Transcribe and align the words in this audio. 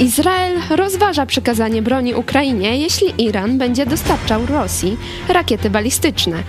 Izrael 0.00 0.58
rozważa 0.70 1.26
przekazanie 1.26 1.82
broni 1.82 2.14
Ukrainie, 2.14 2.78
jeśli 2.78 3.24
Iran 3.24 3.58
będzie 3.58 3.86
dostarczał 3.86 4.46
Rosji 4.46 4.96
rakiety 5.28 5.70
balistyczne. 5.70 6.42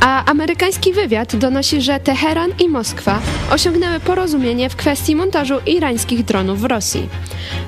A 0.00 0.24
amerykański 0.24 0.92
wywiad 0.92 1.36
donosi, 1.36 1.82
że 1.82 2.00
Teheran 2.00 2.50
i 2.64 2.68
Moskwa 2.68 3.20
osiągnęły 3.50 4.00
porozumienie 4.00 4.70
w 4.70 4.76
kwestii 4.76 5.16
montażu 5.16 5.54
irańskich 5.66 6.24
dronów 6.24 6.60
w 6.60 6.64
Rosji. 6.64 7.08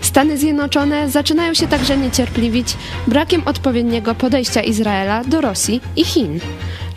Stany 0.00 0.38
Zjednoczone 0.38 1.10
zaczynają 1.10 1.54
się 1.54 1.66
także 1.66 1.96
niecierpliwić 1.96 2.76
brakiem 3.06 3.42
odpowiedniego 3.44 4.14
podejścia 4.14 4.62
Izraela 4.62 5.24
do 5.24 5.40
Rosji 5.40 5.80
i 5.96 6.04
Chin. 6.04 6.40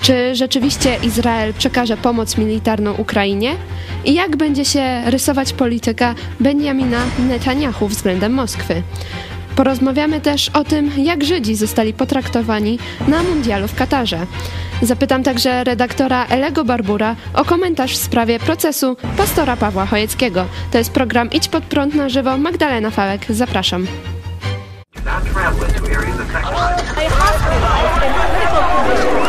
Czy 0.01 0.35
rzeczywiście 0.35 0.97
Izrael 1.03 1.53
przekaże 1.53 1.97
pomoc 1.97 2.37
militarną 2.37 2.93
Ukrainie? 2.93 3.55
I 4.05 4.13
jak 4.13 4.35
będzie 4.35 4.65
się 4.65 5.01
rysować 5.05 5.53
polityka 5.53 6.15
Benjamina 6.39 6.99
Netanyahu 7.29 7.87
względem 7.87 8.33
Moskwy? 8.33 8.83
Porozmawiamy 9.55 10.21
też 10.21 10.49
o 10.49 10.63
tym, 10.63 10.91
jak 10.97 11.23
Żydzi 11.23 11.55
zostali 11.55 11.93
potraktowani 11.93 12.79
na 13.07 13.23
mundialu 13.23 13.67
w 13.67 13.75
Katarze. 13.75 14.19
Zapytam 14.81 15.23
także 15.23 15.63
redaktora 15.63 16.25
Elego 16.25 16.65
Barbura 16.65 17.15
o 17.33 17.45
komentarz 17.45 17.93
w 17.93 18.03
sprawie 18.03 18.39
procesu 18.39 18.97
pastora 19.17 19.57
Pawła 19.57 19.85
Chojeckiego. 19.85 20.45
To 20.71 20.77
jest 20.77 20.91
program 20.91 21.31
Idź 21.31 21.47
pod 21.47 21.63
prąd 21.63 21.95
na 21.95 22.09
żywo. 22.09 22.37
Magdalena 22.37 22.91
Fałek, 22.91 23.25
zapraszam. 23.29 23.87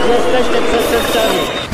Jesteście 0.08 0.62
przestępcami. 0.62 1.67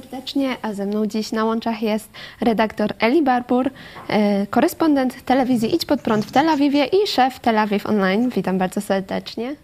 Serdecznie, 0.00 0.56
a 0.62 0.74
ze 0.74 0.86
mną 0.86 1.06
dziś 1.06 1.32
na 1.32 1.44
łączach 1.44 1.82
jest 1.82 2.08
redaktor 2.40 2.94
Eli 2.98 3.22
Barbur, 3.22 3.70
e, 4.08 4.46
korespondent 4.46 5.24
telewizji 5.24 5.74
Idź 5.74 5.84
Pod 5.84 6.00
Prąd 6.00 6.26
w 6.26 6.32
Tel 6.32 6.48
Awiwie 6.48 6.84
i 6.84 7.06
szef 7.06 7.40
Tel 7.40 7.58
Awiw 7.58 7.86
Online. 7.86 8.30
Witam 8.30 8.58
bardzo 8.58 8.80
serdecznie. 8.80 9.56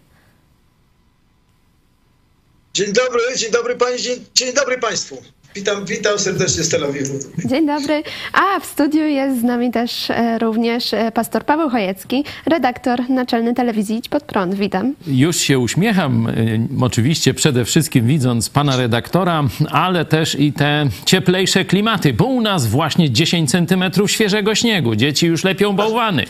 Dzień 2.73 2.93
dobry, 2.93 3.21
dzień 3.37 3.51
dobry 3.51 3.75
Pani, 3.75 3.97
dzień, 3.97 4.25
dzień 4.33 4.53
dobry 4.53 4.77
Państwu. 4.77 5.17
Witam, 5.57 5.85
witam 5.85 6.19
serdecznie 6.19 6.63
z 6.63 6.69
Tel 6.69 6.83
Awiwu. 6.83 7.19
Dzień 7.45 7.67
dobry. 7.67 8.03
A 8.33 8.59
w 8.59 8.65
studiu 8.65 9.03
jest 9.03 9.39
z 9.39 9.43
nami 9.43 9.71
też 9.71 10.09
e, 10.09 10.39
również 10.39 10.93
e, 10.93 11.11
pastor 11.11 11.45
Paweł 11.45 11.69
Chojecki, 11.69 12.23
redaktor 12.45 13.09
naczelny 13.09 13.53
telewizji 13.53 13.97
Idź 13.97 14.09
Pod 14.09 14.23
Prąd. 14.23 14.55
Witam. 14.55 14.93
Już 15.07 15.37
się 15.37 15.59
uśmiecham, 15.59 16.27
y, 16.27 16.59
oczywiście 16.81 17.33
przede 17.33 17.65
wszystkim 17.65 18.07
widząc 18.07 18.49
pana 18.49 18.77
redaktora, 18.77 19.43
ale 19.71 20.05
też 20.05 20.39
i 20.39 20.53
te 20.53 20.87
cieplejsze 21.05 21.65
klimaty, 21.65 22.13
bo 22.13 22.25
u 22.25 22.41
nas 22.41 22.67
właśnie 22.67 23.11
10 23.11 23.51
centymetrów 23.51 24.11
świeżego 24.11 24.55
śniegu. 24.55 24.95
Dzieci 24.95 25.27
już 25.27 25.43
lepią 25.43 25.75
bałwany. 25.75 26.25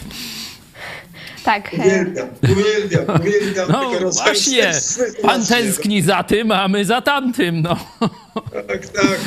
Tak. 1.43 1.73
e, 1.73 1.77
Uwielbiam, 1.77 2.27
uwielbiam, 2.43 3.21
uwielbiam 3.21 3.67
No 3.69 4.11
właśnie, 4.11 4.71
pan 5.21 5.45
tęskni 5.45 6.01
za 6.01 6.23
tym, 6.23 6.51
a 6.51 6.67
my 6.67 6.85
za 6.85 7.01
tamtym, 7.01 7.61
no. 7.61 7.77
Tak, 8.41 8.87
tak. 8.87 9.19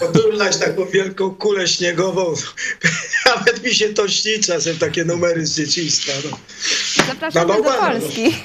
Podurnać 0.00 0.56
taką 0.56 0.86
wielką 0.86 1.30
kulę 1.34 1.68
śniegową. 1.68 2.34
Nawet 3.26 3.64
mi 3.64 3.74
się 3.74 3.88
to 3.88 4.08
śni 4.08 4.40
czasem, 4.40 4.78
takie 4.78 5.04
numery 5.04 5.46
z 5.46 5.56
dzieciństwa. 5.56 6.12
No. 6.30 6.36
Zapraszamy 7.06 7.46
Na 7.46 7.56
do 7.56 7.62
Polski. 7.62 8.36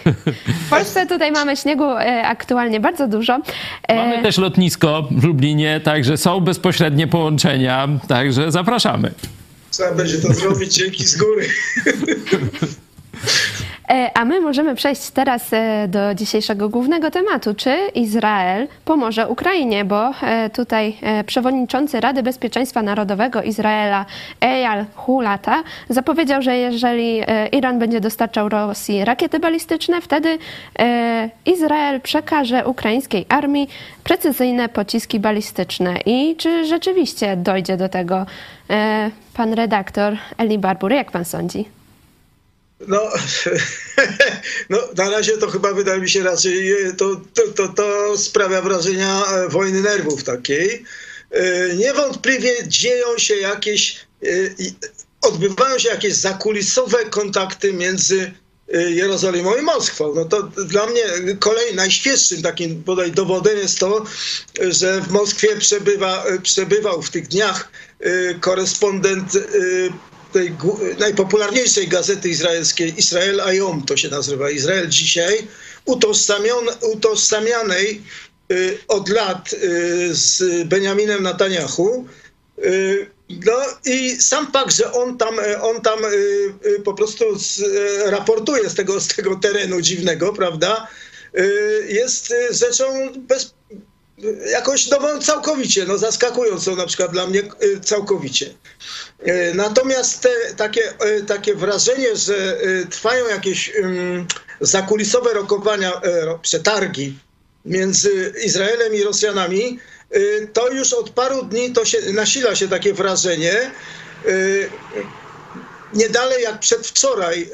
W 0.66 0.70
Polsce 0.70 1.06
tutaj 1.08 1.32
mamy 1.32 1.58
śniegu 1.58 1.84
e, 1.84 2.24
aktualnie 2.28 2.80
bardzo 2.80 3.08
dużo. 3.08 3.40
E, 3.88 3.96
Mamy 3.96 4.24
też 4.24 4.38
lotnisko 4.38 5.08
w 5.12 5.24
Lublinie, 5.24 5.82
także 5.84 6.18
są 6.18 6.40
bezpośrednie 6.40 7.08
połączenia, 7.08 7.88
także 8.08 8.52
zapraszamy. 8.52 9.12
Trzeba 9.72 9.92
będzie 9.92 10.18
to 10.18 10.34
zrobić 10.34 10.74
dzięki 10.74 11.04
z 11.06 11.18
góry. 11.18 11.48
E, 13.92 14.18
A 14.18 14.26
my 14.26 14.42
możemy 14.42 14.76
przejść 14.76 15.10
teraz 15.10 15.54
e, 15.54 15.88
do 15.88 16.16
dzisiejszego 16.16 16.70
głównego 16.70 17.12
tematu. 17.12 17.54
Czy 17.54 17.78
Izrael 17.96 18.68
pomoże 18.86 19.28
Ukrainie? 19.28 19.86
Bo 19.86 20.12
e, 20.22 20.50
tutaj 20.50 20.98
przewodniczący 21.26 22.00
Rady 22.00 22.24
Bezpieczeństwa 22.24 22.82
Narodowego 22.82 23.44
Izraela 23.44 24.06
Eyal 24.42 24.86
Hulata 24.96 25.64
zapowiedział, 25.90 26.42
że 26.42 26.58
jeżeli 26.58 27.22
Iran 27.52 27.80
będzie 27.80 28.02
dostarczał 28.02 28.50
Rosji 28.50 29.06
rakiety 29.06 29.40
balistyczne, 29.40 30.02
wtedy 30.02 30.38
Izrael 31.46 32.02
przekaże 32.02 32.66
ukraińskiej 32.66 33.26
armii 33.30 33.70
precyzyjne 34.04 34.70
pociski 34.70 35.20
balistyczne. 35.20 35.96
I 36.06 36.36
czy 36.36 36.66
rzeczywiście 36.66 37.38
dojdzie 37.38 37.78
do 37.78 37.90
tego? 37.90 38.26
Pan 39.34 39.54
redaktor 39.54 40.18
Eli 40.38 40.60
Barbur, 40.60 40.92
jak 40.92 41.12
pan 41.12 41.26
sądzi? 41.26 41.81
No, 42.88 43.10
no, 44.70 44.78
na 44.98 45.10
razie 45.10 45.38
to 45.38 45.50
chyba 45.52 45.74
wydaje 45.74 46.02
mi 46.02 46.10
się 46.10 46.24
raczej, 46.24 46.72
e, 46.72 46.94
to, 46.94 47.22
to, 47.34 47.42
to, 47.56 47.68
to 47.68 48.18
sprawia 48.18 48.62
wrażenia 48.62 49.26
e, 49.26 49.50
wojny 49.50 49.82
nerwów 49.82 50.24
takiej. 50.24 50.84
E, 51.32 51.76
Niewątpliwie 51.76 52.68
dzieją 52.68 53.18
się 53.18 53.36
jakieś, 53.36 54.06
odbywają 55.22 55.80
się 55.80 55.90
jakieś 55.90 56.14
zakulisowe 56.14 57.06
kontakty 57.06 57.74
między 57.74 58.32
Jerozolimą 58.90 59.56
i 59.56 59.62
Moskwą. 59.62 60.14
No 60.16 60.26
to 60.26 60.44
dla 60.44 60.86
mnie 60.86 61.04
kolej 61.40 61.76
najświeższym 61.76 62.42
takim 62.42 62.84
bodaj 62.84 63.12
dowodem 63.12 63.58
jest 63.58 63.80
to, 63.80 64.06
że 64.62 65.02
w 65.02 65.12
Moskwie 65.12 65.56
przebywa, 65.56 66.26
przebywał 66.44 67.02
w 67.02 67.10
tych 67.10 67.28
dniach 67.28 67.72
korespondent 68.42 69.38
tej 70.32 70.54
najpopularniejszej 71.00 71.88
gazety 71.88 72.30
izraelskiej, 72.30 72.94
Israel 72.98 73.42
Ayom 73.42 73.84
to 73.86 73.98
się 73.98 74.10
nazywa, 74.10 74.50
Izrael 74.50 74.90
dzisiaj, 74.90 75.48
utożsamianej 76.82 78.02
y, 78.52 78.78
od 78.88 79.10
lat 79.10 79.54
y, 79.54 80.16
z 80.16 80.68
Benjaminem 80.68 81.24
Netanyahu. 81.24 82.06
Y, 82.66 83.12
No 83.46 83.54
i 83.86 84.22
sam 84.22 84.52
fakt, 84.52 84.76
że 84.76 84.92
on 84.92 85.18
tam, 85.18 85.40
e, 85.40 85.62
on 85.62 85.82
tam 85.82 86.00
po 86.84 86.94
prostu 86.94 87.40
z, 87.40 87.60
e, 87.60 88.12
raportuje 88.12 88.70
z 88.70 88.76
tego, 88.76 89.00
z 89.00 89.08
tego 89.08 89.36
terenu 89.36 89.82
dziwnego, 89.82 90.34
prawda, 90.34 90.88
jest 91.88 92.32
y, 92.32 92.54
rzeczą 92.54 92.86
bez, 93.18 93.54
jakąś 94.52 94.88
nową 94.88 95.20
całkowicie, 95.22 95.86
no 95.86 95.98
zaskakującą 95.98 96.76
na 96.76 96.86
przykład 96.86 97.12
dla 97.12 97.28
mnie 97.28 97.44
y, 97.64 97.80
całkowicie. 97.80 98.46
Y, 99.28 99.52
Natomiast 99.56 100.22
te, 100.22 100.30
takie, 100.58 100.82
y, 101.06 101.24
takie 101.28 101.56
wrażenie, 101.56 102.16
że 102.16 102.58
trwają 102.90 103.28
jakieś 103.28 103.72
ym, 103.76 104.28
zakulisowe 104.62 105.34
rokowania, 105.34 106.02
ro- 106.04 106.40
przetargi 106.40 107.20
między 107.66 108.34
Izraelem 108.46 108.96
i 108.96 109.04
Rosjanami, 109.04 109.80
to 110.54 110.70
już 110.72 110.94
od 110.94 111.10
paru 111.10 111.44
dni 111.44 111.74
to 111.74 111.86
się, 111.86 111.98
nasila 112.14 112.56
się 112.56 112.68
takie 112.68 112.94
wrażenie. 112.94 113.72
Nie 115.94 116.10
dalej 116.10 116.44
jak 116.44 116.60
przedwczoraj 116.60 117.50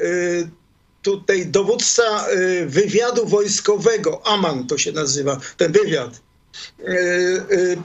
tutaj 1.02 1.46
dowódca 1.46 2.26
wywiadu 2.66 3.26
wojskowego, 3.26 4.26
Aman 4.26 4.66
to 4.66 4.78
się 4.78 4.92
nazywa, 4.92 5.40
ten 5.56 5.72
wywiad, 5.72 6.10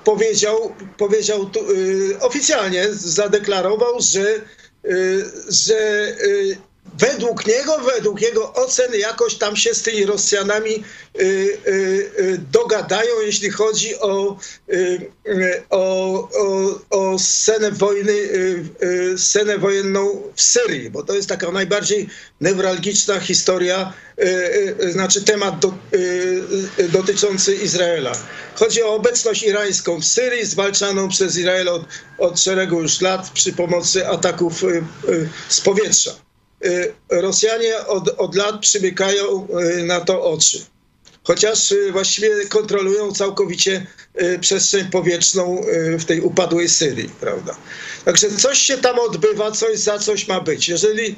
powiedział, 0.04 0.76
powiedział 0.98 1.46
tu, 1.46 1.72
y, 1.72 2.20
oficjalnie 2.20 2.94
zadeklarował, 2.94 4.02
że, 4.02 4.42
że 5.50 6.08
według 7.00 7.48
niego, 7.48 7.78
według 7.80 8.22
jego 8.22 8.54
ocen 8.54 8.94
jakoś 8.94 9.36
tam 9.36 9.56
się 9.56 9.74
z 9.74 9.82
tymi 9.82 10.06
Rosjanami 10.06 10.72
y, 10.74 11.24
y, 11.24 12.12
y, 12.20 12.40
dogadają, 12.52 13.20
jeśli 13.26 13.50
chodzi 13.50 14.00
o, 14.00 14.38
y, 14.70 15.12
y, 15.28 15.64
o, 15.70 16.14
o, 16.40 16.80
o 16.90 17.20
scenę 17.20 17.72
wojny, 17.72 18.12
y, 18.12 19.16
scenę 19.18 19.58
wojenną 19.58 20.22
w 20.36 20.42
Syrii, 20.42 20.90
bo 20.90 21.04
to 21.04 21.14
jest 21.16 21.30
taka 21.30 21.52
najbardziej 21.52 22.10
newralgiczna 22.42 23.20
historia, 23.20 23.94
znaczy 24.92 25.24
temat 25.24 25.60
do, 25.60 25.74
dotyczący 26.90 27.56
Izraela. 27.56 28.12
Chodzi 28.56 28.84
o 28.84 28.96
obecność 28.96 29.44
irańską 29.44 30.02
w 30.02 30.06
Syrii, 30.06 30.46
zwalczaną 30.46 31.10
przez 31.10 31.38
Izrael 31.38 31.70
od, 31.70 31.84
od 32.18 32.40
szeregu 32.40 32.82
już 32.82 33.02
lat 33.02 33.30
przy 33.30 33.54
pomocy 33.54 34.08
ataków 34.08 34.64
z 35.50 35.62
powietrza. 35.62 36.12
Y, 36.66 36.94
Rosjanie 37.10 37.78
od, 37.88 38.10
od 38.18 38.36
lat 38.36 38.60
przymykają 38.60 39.48
y, 39.80 39.84
na 39.84 40.02
to 40.02 40.24
oczy. 40.24 40.66
chociaż 41.24 41.74
właściwie 41.92 42.46
kontrolują 42.46 43.12
całkowicie 43.12 43.86
przestrzeń 44.42 44.86
powietrzną 44.86 45.62
w 46.00 46.06
tej 46.06 46.22
upadłej 46.22 46.70
Syrii, 46.70 47.10
prawda? 47.20 47.56
Także 48.06 48.30
coś 48.30 48.58
się 48.60 48.78
tam 48.78 49.00
odbywa, 49.00 49.52
coś 49.52 49.80
za 49.80 50.00
coś 50.00 50.28
ma 50.28 50.42
być. 50.42 50.70
Jeżeli 50.70 51.06
y, 51.06 51.16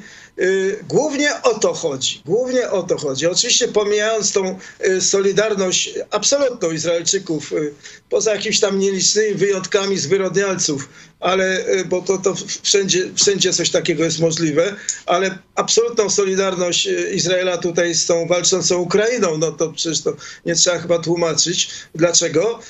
głównie 0.88 1.42
o 1.42 1.58
to 1.58 1.74
chodzi, 1.74 2.22
głównie 2.24 2.70
o 2.70 2.82
to 2.82 2.98
chodzi. 2.98 3.26
Oczywiście 3.26 3.68
pomijając 3.68 4.32
tą 4.32 4.58
y, 4.86 5.00
solidarność 5.00 5.90
absolutną 6.10 6.70
Izraelczyków, 6.70 7.52
y, 7.52 7.74
poza 8.08 8.34
jakimiś 8.34 8.60
tam 8.60 8.78
nielicznymi 8.78 9.34
wyjątkami 9.34 9.98
zwyrodnialców, 9.98 10.88
ale 11.20 11.64
bo 11.86 12.02
to, 12.02 12.18
to 12.18 12.34
wszędzie, 12.62 13.08
wszędzie 13.14 13.52
coś 13.52 13.70
takiego 13.70 14.04
jest 14.04 14.20
możliwe, 14.20 14.76
ale 15.06 15.38
absolutną 15.54 16.10
solidarność 16.10 16.88
Izraela 17.14 17.58
tutaj 17.58 17.94
z 17.94 18.06
tą 18.06 18.26
walczącą 18.26 18.78
Ukrainą, 18.78 19.38
no 19.38 19.52
to 19.52 19.72
przecież 19.72 20.02
to 20.02 20.12
nie 20.46 20.54
trzeba 20.54 20.78
chyba 20.78 20.98
tłumaczyć. 20.98 21.70
Dlaczego? 21.94 22.60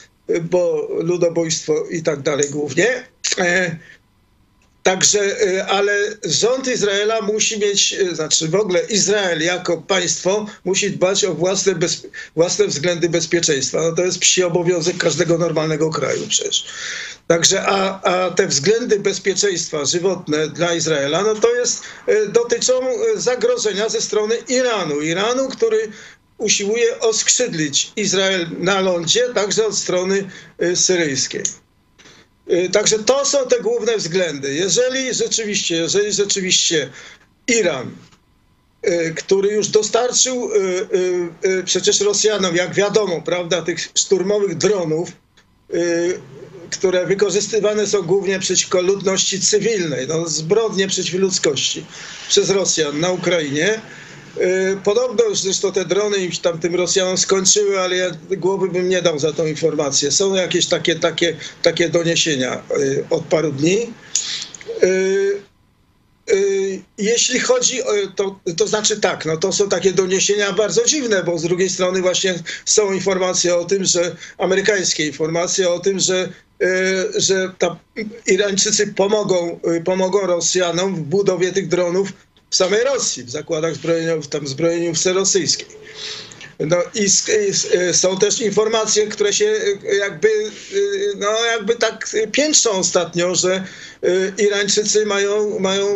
Bo 0.43 0.89
ludobójstwo 0.91 1.85
i 1.91 2.03
tak 2.03 2.23
dalej 2.23 2.51
głównie. 2.51 3.05
Także, 4.87 5.43
y, 5.43 5.65
ale 5.65 6.17
rząd 6.25 6.69
Izraela 6.69 7.21
musi 7.21 7.59
mieć, 7.59 7.93
y, 7.93 8.15
znaczy 8.15 8.49
w 8.49 8.55
ogóle 8.55 8.81
Izrael 8.81 9.43
jako 9.43 9.77
państwo 9.77 10.47
musi 10.65 10.91
dbać 10.91 11.25
o 11.25 11.35
własne, 11.35 11.75
bez, 11.75 12.07
własne 12.37 12.67
względy 12.67 13.09
bezpieczeństwa. 13.09 13.83
No 13.83 13.93
to 13.93 14.05
jest 14.05 14.19
psi 14.19 14.43
obowiązek 14.43 14.97
każdego 14.99 15.39
normalnego 15.39 15.91
kraju 15.91 16.27
przecież. 16.29 16.65
Także, 17.27 17.63
a, 17.63 18.03
a 18.03 18.31
te 18.31 18.47
względy 18.47 19.01
bezpieczeństwa 19.01 19.85
żywotne 19.85 20.49
dla 20.49 20.75
Izraela, 20.75 21.23
no 21.23 21.35
to 21.35 21.55
jest, 21.55 21.83
y, 22.09 22.29
dotyczą 22.29 22.73
zagrożenia 23.17 23.89
ze 23.89 24.01
strony 24.01 24.37
Iranu. 24.49 25.01
Iranu, 25.01 25.49
który 25.49 25.91
usiłuje 26.39 27.01
oskrzydlić 27.01 27.93
Izrael 27.97 28.47
na 28.59 28.81
lądzie, 28.81 29.29
także 29.35 29.67
od 29.67 29.79
strony 29.79 30.31
syryjskiej. 30.75 31.43
Y, 32.51 32.71
także 32.71 32.99
to 32.99 33.25
są 33.25 33.39
te 33.49 33.61
główne 33.61 33.97
względy. 33.97 34.55
Jeżeli 34.55 35.15
rzeczywiście, 35.15 35.77
jeżeli 35.77 36.13
rzeczywiście 36.13 36.91
Iran, 37.49 37.91
y, 38.89 39.15
który 39.17 39.49
już 39.49 39.69
dostarczył 39.69 40.51
y, 40.55 41.63
przecież 41.65 42.01
Rosjanom, 42.01 42.57
jak 42.57 42.75
wiadomo, 42.75 43.23
prawda, 43.23 43.63
tych 43.63 43.81
szturmowych 43.95 44.57
dronów, 44.57 45.09
które 46.71 47.07
wykorzystywane 47.07 47.87
są 47.87 48.03
głównie 48.03 48.39
przeciwko 48.39 48.81
ludności 48.81 49.41
cywilnej, 49.41 50.09
no, 50.09 50.29
zbrodnie 50.29 50.89
przeciw 50.89 51.15
ludzkości 51.15 51.85
przez 52.29 52.51
Rosjan 52.51 53.01
na 53.01 53.11
Ukrainie, 53.11 53.81
podobno 54.85 55.25
już 55.25 55.39
zresztą 55.39 55.73
te 55.73 55.85
drony 55.85 56.19
im 56.19 56.33
tam 56.43 56.59
tym 56.59 56.75
Rosjanom 56.75 57.19
skończyły, 57.19 57.81
ale 57.81 57.97
ja 57.97 58.11
głowy 58.31 58.69
bym 58.69 58.89
nie 58.89 59.03
dał 59.03 59.19
za 59.19 59.33
tą 59.33 59.47
informację. 59.47 60.11
Są 60.11 60.35
jakieś 60.35 60.67
takie, 60.67 60.95
takie, 60.95 61.37
takie 61.63 61.89
doniesienia 61.89 62.63
y, 62.79 63.05
od 63.11 63.25
paru 63.25 63.53
dni. 63.53 63.93
Y, 64.83 65.41
jeśli 66.99 67.41
chodzi 67.41 67.83
o 67.83 67.93
to, 68.17 68.41
to 68.57 68.67
znaczy 68.67 69.01
tak, 69.01 69.27
no 69.27 69.37
to 69.37 69.53
są 69.53 69.69
takie 69.69 69.93
doniesienia 69.93 70.53
bardzo 70.53 70.85
dziwne, 70.85 71.25
bo 71.25 71.39
z 71.39 71.43
drugiej 71.43 71.71
strony 71.71 72.03
właśnie 72.03 72.35
są 72.65 72.93
informacje 72.93 73.57
o 73.57 73.65
tym, 73.65 73.85
że 73.85 74.17
amerykańskie 74.39 75.07
informacje 75.07 75.71
o 75.71 75.79
tym, 75.79 76.01
że, 76.01 76.29
że 77.17 77.53
ta 77.59 77.77
Irańczycy 78.27 78.87
pomogą, 78.87 79.61
pomogą 79.85 80.21
Rosjanom 80.21 80.95
w 80.95 81.01
budowie 81.01 81.53
tych 81.53 81.69
dronów 81.69 82.13
w 82.57 82.59
samej 82.59 82.85
Rosji, 82.85 83.25
w 83.25 83.31
zakładach 83.31 83.75
zbrojeniowych, 83.75 84.27
tam 84.27 84.47
zbrojeniówce 84.47 85.13
rosyjskiej. 85.13 85.67
No 86.61 86.77
i, 86.95 87.05
i, 87.05 87.95
są 87.95 88.19
też 88.19 88.41
informacje, 88.41 89.07
które 89.07 89.33
się 89.33 89.53
jakby, 89.99 90.29
no 91.17 91.45
jakby 91.45 91.75
tak 91.75 92.11
piętrzą 92.33 92.71
ostatnio, 92.71 93.35
że 93.35 93.65
y, 94.05 94.33
Irańczycy 94.39 95.07
mają, 95.07 95.59
mają, 95.59 95.87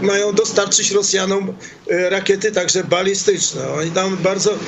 y, 0.00 0.06
mają 0.06 0.32
dostarczyć 0.32 0.90
Rosjanom 0.90 1.48
y, 1.90 2.10
rakiety 2.10 2.52
także 2.52 2.84
balistyczne. 2.84 3.72
Oni 3.72 3.90
tam 3.90 4.16
bardzo 4.16 4.58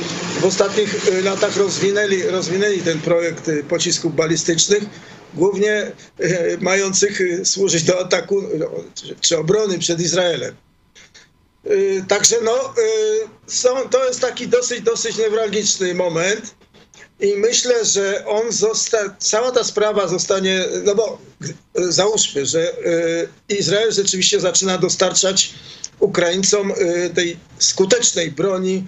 w 0.40 0.44
ostatnich 0.44 1.22
latach 1.24 1.56
rozwinęli, 1.56 2.22
rozwinęli 2.22 2.78
ten 2.78 3.00
projekt 3.00 3.50
pocisków 3.68 4.16
balistycznych, 4.16 4.82
głównie 5.34 5.92
mających 6.60 7.20
służyć 7.44 7.82
do 7.82 8.00
ataku 8.00 8.42
czy 9.20 9.38
obrony 9.38 9.78
przed 9.78 10.00
Izraelem. 10.00 10.63
Y, 11.70 12.04
także 12.08 12.36
no, 12.42 12.74
y, 12.78 13.52
są, 13.52 13.88
to 13.88 14.04
jest 14.04 14.20
taki 14.20 14.48
dosyć, 14.48 14.80
dosyć 14.80 15.16
newralgiczny 15.16 15.94
moment 15.94 16.54
i 17.20 17.34
myślę, 17.36 17.84
że 17.84 18.26
on 18.26 18.42
cała 19.18 19.50
ta 19.52 19.64
sprawa 19.64 20.08
zostanie, 20.08 20.64
no 20.84 20.94
bo 20.94 21.18
y, 21.78 21.92
załóżmy, 21.92 22.46
że 22.46 22.76
Izrael 23.48 23.92
rzeczywiście 23.92 24.40
zaczyna 24.40 24.78
dostarczać 24.78 25.54
Ukraińcom 26.00 26.72
tej 27.14 27.36
skutecznej 27.58 28.30
broni 28.30 28.86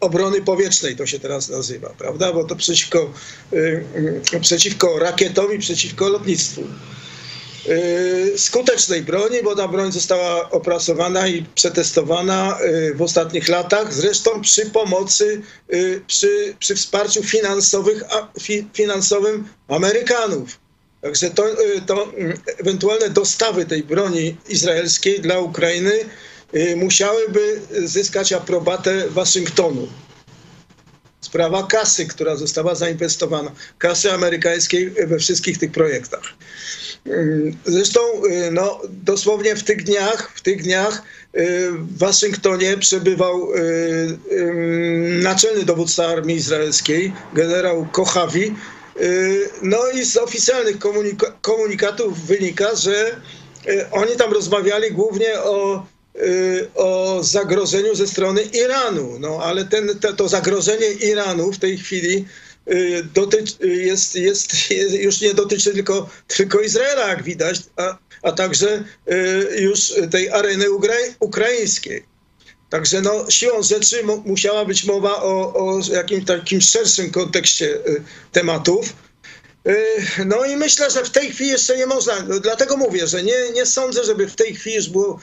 obrony 0.00 0.42
powietrznej, 0.42 0.96
to 0.96 1.06
się 1.06 1.18
teraz 1.18 1.48
nazywa, 1.48 1.94
prawda? 1.98 2.32
Bo 2.32 2.44
to 2.44 2.56
przeciwko, 2.56 3.12
przeciwko 4.40 4.98
rakietom 4.98 5.54
i 5.54 5.58
przeciwko 5.58 6.08
lotnictwu. 6.08 6.62
Y, 7.68 8.38
skutecznej 8.38 9.02
broni, 9.02 9.42
bo 9.42 9.56
ta 9.56 9.68
broń 9.68 9.92
została 9.92 10.50
opracowana 10.50 11.28
i 11.28 11.44
przetestowana 11.54 12.58
y, 12.60 12.94
w 12.94 13.02
ostatnich 13.02 13.48
latach, 13.48 13.94
zresztą 13.94 14.40
przy 14.40 14.66
pomocy, 14.66 15.42
y, 15.72 16.02
przy, 16.06 16.54
przy 16.58 16.74
wsparciu 16.74 17.22
finansowych, 17.22 18.04
finansowym 18.72 19.48
Amerykanów. 19.68 20.58
Także 21.00 21.30
to, 21.30 21.44
to 21.86 22.12
ewentualne 22.58 23.10
dostawy 23.10 23.66
tej 23.66 23.82
broni 23.82 24.36
izraelskiej 24.48 25.20
dla 25.20 25.38
Ukrainy 25.38 25.92
musiałyby 26.76 27.60
zyskać 27.84 28.32
aprobatę 28.32 29.08
Waszyngtonu. 29.08 29.88
Sprawa 31.30 31.66
kasy, 31.66 32.06
która 32.06 32.36
została 32.36 32.74
zainwestowana, 32.74 33.52
kasy 33.78 34.12
amerykańskiej 34.12 34.90
we 34.90 35.18
wszystkich 35.18 35.58
tych 35.58 35.72
projektach. 35.72 36.22
Zresztą 37.66 38.00
y, 38.00 38.50
no, 38.50 38.80
dosłownie 38.88 39.56
w 39.56 39.64
tych 39.64 39.84
dniach, 39.84 40.32
w 40.34 40.40
tych 40.40 40.62
dniach 40.62 41.02
y, 41.36 41.70
w 41.72 41.98
Waszyngtonie 41.98 42.76
przebywał 42.76 43.48
naczelny 45.22 45.64
dowódca 45.64 46.06
armii 46.06 46.36
izraelskiej, 46.36 47.12
generał 47.34 47.86
Kochawi. 47.92 48.54
No 49.62 49.78
i 49.90 50.04
z 50.04 50.16
oficjalnych 50.16 50.78
komunika 50.78 51.32
komunikatów 51.42 52.26
wynika, 52.26 52.74
że 52.74 53.20
oni 53.92 54.16
tam 54.16 54.32
rozmawiali 54.32 54.92
głównie 54.92 55.40
o, 55.40 55.86
o 56.74 57.18
zagrożeniu 57.22 57.94
ze 57.94 58.06
strony 58.06 58.42
Iranu. 58.42 59.18
No 59.18 59.38
ale 59.42 59.64
ten, 59.64 59.98
to 60.16 60.28
zagrożenie 60.28 60.92
Iranu 60.92 61.52
w 61.52 61.58
tej 61.58 61.78
chwili 61.78 62.24
Y, 62.68 63.04
dotyczy, 63.14 63.54
y, 63.64 63.68
jest, 63.68 64.14
jest, 64.14 64.70
już 64.92 65.20
nie 65.20 65.34
dotyczy 65.34 65.72
tylko, 65.72 66.08
tylko 66.26 66.60
Izraela, 66.60 67.08
jak 67.08 67.22
widać, 67.22 67.60
a, 67.76 67.98
a 68.22 68.32
także 68.32 68.84
y, 69.12 69.60
już 69.60 69.92
tej 70.10 70.30
areny 70.30 70.66
ukraińskiej. 71.20 72.04
Także 72.70 73.00
no, 73.00 73.30
siłą 73.30 73.62
rzeczy 73.62 74.02
musiała 74.24 74.64
być 74.64 74.84
mowa 74.84 75.22
o, 75.22 75.54
o 75.54 75.80
jakimś 75.92 76.24
takim 76.24 76.60
szerszym 76.60 77.10
kontekście 77.10 77.78
tematów. 78.32 78.92
No 80.26 80.44
i 80.44 80.56
myślę, 80.56 80.90
że 80.90 81.04
w 81.04 81.10
tej 81.10 81.30
chwili 81.30 81.50
jeszcze 81.50 81.76
nie 81.76 81.86
można, 81.86 82.20
dlatego 82.42 82.76
mówię, 82.76 83.06
że 83.06 83.22
nie, 83.22 83.50
nie 83.54 83.66
sądzę, 83.66 84.04
żeby 84.04 84.28
w 84.28 84.36
tej 84.36 84.54
chwili 84.54 84.76
już 84.76 84.88
było, 84.88 85.20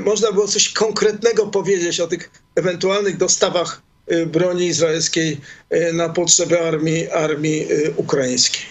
można 0.00 0.32
było 0.32 0.48
coś 0.48 0.68
konkretnego 0.68 1.46
powiedzieć 1.46 2.00
o 2.00 2.06
tych 2.06 2.30
ewentualnych 2.56 3.16
dostawach 3.16 3.82
Y, 4.12 4.26
broni 4.26 4.66
izraelskiej 4.66 5.40
y, 5.74 5.92
na 5.92 6.08
potrzeby 6.08 6.60
armii, 6.60 7.10
armii 7.10 7.72
y, 7.72 7.92
ukraińskiej. 7.96 8.62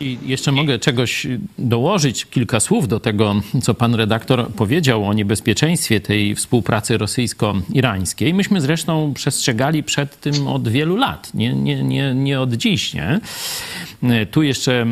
I 0.00 0.18
jeszcze 0.26 0.52
mogę 0.52 0.78
czegoś 0.78 1.26
dołożyć, 1.58 2.24
kilka 2.26 2.60
słów 2.60 2.88
do 2.88 3.00
tego, 3.00 3.34
co 3.62 3.74
pan 3.74 3.94
redaktor 3.94 4.48
powiedział 4.48 5.06
o 5.06 5.12
niebezpieczeństwie 5.12 6.00
tej 6.00 6.34
współpracy 6.34 6.98
rosyjsko-irańskiej. 6.98 8.34
Myśmy 8.34 8.60
zresztą 8.60 9.14
przestrzegali 9.14 9.82
przed 9.82 10.20
tym 10.20 10.46
od 10.46 10.68
wielu 10.68 10.96
lat, 10.96 11.34
nie, 11.34 11.54
nie, 11.54 11.82
nie, 11.82 12.14
nie 12.14 12.40
od 12.40 12.52
dziś. 12.52 12.94
Nie? 12.94 13.20
Tu 14.30 14.42
jeszcze 14.42 14.86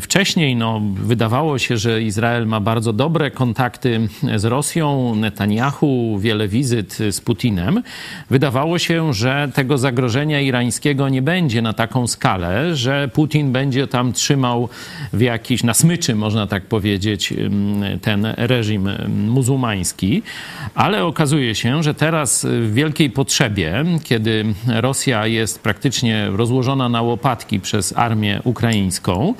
wcześniej 0.00 0.56
no, 0.56 0.80
wydawało 0.94 1.58
się, 1.58 1.76
że 1.76 2.02
Izrael 2.02 2.46
ma 2.46 2.60
bardzo 2.60 2.92
dobre 2.92 3.30
kontakty 3.30 4.08
z 4.36 4.44
Rosją, 4.44 5.14
Netanyahu, 5.14 6.18
wiele 6.18 6.48
wizyt 6.48 6.98
z 7.10 7.20
Putinem. 7.20 7.82
Wydawało 8.30 8.78
się, 8.78 9.14
że 9.14 9.50
tego 9.54 9.78
zagrożenia 9.78 10.40
irańskiego 10.40 11.08
nie 11.08 11.22
będzie 11.22 11.62
na 11.62 11.72
taką 11.72 12.06
skalę, 12.06 12.76
że 12.76 13.08
Putin 13.12 13.52
będzie 13.52 13.86
tam 13.86 14.12
trzymał 14.12 14.43
trzymał 14.44 14.68
w 15.12 15.20
jakiś, 15.20 15.62
na 15.62 15.74
smyczy 15.74 16.14
można 16.14 16.46
tak 16.46 16.64
powiedzieć, 16.64 17.34
ten 18.02 18.26
reżim 18.36 18.88
muzułmański, 19.08 20.22
ale 20.74 21.04
okazuje 21.04 21.54
się, 21.54 21.82
że 21.82 21.94
teraz 21.94 22.46
w 22.50 22.74
wielkiej 22.74 23.10
potrzebie, 23.10 23.84
kiedy 24.04 24.44
Rosja 24.66 25.26
jest 25.26 25.62
praktycznie 25.62 26.28
rozłożona 26.30 26.88
na 26.88 27.02
łopatki 27.02 27.60
przez 27.60 27.96
armię 27.96 28.40
ukraińską 28.44 29.34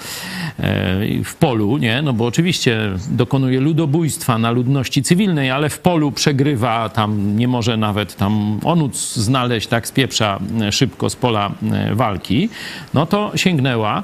e, 0.59 1.25
w 1.25 1.35
polu, 1.35 1.79
nie? 1.79 2.03
No 2.03 2.13
bo 2.13 2.27
oczywiście 2.27 2.79
dokonuje 3.11 3.61
ludobójstwa 3.61 4.39
na 4.39 4.51
ludności 4.51 5.03
cywilnej, 5.03 5.51
ale 5.51 5.69
w 5.69 5.79
polu 5.79 6.13
przegrywa, 6.13 6.89
tam 6.89 7.37
nie 7.37 7.49
może 7.49 7.77
nawet 7.77 8.17
tam 8.17 8.61
onuc 8.65 9.15
znaleźć, 9.15 9.67
tak 9.67 9.89
spieprza 9.89 10.39
e, 10.61 10.73
szybko 10.73 11.11
z 11.11 11.17
pola 11.17 11.51
e, 11.73 11.95
walki, 11.95 12.49
no 12.95 13.07
to 13.07 13.33
sięgnęła 13.37 14.03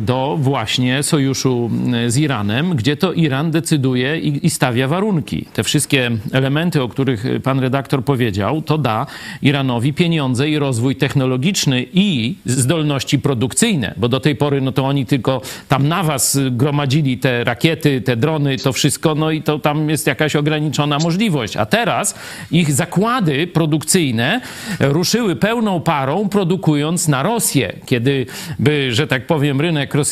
do 0.00 0.15
właśnie 0.38 1.02
sojuszu 1.02 1.70
z 2.08 2.16
Iranem, 2.16 2.76
gdzie 2.76 2.96
to 2.96 3.12
Iran 3.12 3.50
decyduje 3.50 4.18
i, 4.18 4.46
i 4.46 4.50
stawia 4.50 4.88
warunki. 4.88 5.46
Te 5.52 5.62
wszystkie 5.62 6.10
elementy, 6.32 6.82
o 6.82 6.88
których 6.88 7.24
pan 7.42 7.60
redaktor 7.60 8.04
powiedział, 8.04 8.62
to 8.62 8.78
da 8.78 9.06
Iranowi 9.42 9.92
pieniądze 9.92 10.50
i 10.50 10.58
rozwój 10.58 10.96
technologiczny 10.96 11.84
i 11.92 12.34
zdolności 12.44 13.18
produkcyjne, 13.18 13.94
bo 13.96 14.08
do 14.08 14.20
tej 14.20 14.36
pory 14.36 14.60
no 14.60 14.72
to 14.72 14.84
oni 14.84 15.06
tylko 15.06 15.40
tam 15.68 15.88
na 15.88 16.02
was 16.02 16.38
gromadzili 16.50 17.18
te 17.18 17.44
rakiety, 17.44 18.00
te 18.00 18.16
drony, 18.16 18.58
to 18.58 18.72
wszystko, 18.72 19.14
no 19.14 19.30
i 19.30 19.42
to 19.42 19.58
tam 19.58 19.90
jest 19.90 20.06
jakaś 20.06 20.36
ograniczona 20.36 20.98
możliwość. 20.98 21.56
A 21.56 21.66
teraz 21.66 22.14
ich 22.50 22.72
zakłady 22.72 23.46
produkcyjne 23.46 24.40
ruszyły 24.80 25.36
pełną 25.36 25.80
parą, 25.80 26.28
produkując 26.28 27.08
na 27.08 27.22
Rosję. 27.22 27.72
Kiedy 27.86 28.26
by, 28.58 28.94
że 28.94 29.06
tak 29.06 29.26
powiem, 29.26 29.60
rynek 29.60 29.94
rosyjski 29.94 30.05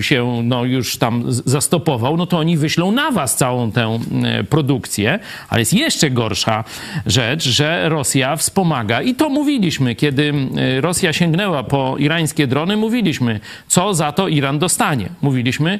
się 0.00 0.42
no, 0.44 0.64
już 0.64 0.98
tam 0.98 1.24
zastopował, 1.28 2.16
no 2.16 2.26
to 2.26 2.38
oni 2.38 2.56
wyślą 2.56 2.92
na 2.92 3.10
was 3.10 3.36
całą 3.36 3.72
tę 3.72 3.98
e, 4.24 4.44
produkcję. 4.44 5.18
Ale 5.48 5.60
jest 5.60 5.72
jeszcze 5.72 6.10
gorsza 6.10 6.64
rzecz, 7.06 7.48
że 7.48 7.88
Rosja 7.88 8.36
wspomaga 8.36 9.02
i 9.02 9.14
to 9.14 9.28
mówiliśmy, 9.28 9.94
kiedy 9.94 10.34
e, 10.56 10.80
Rosja 10.80 11.12
sięgnęła 11.12 11.62
po 11.62 11.96
irańskie 11.98 12.46
drony, 12.46 12.76
mówiliśmy, 12.76 13.40
co 13.68 13.94
za 13.94 14.12
to 14.12 14.28
Iran 14.28 14.58
dostanie. 14.58 15.08
Mówiliśmy, 15.22 15.78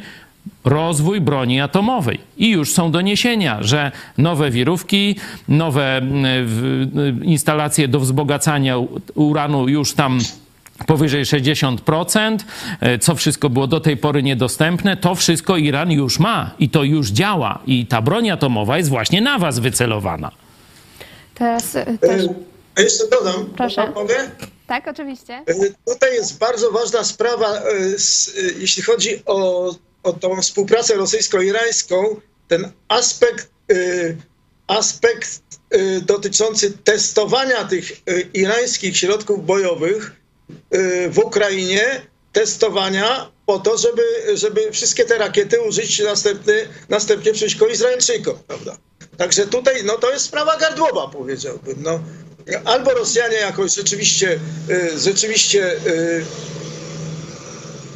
rozwój 0.64 1.20
broni 1.20 1.60
atomowej. 1.60 2.20
I 2.38 2.50
już 2.50 2.72
są 2.72 2.90
doniesienia, 2.90 3.58
że 3.60 3.92
nowe 4.18 4.50
wirówki, 4.50 5.16
nowe 5.48 6.00
instalacje 7.22 7.88
do 7.88 8.00
wzbogacania 8.00 8.74
uranu 9.14 9.68
już 9.68 9.92
tam 9.92 10.18
powyżej 10.84 11.24
60%, 11.24 12.38
e, 12.80 12.98
co 12.98 13.14
wszystko 13.14 13.50
było 13.50 13.66
do 13.66 13.80
tej 13.80 13.96
pory 13.96 14.22
niedostępne, 14.22 14.96
to 14.96 15.14
wszystko 15.14 15.56
Iran 15.56 15.90
już 15.90 16.18
ma 16.18 16.54
i 16.58 16.68
to 16.68 16.84
już 16.84 17.10
działa. 17.10 17.58
I 17.66 17.86
ta 17.86 18.02
broń 18.02 18.30
atomowa 18.30 18.78
jest 18.78 18.88
właśnie 18.88 19.20
na 19.20 19.38
was 19.38 19.58
wycelowana. 19.58 20.30
Teraz 21.34 21.76
e, 21.76 21.98
też... 21.98 22.26
A 22.76 22.80
jeszcze 22.80 23.08
dodam, 23.08 23.46
Proszę. 23.56 23.90
mogę? 23.94 24.30
Tak, 24.66 24.88
oczywiście. 24.88 25.34
E, 25.34 25.54
tutaj 25.92 26.14
jest 26.14 26.38
bardzo 26.38 26.70
ważna 26.70 27.04
sprawa, 27.04 27.62
jeśli 28.58 28.82
chodzi 28.82 29.22
o, 29.26 29.70
o 30.02 30.12
tą 30.12 30.42
współpracę 30.42 30.94
rosyjsko-irańską, 30.94 31.96
ten 32.48 32.70
aspekt, 32.88 33.50
aspekt 34.66 35.40
dotyczący 36.02 36.72
testowania 36.72 37.64
tych 37.64 37.92
irańskich 38.34 38.96
środków 38.96 39.46
bojowych, 39.46 40.19
w 41.10 41.18
Ukrainie 41.24 42.00
testowania 42.32 43.30
po 43.46 43.58
to, 43.58 43.76
żeby, 43.76 44.02
żeby 44.34 44.72
wszystkie 44.72 45.04
te 45.04 45.18
rakiety 45.18 45.60
użyć 45.60 45.98
następny, 45.98 46.68
następnie 46.88 47.32
przeciwko 47.32 47.66
Izraelczykom, 47.66 48.38
prawda? 48.46 48.76
Także 49.16 49.46
tutaj 49.46 49.84
no, 49.84 49.98
to 49.98 50.12
jest 50.12 50.24
sprawa 50.24 50.56
gardłowa, 50.56 51.08
powiedziałbym. 51.08 51.74
No. 51.82 52.00
Albo 52.64 52.90
Rosjanie 52.90 53.36
jakoś 53.36 53.74
rzeczywiście, 53.74 54.38
y, 54.70 54.98
rzeczywiście 54.98 55.72
y, 55.86 56.24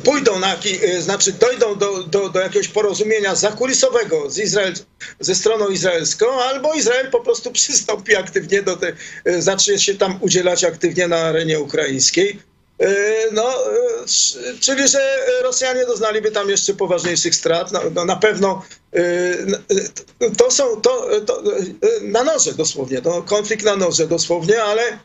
pójdą 0.05 0.39
na, 0.39 0.57
y, 0.65 1.03
znaczy 1.03 1.33
dojdą 1.33 1.79
do, 1.79 2.03
do, 2.03 2.29
do 2.29 2.41
jakiegoś 2.41 2.69
porozumienia 2.69 3.35
zakulisowego 3.35 4.31
z 4.31 4.39
Izrael, 4.39 4.75
ze 5.21 5.35
stroną 5.35 5.69
izraelską, 5.69 6.43
albo 6.43 6.75
Izrael 6.75 7.11
po 7.11 7.21
prostu 7.21 7.53
przystąpi 7.53 8.17
aktywnie 8.17 8.63
do 8.63 8.77
tej, 8.77 8.93
zacznie 9.39 9.79
się 9.79 9.95
tam 9.95 10.19
udzielać 10.21 10.65
aktywnie 10.65 11.09
na 11.09 11.17
arenie 11.17 11.61
ukraińskiej. 11.61 12.39
No, 13.33 13.55
czyli 14.61 14.89
że 14.89 15.27
Rosjanie 15.43 15.87
doznaliby 15.87 16.31
tam 16.31 16.51
jeszcze 16.51 16.75
poważniejszych 16.75 17.35
strat. 17.35 17.73
No, 17.73 17.81
no 17.95 18.05
na 18.05 18.17
pewno 18.17 18.65
to 20.37 20.51
są 20.51 20.81
to, 20.81 21.21
to, 21.27 21.43
na 22.03 22.25
noże 22.25 22.55
dosłownie, 22.55 23.03
to 23.03 23.23
konflikt 23.23 23.65
na 23.65 23.77
noże 23.77 24.07
dosłownie, 24.07 24.63
ale 24.63 24.99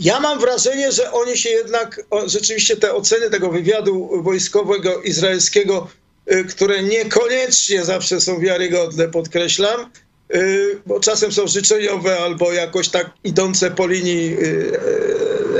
ja 0.00 0.20
mam 0.20 0.40
wrażenie, 0.40 0.92
że 0.92 1.12
oni 1.12 1.36
się 1.36 1.48
jednak, 1.48 2.00
rzeczywiście 2.26 2.76
te 2.76 2.94
oceny 2.94 3.30
tego 3.30 3.50
wywiadu 3.50 4.22
wojskowego 4.22 5.02
izraelskiego, 5.02 5.88
y, 6.32 6.44
które 6.44 6.82
niekoniecznie 6.82 7.84
zawsze 7.84 8.20
są 8.20 8.40
wiarygodne, 8.40 9.08
podkreślam, 9.08 9.90
y, 10.34 10.78
bo 10.86 11.00
czasem 11.00 11.32
są 11.32 11.46
życzeniowe 11.46 12.18
albo 12.18 12.52
jakoś 12.52 12.88
tak 12.88 13.10
idące 13.24 13.70
po 13.70 13.86
linii 13.86 14.36
y, 14.42 14.78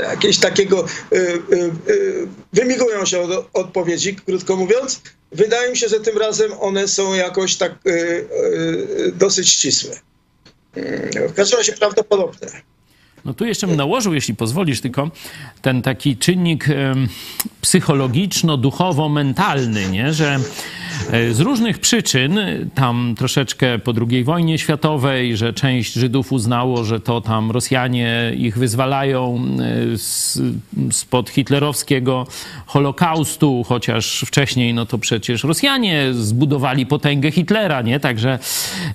jakieś 0.03 0.37
takiego, 0.37 0.85
wymigują 2.53 3.05
się 3.05 3.21
od 3.21 3.49
odpowiedzi, 3.53 4.15
krótko 4.15 4.55
mówiąc. 4.55 5.01
Wydaje 5.31 5.71
mi 5.71 5.77
się, 5.77 5.87
że 5.87 5.99
tym 5.99 6.17
razem 6.17 6.51
one 6.59 6.87
są 6.87 7.13
jakoś 7.13 7.55
tak 7.55 7.71
dosyć 9.13 9.49
ścisłe. 9.49 9.99
W 11.29 11.33
każdym 11.33 11.59
razie 11.59 11.73
prawdopodobne. 11.73 12.61
No 13.25 13.33
tu 13.33 13.45
jeszcze 13.45 13.67
bym 13.67 13.75
nałożył, 13.75 14.13
jeśli 14.13 14.35
pozwolisz, 14.35 14.81
tylko 14.81 15.11
ten 15.61 15.81
taki 15.81 16.17
czynnik 16.17 16.67
psychologiczno-duchowo-mentalny, 17.61 19.91
nie? 19.91 20.13
że 20.13 20.39
z 21.31 21.39
różnych 21.39 21.79
przyczyn, 21.79 22.39
tam 22.75 23.15
troszeczkę 23.17 23.79
po 23.79 23.93
II 24.09 24.23
wojnie 24.23 24.57
światowej, 24.57 25.37
że 25.37 25.53
część 25.53 25.93
Żydów 25.93 26.31
uznało, 26.31 26.83
że 26.83 26.99
to 26.99 27.21
tam 27.21 27.51
Rosjanie 27.51 28.33
ich 28.37 28.57
wyzwalają 28.57 29.45
e, 29.59 30.91
spod 30.91 31.29
hitlerowskiego 31.29 32.27
Holokaustu, 32.65 33.63
chociaż 33.67 34.23
wcześniej 34.27 34.73
no 34.73 34.85
to 34.85 34.97
przecież 34.97 35.43
Rosjanie 35.43 36.13
zbudowali 36.13 36.85
potęgę 36.85 37.31
Hitlera, 37.31 37.81
nie? 37.81 37.99
Także 37.99 38.39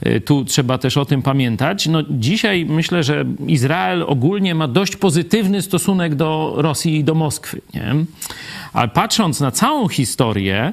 e, 0.02 0.20
tu 0.20 0.44
trzeba 0.44 0.78
też 0.78 0.96
o 0.96 1.04
tym 1.04 1.22
pamiętać. 1.22 1.86
No 1.86 2.02
dzisiaj 2.10 2.64
myślę, 2.64 3.02
że 3.02 3.25
Izrael 3.46 4.02
ogólnie 4.02 4.54
ma 4.54 4.68
dość 4.68 4.96
pozytywny 4.96 5.62
stosunek 5.62 6.14
do 6.14 6.54
Rosji 6.56 6.96
i 6.96 7.04
do 7.04 7.14
Moskwy, 7.14 7.60
nie? 7.75 7.94
Ale 8.76 8.88
patrząc 8.88 9.40
na 9.40 9.50
całą 9.50 9.88
historię, 9.88 10.73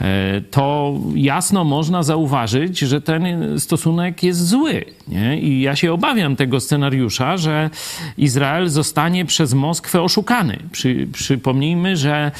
e, 0.00 0.40
to 0.50 0.94
jasno 1.14 1.64
można 1.64 2.02
zauważyć, 2.02 2.78
że 2.78 3.00
ten 3.00 3.24
stosunek 3.60 4.22
jest 4.22 4.46
zły. 4.46 4.84
Nie? 5.08 5.40
I 5.40 5.60
ja 5.60 5.76
się 5.76 5.92
obawiam 5.92 6.36
tego 6.36 6.60
scenariusza, 6.60 7.36
że 7.36 7.70
Izrael 8.18 8.68
zostanie 8.68 9.24
przez 9.24 9.54
Moskwę 9.54 10.02
oszukany. 10.02 10.58
Przy, 10.72 11.08
przypomnijmy, 11.12 11.96
że 11.96 12.32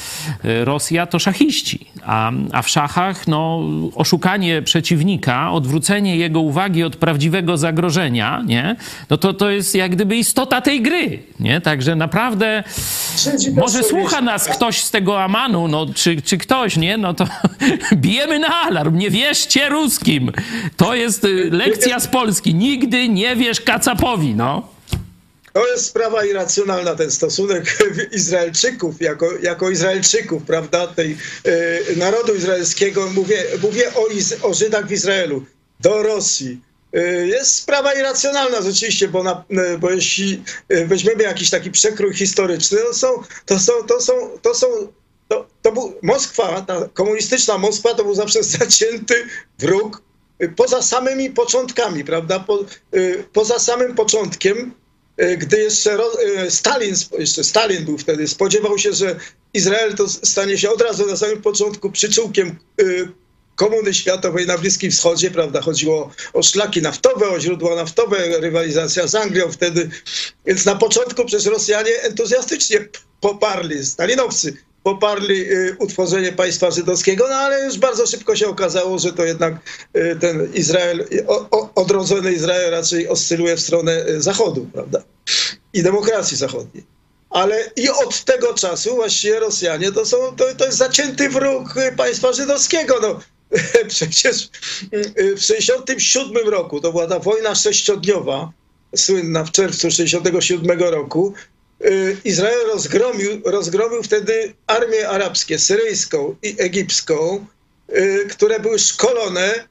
e, 0.43 0.65
Rosja 0.65 1.05
to 1.05 1.19
szachiści, 1.19 1.85
a, 2.03 2.31
a 2.51 2.61
w 2.61 2.69
szachach 2.69 3.27
no, 3.27 3.61
oszukanie 3.95 4.61
przeciwnika, 4.61 5.51
odwrócenie 5.51 6.15
jego 6.17 6.41
uwagi 6.41 6.83
od 6.83 6.95
prawdziwego 6.95 7.57
zagrożenia, 7.57 8.43
nie? 8.45 8.75
No 9.09 9.17
to, 9.17 9.33
to 9.33 9.49
jest 9.49 9.75
jak 9.75 9.91
gdyby 9.91 10.15
istota 10.15 10.61
tej 10.61 10.81
gry. 10.81 11.19
Nie? 11.39 11.61
Także 11.61 11.95
naprawdę 11.95 12.63
może 13.55 13.83
słucha 13.83 14.21
nas 14.21 14.47
ktoś 14.47 14.83
z 14.83 14.91
tego 14.91 15.00
Amanu, 15.09 15.67
no, 15.67 15.87
czy, 15.95 16.21
czy 16.21 16.37
ktoś, 16.37 16.77
nie? 16.77 16.97
No 16.97 17.13
to 17.13 17.27
bijemy 17.95 18.39
na 18.39 18.61
alarm. 18.61 18.97
Nie 18.97 19.09
wierzcie 19.09 19.69
ruskim. 19.69 20.31
To 20.77 20.95
jest 20.95 21.25
y, 21.25 21.49
lekcja 21.51 21.99
z 21.99 22.07
Polski. 22.07 22.55
Nigdy 22.55 23.09
nie 23.09 23.35
wierz 23.35 23.61
kacapowi, 23.61 24.35
no. 24.35 24.67
To 25.53 25.67
jest 25.67 25.85
sprawa 25.85 26.25
irracjonalna, 26.25 26.95
ten 26.95 27.11
stosunek 27.11 27.77
Izraelczyków, 28.11 29.01
jako, 29.01 29.29
jako 29.41 29.69
Izraelczyków, 29.69 30.43
prawda, 30.43 30.87
tej 30.87 31.17
y, 31.91 31.95
narodu 31.95 32.35
izraelskiego. 32.35 33.09
Mówię, 33.13 33.43
mówię 33.61 33.93
o, 33.95 34.07
Iz, 34.07 34.35
o 34.43 34.53
Żydach 34.53 34.87
w 34.87 34.91
Izraelu, 34.91 35.45
do 35.79 36.03
Rosji. 36.03 36.70
Y, 36.95 37.27
jest 37.27 37.55
sprawa 37.55 37.93
irracjonalna 37.93 38.61
rzeczywiście, 38.61 39.07
bo, 39.07 39.23
na, 39.23 39.43
bo 39.79 39.91
jeśli 39.91 40.43
weźmiemy 40.69 41.23
jakiś 41.23 41.49
taki 41.49 41.71
przekrój 41.71 42.13
historyczny, 42.13 42.77
to 42.77 42.93
są, 42.93 43.07
to 43.45 43.59
są, 43.59 43.73
to 43.87 44.01
są, 44.01 44.13
to 44.41 44.55
są 44.55 44.67
to, 45.31 45.47
to 45.61 45.71
był 45.71 45.93
Moskwa, 46.01 46.61
ta 46.61 46.89
komunistyczna 46.93 47.57
Moskwa 47.57 47.93
to 47.93 48.03
był 48.03 48.15
zawsze 48.15 48.43
zacięty 48.59 49.27
wróg 49.59 50.01
y, 50.43 50.49
poza 50.49 50.81
samymi 50.81 51.29
początkami, 51.29 52.03
prawda? 52.03 52.39
Po, 52.39 52.65
y, 52.95 53.23
poza 53.33 53.59
samym 53.59 53.95
początkiem, 53.95 54.73
y, 55.21 55.37
gdy 55.37 55.57
jeszcze 55.57 55.97
Stalin, 56.49 56.95
jeszcze 57.19 57.43
Stalin 57.43 57.85
był 57.85 57.97
wtedy, 57.97 58.27
spodziewał 58.27 58.77
się, 58.77 58.93
że 58.93 59.19
Izrael 59.53 59.95
to 59.95 60.09
stanie 60.09 60.57
się 60.57 60.69
od 60.69 60.81
razu 60.81 61.05
na 61.05 61.17
samym 61.17 61.41
początku 61.41 61.91
przyczółkiem 61.91 62.59
y, 62.81 63.07
komuny 63.61 63.93
światowej 63.93 64.47
na 64.47 64.57
Bliskim 64.57 64.91
Wschodzie, 64.91 65.31
prawda? 65.31 65.61
Chodziło 65.61 66.11
o 66.33 66.43
szlaki 66.43 66.81
naftowe, 66.81 67.29
o 67.29 67.39
źródła 67.39 67.75
naftowe, 67.75 68.17
rywalizacja 68.39 69.07
z 69.07 69.15
Anglią 69.15 69.51
wtedy. 69.51 69.89
Więc 70.45 70.65
na 70.65 70.75
początku 70.75 71.25
przez 71.25 71.45
Rosjanie 71.45 72.01
entuzjastycznie 72.01 72.87
poparli, 73.19 73.85
stalinowcy 73.85 74.53
poparli 74.83 75.51
y, 75.51 75.75
utworzenie 75.79 76.31
państwa 76.31 76.71
żydowskiego, 76.71 77.25
no 77.29 77.35
ale 77.35 77.65
już 77.65 77.77
bardzo 77.77 78.07
szybko 78.07 78.35
się 78.35 78.47
okazało, 78.47 78.99
że 78.99 79.13
to 79.13 79.25
jednak 79.25 79.53
y, 79.97 80.17
ten 80.21 80.53
Izrael, 80.53 81.07
odrodzony 81.75 82.33
Izrael 82.33 82.71
raczej 82.71 83.07
oscyluje 83.07 83.55
w 83.57 83.61
stronę 83.61 84.05
zachodu, 84.17 84.67
prawda? 84.73 85.03
I 85.73 85.83
demokracji 85.83 86.37
zachodniej 86.37 86.83
ale 87.31 87.71
i 87.75 87.89
od 87.89 88.23
tego 88.23 88.53
czasu 88.53 88.95
właściwie 88.95 89.39
Rosjanie 89.39 89.91
to, 89.91 90.05
są, 90.05 90.17
to, 90.35 90.55
to 90.57 90.65
jest 90.65 90.77
zacięty 90.77 91.29
wróg 91.29 91.75
państwa 91.97 92.33
żydowskiego. 92.33 92.99
No, 93.01 93.19
przecież 93.87 94.49
w 94.91 95.39
1967 95.39 96.49
roku, 96.49 96.81
to 96.81 96.91
była 96.91 97.07
ta 97.07 97.19
wojna 97.19 97.55
sześciodniowa, 97.55 98.51
słynna 98.95 99.43
w 99.43 99.51
czerwcu 99.51 99.87
1967 99.87 100.79
roku, 100.79 101.33
y, 101.85 102.17
Izrael 102.23 102.67
rozgromił, 102.67 103.41
rozgromił 103.45 104.03
wtedy 104.03 104.53
armię 104.67 105.09
arabskie, 105.09 105.59
syryjską 105.59 106.35
i 106.43 106.55
egipską, 106.57 107.45
y, 107.89 108.27
które 108.29 108.59
były 108.59 108.79
szkolone 108.79 109.67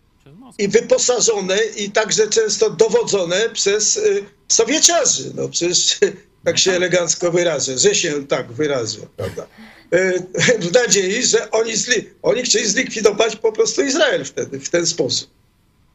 i 0.58 0.68
wyposażone 0.68 1.58
i 1.76 1.90
także 1.90 2.28
często 2.28 2.70
dowodzone 2.70 3.50
przez 3.50 3.96
y, 3.96 4.25
Sowieciarzy. 4.49 5.32
No 5.34 5.49
przecież 5.49 5.99
tak 6.44 6.58
się 6.58 6.72
elegancko 6.72 7.32
wyrażę, 7.32 7.78
że 7.78 7.94
się 7.94 8.26
tak 8.26 8.52
wyrażę, 8.52 8.99
prawda? 9.16 9.46
E, 9.92 10.12
w 10.66 10.73
nadziei, 10.73 11.23
że 11.23 11.50
oni, 11.50 11.76
zli, 11.76 12.11
oni 12.23 12.42
chcieli 12.42 12.66
zlikwidować 12.66 13.37
po 13.37 13.52
prostu 13.52 13.82
Izrael 13.82 14.25
wtedy, 14.25 14.61
w 14.61 14.68
ten 14.68 14.87
sposób. 14.87 15.30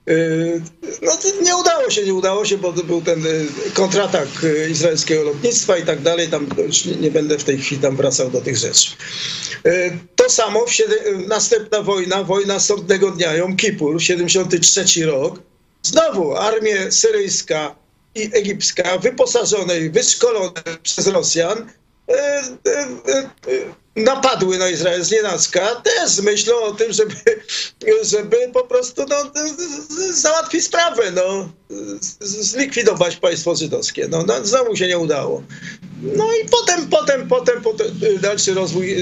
E, 0.08 0.14
no 1.02 1.12
nie 1.42 1.56
udało 1.56 1.90
się, 1.90 2.04
nie 2.04 2.14
udało 2.14 2.46
się, 2.46 2.58
bo 2.58 2.74
był 2.74 3.02
ten 3.02 3.20
e, 3.28 3.30
kontratak 3.74 4.28
izraelskiego 4.72 5.24
lotnictwa 5.24 5.78
i 5.78 5.86
tak 5.86 6.02
dalej, 6.02 6.28
tam 6.28 6.48
już 6.58 6.86
nie, 6.86 7.12
będę 7.12 7.38
w 7.38 7.44
tej 7.44 7.58
chwili 7.58 7.82
tam 7.82 7.96
wracał 7.96 8.30
do 8.32 8.42
tych 8.42 8.58
rzeczy. 8.58 8.92
To 10.16 10.30
samo, 10.30 10.66
następna 11.28 11.82
wojna, 11.82 12.24
wojna 12.24 12.60
sądnego 12.60 13.12
dnia, 13.12 13.36
Jom 13.36 13.56
Kippur, 13.56 14.02
73 14.02 15.06
rok, 15.06 15.40
znowu 15.84 16.36
armia 16.36 16.92
syryjska 16.92 17.76
i 18.16 18.30
egipska, 18.34 18.98
wyposażone 18.98 19.80
i 19.80 19.90
wyszkolone 19.90 20.62
przez 20.84 21.08
Rosjan, 21.08 21.72
napadły 23.96 24.58
na 24.58 24.70
Izrael 24.70 25.04
z 25.04 25.12
nienacka, 25.12 25.76
też 25.76 26.20
myślą 26.20 26.62
o 26.62 26.72
tym, 26.72 26.94
żeby, 26.94 27.16
żeby 28.12 28.38
po 28.54 28.64
prostu 28.64 29.06
no, 29.10 29.16
załatwić 30.14 30.64
sprawę, 30.64 31.12
no, 31.12 31.50
zlikwidować 32.22 33.16
państwo 33.16 33.56
żydowskie. 33.56 34.08
No, 34.08 34.24
no, 34.28 34.46
znowu 34.46 34.76
się 34.76 34.88
nie 34.88 34.98
udało. 34.98 35.44
No 36.02 36.28
i 36.44 36.50
potem, 36.50 36.88
potem, 36.90 37.28
potem, 37.28 37.62
potem 37.62 37.88
dalszy 38.22 38.54
rozwój 38.54 38.96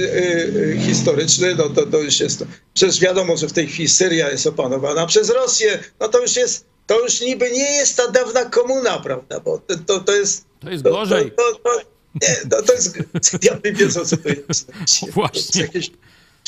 historyczny, 0.85 1.55
no 1.55 1.69
to, 1.69 1.85
to 1.85 1.99
już 1.99 2.19
jest, 2.19 2.43
przecież 2.73 2.99
wiadomo, 2.99 3.37
że 3.37 3.47
w 3.47 3.53
tej 3.53 3.67
chwili 3.67 3.89
Syria 3.89 4.29
jest 4.29 4.47
opanowana 4.47 5.05
przez 5.05 5.29
Rosję, 5.29 5.79
no 5.99 6.07
to 6.07 6.21
już 6.21 6.35
jest 6.35 6.65
to 6.87 6.99
już 6.99 7.21
niby 7.21 7.51
nie 7.51 7.71
jest 7.71 7.97
ta 7.97 8.11
dawna 8.11 8.45
komuna, 8.45 8.99
prawda? 8.99 9.39
Bo 9.39 9.57
to, 9.57 9.75
to, 9.87 9.99
to 9.99 10.15
jest. 10.15 10.45
To 10.59 10.69
jest 10.69 10.83
gorzej. 10.83 11.31
To, 11.31 11.59
to, 11.63 11.92
nie, 12.21 12.49
to, 12.49 12.61
to 12.61 12.73
jest. 12.73 12.97
Ja 13.41 13.57
wiem, 13.63 13.89
co 13.91 14.17
to 14.17 14.29
jest. 14.29 14.71
Właśnie. 15.13 15.61
jakieś 15.61 15.91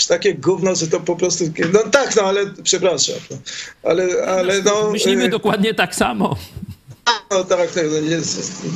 takie 0.07 0.35
gówno, 0.35 0.75
że 0.75 0.87
to 0.87 0.99
po 0.99 1.15
prostu. 1.15 1.43
No 1.73 1.83
tak, 1.83 2.15
no 2.15 2.23
ale 2.23 2.45
przepraszam. 2.63 3.15
No, 3.31 3.37
ale, 3.83 4.27
ale 4.27 4.61
no. 4.61 4.91
Myślimy 4.91 5.23
y, 5.23 5.29
dokładnie 5.29 5.73
tak 5.73 5.95
samo. 5.95 6.37
No 7.31 7.43
tak, 7.43 7.71
tak 7.71 7.85
no 7.91 7.99
nie, 7.99 8.19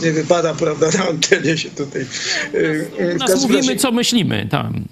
nie 0.01 0.11
wypada, 0.11 0.53
prawda, 0.53 0.89
na 0.97 1.07
antenie 1.07 1.57
się 1.57 1.69
tutaj. 1.69 2.05
Y, 2.53 3.15
nas 3.19 3.41
mówimy, 3.41 3.75
co 3.75 3.91
myślimy 3.91 4.47
tam. 4.51 4.85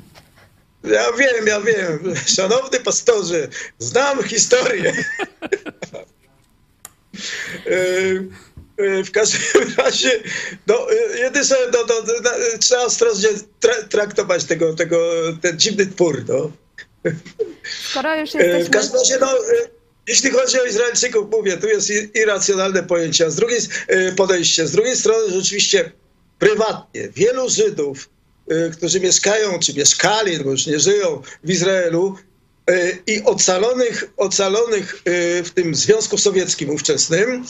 Ja 0.83 1.12
wiem, 1.19 1.47
ja 1.47 1.62
wiem. 1.62 2.15
Szanowny 2.25 2.79
pastorze, 2.79 3.47
znam 3.79 4.23
historię. 4.23 4.93
E, 8.77 9.03
w 9.03 9.11
każdym 9.11 9.41
razie, 9.77 10.11
no, 10.67 10.91
e, 10.91 11.19
jedynie 11.19 11.45
no, 11.73 11.79
no, 11.89 11.95
no, 12.23 12.31
trzeba 12.59 12.81
ostrożnie 12.81 13.29
tra 13.59 13.73
traktować 13.89 14.43
tego, 14.43 14.73
tego, 14.73 14.97
ten 15.41 15.59
dziwny 15.59 15.85
twór. 15.85 16.25
No. 16.27 16.51
Skoro 17.89 18.15
już 18.15 18.33
jesteśmy... 18.33 18.63
W 18.63 18.69
każdym 18.69 18.99
razie, 18.99 19.17
no, 19.21 19.29
jeśli 20.07 20.31
chodzi 20.31 20.59
o 20.59 20.65
Izraelczyków, 20.65 21.31
mówię, 21.31 21.57
tu 21.57 21.67
jest 21.67 21.89
irracjonalne 22.15 22.83
pojęcie, 22.83 23.31
z 23.31 23.35
drugiej 23.35 23.59
podejście, 24.15 24.67
z 24.67 24.71
drugiej 24.71 24.95
strony 24.95 25.33
rzeczywiście 25.33 25.91
prywatnie 26.39 27.09
wielu 27.09 27.49
Żydów, 27.49 28.09
którzy 28.73 28.99
mieszkają, 28.99 29.59
czy 29.59 29.73
mieszkali, 29.73 30.39
bo 30.39 30.51
już 30.51 30.67
nie 30.67 30.79
żyją 30.79 31.21
w 31.43 31.49
Izraelu, 31.49 32.15
i 33.07 33.23
ocalonych, 33.23 34.03
ocalonych 34.17 35.01
y, 35.07 35.43
w 35.43 35.49
tym 35.49 35.75
Związku 35.75 36.17
Sowieckim 36.17 36.69
ówczesnym, 36.69 37.45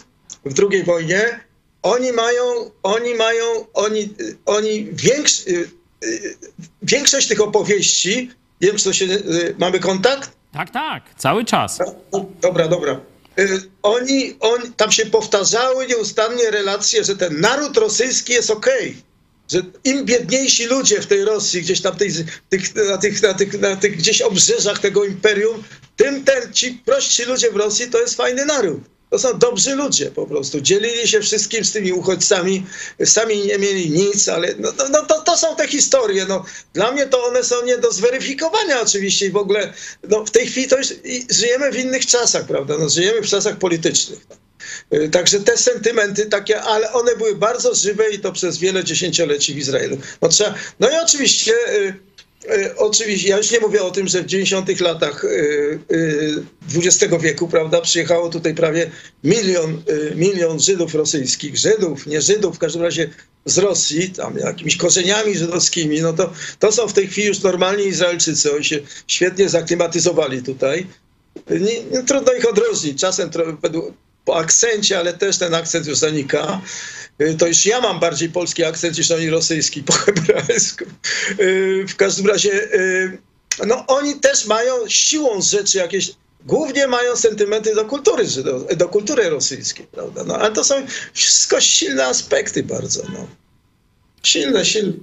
w 0.45 0.71
II 0.71 0.83
wojnie, 0.83 1.39
oni 1.83 2.11
mają, 2.11 2.43
oni 2.83 3.13
mają, 3.13 3.45
oni, 3.73 4.13
oni 4.45 4.89
y, 5.47 5.69
y, 6.03 6.37
większość 6.81 7.27
tych 7.27 7.41
opowieści, 7.41 8.31
wiem, 8.61 8.77
czy 8.77 8.83
to 8.83 8.93
się, 8.93 9.05
mamy 9.57 9.79
kontakt? 9.79 10.31
Tak, 10.53 10.69
tak, 10.69 11.03
cały 11.17 11.45
czas. 11.45 11.79
Dobra, 12.41 12.67
dobra. 12.67 12.99
Oni, 13.83 14.35
oni, 14.39 14.71
tam 14.77 14.91
się 14.91 15.05
powtarzały 15.05 15.87
nieustannie 15.87 16.51
relacje, 16.51 17.03
że 17.03 17.15
ten 17.15 17.39
naród 17.39 17.77
rosyjski 17.77 18.33
jest 18.33 18.51
okej. 18.51 18.89
Okay 18.89 19.07
że 19.51 19.61
im 19.83 20.05
biedniejsi 20.05 20.65
ludzie 20.65 21.01
w 21.01 21.07
tej 21.07 21.25
Rosji, 21.25 21.61
gdzieś 21.61 21.81
tam 21.81 21.95
tej, 21.95 22.09
tych, 22.49 22.75
na, 22.75 22.97
tych, 22.97 23.21
na, 23.21 23.33
tych, 23.33 23.61
na 23.61 23.75
tych 23.75 23.97
gdzieś 23.97 24.21
obrzeżach 24.21 24.79
tego 24.79 25.05
imperium, 25.05 25.63
tym 25.95 26.23
ten, 26.23 26.53
ci 26.53 26.73
prości 26.73 27.23
ludzie 27.23 27.51
w 27.51 27.55
Rosji 27.55 27.87
to 27.87 28.01
jest 28.01 28.15
fajny 28.15 28.45
naród. 28.45 28.81
To 29.09 29.19
są 29.19 29.39
dobrzy 29.39 29.75
ludzie 29.75 30.11
po 30.11 30.27
prostu. 30.27 30.61
Dzielili 30.61 31.07
się 31.07 31.21
wszystkim 31.21 31.65
z 31.65 31.71
tymi 31.71 31.93
uchodźcami, 31.93 32.65
sami 33.05 33.45
nie 33.45 33.57
mieli 33.57 33.89
nic, 33.89 34.29
ale 34.29 34.55
no, 34.59 34.73
no, 34.77 34.89
no 34.89 35.05
to, 35.05 35.21
to 35.21 35.37
są 35.37 35.55
te 35.55 35.67
historie. 35.67 36.25
No, 36.25 36.45
dla 36.73 36.91
mnie 36.91 37.05
to 37.05 37.25
one 37.25 37.43
są 37.43 37.65
nie 37.65 37.77
do 37.77 37.91
zweryfikowania 37.91 38.81
oczywiście 38.81 39.25
i 39.25 39.31
w 39.31 39.37
ogóle 39.37 39.73
no, 40.09 40.25
w 40.25 40.31
tej 40.31 40.47
chwili 40.47 40.67
to 40.67 40.77
żyjemy 41.29 41.71
w 41.71 41.79
innych 41.79 42.05
czasach, 42.05 42.45
prawda? 42.45 42.75
No, 42.79 42.89
żyjemy 42.89 43.21
w 43.21 43.27
czasach 43.27 43.57
politycznych. 43.57 44.19
Y, 44.93 45.09
także 45.09 45.39
te 45.39 45.57
sentymenty 45.57 46.25
takie, 46.25 46.61
ale 46.61 46.93
one 46.93 47.15
były 47.15 47.35
bardzo 47.35 47.75
żywe 47.75 48.09
i 48.09 48.19
to 48.19 48.31
przez 48.31 48.57
wiele 48.57 48.83
dziesięcioleci 48.83 49.53
w 49.53 49.57
Izraelu. 49.57 49.97
No, 50.21 50.29
trzeba, 50.29 50.53
no 50.79 50.89
i 50.89 50.95
oczywiście, 51.03 51.53
y, 51.69 52.06
oczywiście, 52.77 53.29
ja 53.29 53.37
już 53.37 53.51
nie 53.51 53.59
mówię 53.59 53.83
o 53.83 53.91
tym, 53.91 54.07
że 54.07 54.23
w 54.23 54.25
90 54.25 54.79
latach 54.79 55.25
XX 56.75 57.13
wieku, 57.21 57.47
prawda, 57.47 57.81
przyjechało 57.81 58.29
tutaj 58.29 58.55
prawie 58.55 58.91
milion, 59.23 59.83
milion 60.15 60.59
Żydów 60.59 60.95
rosyjskich, 60.95 61.57
Żydów, 61.57 62.07
nie 62.07 62.21
Żydów, 62.21 62.55
w 62.55 62.59
każdym 62.59 62.81
razie 62.81 63.09
z 63.45 63.57
Rosji, 63.57 64.09
tam 64.09 64.37
jakimiś 64.37 64.77
korzeniami 64.77 65.37
żydowskimi, 65.37 66.01
no 66.01 66.13
to, 66.13 66.33
to 66.59 66.71
są 66.71 66.87
w 66.87 66.93
tej 66.93 67.07
chwili 67.07 67.27
już 67.27 67.41
normalni 67.41 67.85
Izraelczycy, 67.85 68.53
oni 68.55 68.65
się 68.65 68.79
świetnie 69.07 69.49
zaklimatyzowali 69.49 70.43
tutaj. 70.43 70.87
Nie, 71.49 71.83
nie, 71.91 72.03
trudno 72.03 72.33
ich 72.33 72.49
odróżnić. 72.49 73.01
Czasem 73.01 73.29
po 74.25 74.37
akcencie, 74.37 74.99
ale 74.99 75.13
też 75.13 75.37
ten 75.37 75.53
akcent 75.53 75.87
już 75.87 75.97
zanika. 75.97 76.61
Y, 77.21 77.35
to 77.35 77.47
już 77.47 77.65
ja 77.65 77.81
mam 77.81 77.99
bardziej 77.99 78.29
polski 78.29 78.63
akcent 78.63 78.97
niż 78.97 79.11
oni 79.11 79.29
rosyjski 79.29 79.83
po 79.89 79.93
hebrajsku. 79.93 80.85
Y, 81.39 81.85
w 81.89 81.95
każdym 81.95 82.27
razie, 82.27 82.51
y, 82.73 83.17
no 83.67 83.85
oni 83.87 84.15
też 84.15 84.45
mają 84.45 84.89
siłą 84.89 85.41
rzeczy 85.41 85.77
jakieś, 85.77 86.11
głównie 86.45 86.87
mają 86.87 87.15
sentymenty 87.15 87.75
do 87.75 87.85
kultury, 87.85 88.25
do 88.77 88.89
kultury 88.89 89.29
rosyjskiej, 89.29 89.87
prawda? 89.87 90.23
No, 90.23 90.37
ale 90.37 90.51
to 90.51 90.63
są 90.63 90.75
wszystko 91.13 91.61
silne 91.61 92.05
aspekty 92.05 92.63
bardzo, 92.63 93.03
no. 93.13 93.27
Silne, 94.23 94.65
silne, 94.65 94.93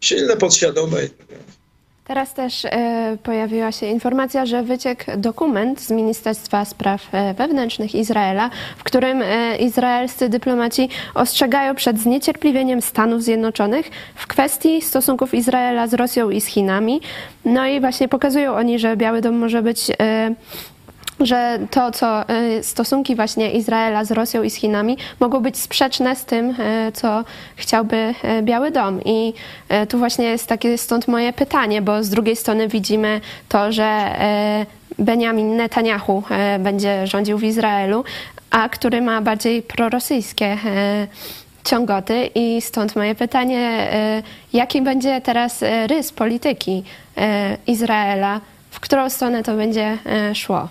silne 0.00 0.36
podświadome. 0.36 1.08
Teraz 2.10 2.34
też 2.34 2.64
e, 2.64 3.16
pojawiła 3.22 3.72
się 3.72 3.86
informacja, 3.86 4.46
że 4.46 4.62
wyciekł 4.62 5.04
dokument 5.16 5.80
z 5.80 5.90
Ministerstwa 5.90 6.64
Spraw 6.64 7.14
e, 7.14 7.34
Wewnętrznych 7.34 7.94
Izraela, 7.94 8.50
w 8.76 8.84
którym 8.84 9.22
e, 9.22 9.56
izraelscy 9.56 10.28
dyplomaci 10.28 10.88
ostrzegają 11.14 11.74
przed 11.74 11.98
zniecierpliwieniem 11.98 12.82
Stanów 12.82 13.22
Zjednoczonych 13.22 13.90
w 14.14 14.26
kwestii 14.26 14.82
stosunków 14.82 15.34
Izraela 15.34 15.86
z 15.86 15.94
Rosją 15.94 16.30
i 16.30 16.40
z 16.40 16.46
Chinami. 16.46 17.00
No 17.44 17.66
i 17.66 17.80
właśnie 17.80 18.08
pokazują 18.08 18.54
oni, 18.54 18.78
że 18.78 18.96
Biały 18.96 19.20
Dom 19.20 19.38
może 19.38 19.62
być 19.62 19.86
że 21.20 21.58
to, 21.70 21.90
co 21.90 22.24
stosunki 22.62 23.16
właśnie 23.16 23.52
Izraela 23.52 24.04
z 24.04 24.10
Rosją 24.10 24.42
i 24.42 24.50
z 24.50 24.54
Chinami 24.54 24.96
mogą 25.20 25.40
być 25.40 25.58
sprzeczne 25.58 26.16
z 26.16 26.24
tym, 26.24 26.54
co 26.94 27.24
chciałby 27.56 28.14
Biały 28.42 28.70
Dom. 28.70 29.00
I 29.04 29.34
tu 29.88 29.98
właśnie 29.98 30.24
jest 30.24 30.46
takie 30.46 30.78
stąd 30.78 31.08
moje 31.08 31.32
pytanie, 31.32 31.82
bo 31.82 32.04
z 32.04 32.10
drugiej 32.10 32.36
strony 32.36 32.68
widzimy 32.68 33.20
to, 33.48 33.72
że 33.72 34.16
Benjamin 34.98 35.56
Netanyahu 35.56 36.22
będzie 36.58 37.06
rządził 37.06 37.38
w 37.38 37.44
Izraelu, 37.44 38.04
a 38.50 38.68
który 38.68 39.02
ma 39.02 39.20
bardziej 39.22 39.62
prorosyjskie 39.62 40.56
ciągoty 41.64 42.30
i 42.34 42.60
stąd 42.60 42.96
moje 42.96 43.14
pytanie, 43.14 43.88
jaki 44.52 44.82
będzie 44.82 45.20
teraz 45.20 45.64
rys 45.86 46.12
polityki 46.12 46.82
Izraela, 47.66 48.40
w 48.70 48.80
którą 48.80 49.10
stronę 49.10 49.42
to 49.42 49.56
będzie 49.56 49.98
szło? 50.34 50.68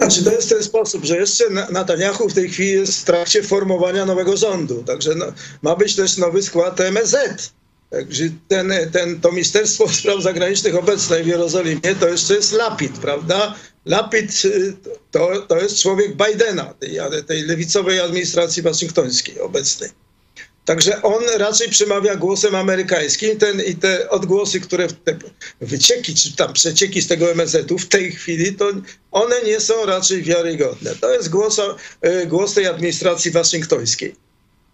Znaczy 0.00 0.24
to 0.24 0.32
jest 0.32 0.48
ten 0.48 0.62
sposób, 0.62 1.04
że 1.04 1.16
jeszcze 1.16 1.44
Netanyahu 1.70 2.28
w 2.28 2.34
tej 2.34 2.48
chwili 2.48 2.70
jest 2.70 3.00
w 3.00 3.04
trakcie 3.04 3.42
formowania 3.42 4.06
nowego 4.06 4.36
rządu, 4.36 4.82
także 4.86 5.14
no, 5.14 5.26
ma 5.62 5.76
być 5.76 5.96
też 5.96 6.16
nowy 6.16 6.42
skład 6.42 6.80
MSZ. 6.80 7.52
Także 7.90 8.24
ten, 8.48 8.72
ten, 8.92 9.20
to 9.20 9.32
Ministerstwo 9.32 9.88
Spraw 9.98 10.22
Zagranicznych 10.22 10.76
obecne 10.76 11.22
w 11.22 11.26
Jerozolimie 11.26 11.94
to 12.00 12.08
jeszcze 12.08 12.34
jest 12.34 12.52
Lapid, 12.52 12.92
prawda? 12.92 13.54
Lapid 13.84 14.44
y, 14.44 14.76
to, 15.10 15.46
to 15.48 15.56
jest 15.56 15.82
człowiek 15.82 16.16
Bidena, 16.16 16.74
tej, 16.74 16.98
tej 17.26 17.42
lewicowej 17.42 18.00
administracji 18.00 18.62
waszyngtońskiej 18.62 19.40
obecnej. 19.40 19.90
Także 20.64 21.02
on 21.02 21.22
raczej 21.38 21.68
przemawia 21.68 22.16
głosem 22.16 22.54
amerykańskim 22.54 23.38
ten, 23.38 23.60
i 23.60 23.74
te 23.74 24.10
odgłosy, 24.10 24.60
które 24.60 24.88
te 24.88 25.16
wycieki, 25.60 26.14
czy 26.14 26.36
tam 26.36 26.52
przecieki 26.52 27.02
z 27.02 27.06
tego 27.06 27.30
MSZ-u 27.30 27.78
w 27.78 27.88
tej 27.88 28.12
chwili, 28.12 28.54
to 28.54 28.72
one 29.10 29.42
nie 29.42 29.60
są 29.60 29.86
raczej 29.86 30.22
wiarygodne. 30.22 30.94
To 31.00 31.14
jest 31.14 31.28
głos, 31.28 31.58
y, 31.58 32.26
głos 32.26 32.54
tej 32.54 32.66
administracji 32.66 33.30
waszyngtońskiej. 33.30 34.14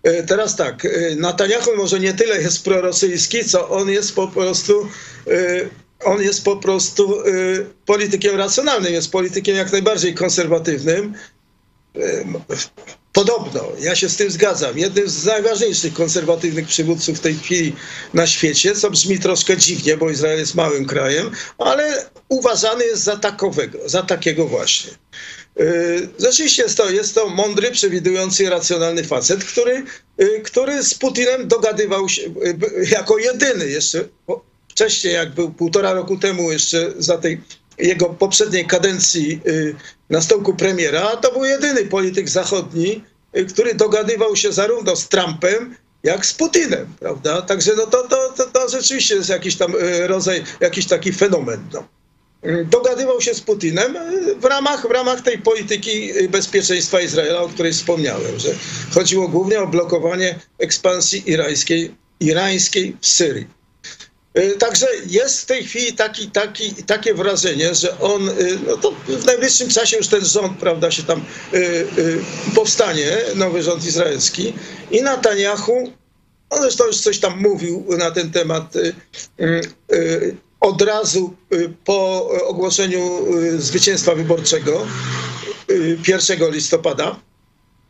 Y, 0.07 0.25
teraz 0.27 0.57
tak, 0.57 0.87
Netanyahu 1.17 1.77
może 1.77 2.01
nie 2.01 2.15
tyle 2.15 2.43
jest 2.43 2.65
prorosyjski, 2.65 3.45
co 3.45 3.69
on 3.69 3.91
jest 3.91 4.15
po 4.15 4.29
prostu 4.29 4.89
on 6.05 6.23
jest 6.23 6.45
po 6.45 6.57
prostu 6.57 7.15
politykiem 7.87 8.37
racjonalnym, 8.37 8.93
jest 8.93 9.11
politykiem 9.11 9.57
jak 9.57 9.73
najbardziej 9.73 10.15
konserwatywnym. 10.15 11.15
Y, 13.17 13.25
podobno, 13.25 13.73
ja 13.81 13.97
się 13.97 14.09
z 14.09 14.17
tym 14.17 14.31
zgadzam, 14.31 14.79
jednym 14.79 15.09
z 15.09 15.25
najważniejszych 15.25 15.95
konserwatywnych 15.95 16.67
przywódców 16.67 17.19
w 17.19 17.21
tej 17.21 17.35
chwili 17.35 17.73
na 18.15 18.27
świecie, 18.27 18.75
co 18.75 18.91
brzmi 18.91 19.19
troszkę 19.19 19.57
dziwnie, 19.57 19.97
bo 19.97 20.11
Izrael 20.11 20.39
jest 20.39 20.55
małym 20.55 20.87
krajem, 20.87 21.31
ale 21.59 22.07
uważany 22.29 22.85
jest 22.85 23.03
za 23.03 23.17
takowego, 23.17 23.79
za 23.89 24.03
takiego 24.03 24.47
właśnie. 24.47 24.91
Y, 25.61 26.09
rzeczywiście 26.19 26.63
jest 26.63 26.77
to, 26.77 26.91
jest 26.91 27.15
to 27.15 27.29
mądry, 27.29 27.71
przewidujący, 27.71 28.51
racjonalny 28.51 29.05
facet, 29.05 29.45
który, 29.45 29.85
który 30.45 30.83
z 30.83 30.95
Putinem 30.95 31.49
dogadywał 31.49 32.09
się 32.09 32.23
jako 32.91 33.19
jedyny 33.19 33.69
jeszcze 33.69 34.09
wcześniej, 34.69 35.15
jak 35.15 35.35
był 35.35 35.51
półtora 35.51 35.93
roku 35.93 36.17
temu 36.17 36.53
jeszcze 36.53 36.93
za 36.99 37.19
tej 37.19 37.41
jego 37.79 38.07
poprzedniej 38.07 38.67
kadencji 38.67 39.41
y, 39.47 39.75
na 40.11 40.21
stołku 40.21 40.55
premiera, 40.55 41.17
to 41.17 41.33
był 41.33 41.45
jedyny 41.45 41.85
polityk 41.85 42.29
zachodni, 42.29 43.05
y, 43.37 43.45
który 43.45 43.75
dogadywał 43.75 44.37
się 44.37 44.53
zarówno 44.53 44.97
z 44.97 45.09
Trumpem, 45.09 45.77
jak 46.03 46.27
z 46.27 46.35
Putinem, 46.35 46.87
prawda? 47.01 47.43
Także 47.43 47.73
no 47.77 47.87
to, 47.87 48.09
to, 48.09 48.33
to, 48.37 48.45
to 48.45 48.69
rzeczywiście 48.69 49.15
jest 49.15 49.29
jakiś 49.29 49.57
tam 49.57 49.75
y, 49.75 50.07
rodzaj, 50.07 50.45
jakiś 50.61 50.87
taki 50.87 51.13
fenomen. 51.13 51.61
No. 51.73 51.89
Dogadywał 52.65 53.21
się 53.21 53.35
z 53.35 53.41
Putinem 53.41 53.97
w 54.41 54.45
ramach, 54.45 54.89
w 54.89 54.91
ramach 54.91 55.21
tej 55.21 55.39
polityki 55.39 56.11
bezpieczeństwa 56.29 57.01
Izraela, 57.01 57.41
o 57.41 57.49
której 57.49 57.73
wspomniałem, 57.73 58.39
że 58.39 58.49
chodziło 58.95 59.29
głównie 59.29 59.61
o 59.61 59.67
blokowanie 59.67 60.39
ekspansji 60.59 61.31
irańskiej, 61.31 61.95
irańskiej 62.21 62.97
w 63.01 63.07
Syrii. 63.07 63.56
E, 64.37 64.51
także 64.51 64.87
jest 65.07 65.43
w 65.43 65.47
tej 65.47 65.65
chwili 65.65 65.93
taki, 65.93 66.31
taki, 66.31 66.75
takie 66.75 67.15
wrażenie, 67.15 67.75
że 67.75 68.01
on, 68.01 68.29
e, 68.29 68.33
no 68.67 68.77
to 68.77 68.93
w 69.09 69.25
najbliższym 69.25 69.69
czasie 69.69 69.97
już 69.97 70.09
ten 70.09 70.25
rząd, 70.25 70.59
prawda, 70.59 70.91
się 70.91 71.03
tam 71.03 71.25
y, 71.55 71.59
y, 71.99 72.19
powstanie, 72.55 73.17
nowy 73.35 73.63
rząd 73.63 73.85
izraelski 73.85 74.53
i 74.91 75.03
Netanyahu, 75.03 75.93
on 76.51 76.61
zresztą 76.63 76.87
już 76.87 77.01
coś 77.01 77.19
tam 77.19 77.41
mówił 77.41 77.87
na 77.99 78.11
ten 78.11 78.33
temat 78.33 78.77
y, 78.77 80.37
od 80.61 80.83
razu 80.83 81.35
po 81.85 82.31
ogłoszeniu 82.47 83.27
zwycięstwa 83.59 84.15
wyborczego 84.15 84.87
1 86.09 86.51
listopada, 86.51 87.21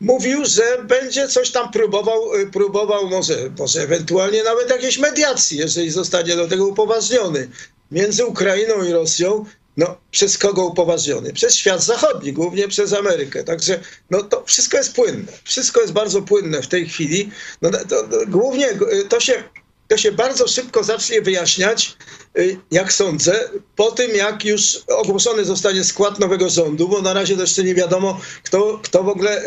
mówił, 0.00 0.44
że 0.44 0.84
będzie 0.84 1.28
coś 1.28 1.50
tam 1.50 1.70
próbował, 1.70 2.34
y, 2.34 2.50
próbował 2.50 3.08
może, 3.08 3.50
może 3.58 3.82
ewentualnie 3.82 4.42
nawet 4.42 4.70
jakieś 4.70 4.98
mediacji, 4.98 5.58
jeżeli 5.58 5.90
zostanie 5.90 6.36
do 6.36 6.48
tego 6.48 6.66
upoważniony 6.66 7.48
między 7.90 8.26
Ukrainą 8.26 8.84
i 8.84 8.92
Rosją. 8.92 9.44
No, 9.76 9.96
przez 10.10 10.38
kogo 10.38 10.64
upoważniony? 10.64 11.32
Przez 11.32 11.54
świat 11.54 11.84
zachodni, 11.84 12.32
głównie 12.32 12.68
przez 12.68 12.92
Amerykę. 12.92 13.44
Także 13.44 13.80
no, 14.10 14.22
to 14.22 14.42
wszystko 14.46 14.76
jest 14.76 14.94
płynne. 14.94 15.32
Wszystko 15.44 15.80
jest 15.80 15.92
bardzo 15.92 16.22
płynne 16.22 16.62
w 16.62 16.68
tej 16.68 16.88
chwili. 16.88 17.30
No, 17.62 17.70
to, 17.70 17.78
to, 17.88 18.06
głównie 18.28 18.70
y, 18.70 19.04
to 19.08 19.20
się, 19.20 19.42
to 19.88 19.96
się 19.96 20.12
bardzo 20.12 20.48
szybko 20.48 20.84
zacznie 20.84 21.22
wyjaśniać, 21.22 21.96
y, 22.38 22.58
jak 22.70 22.92
sądzę, 22.92 23.50
po 23.76 23.90
tym 23.90 24.16
jak 24.16 24.44
już 24.44 24.80
ogłoszony 24.88 25.44
zostanie 25.44 25.84
skład 25.84 26.18
nowego 26.18 26.48
rządu, 26.48 26.88
bo 26.88 27.02
na 27.02 27.12
razie 27.12 27.34
jeszcze 27.34 27.64
nie 27.64 27.74
wiadomo, 27.74 28.20
kto, 28.44 28.80
kto 28.82 29.02
w 29.02 29.08
ogóle 29.08 29.42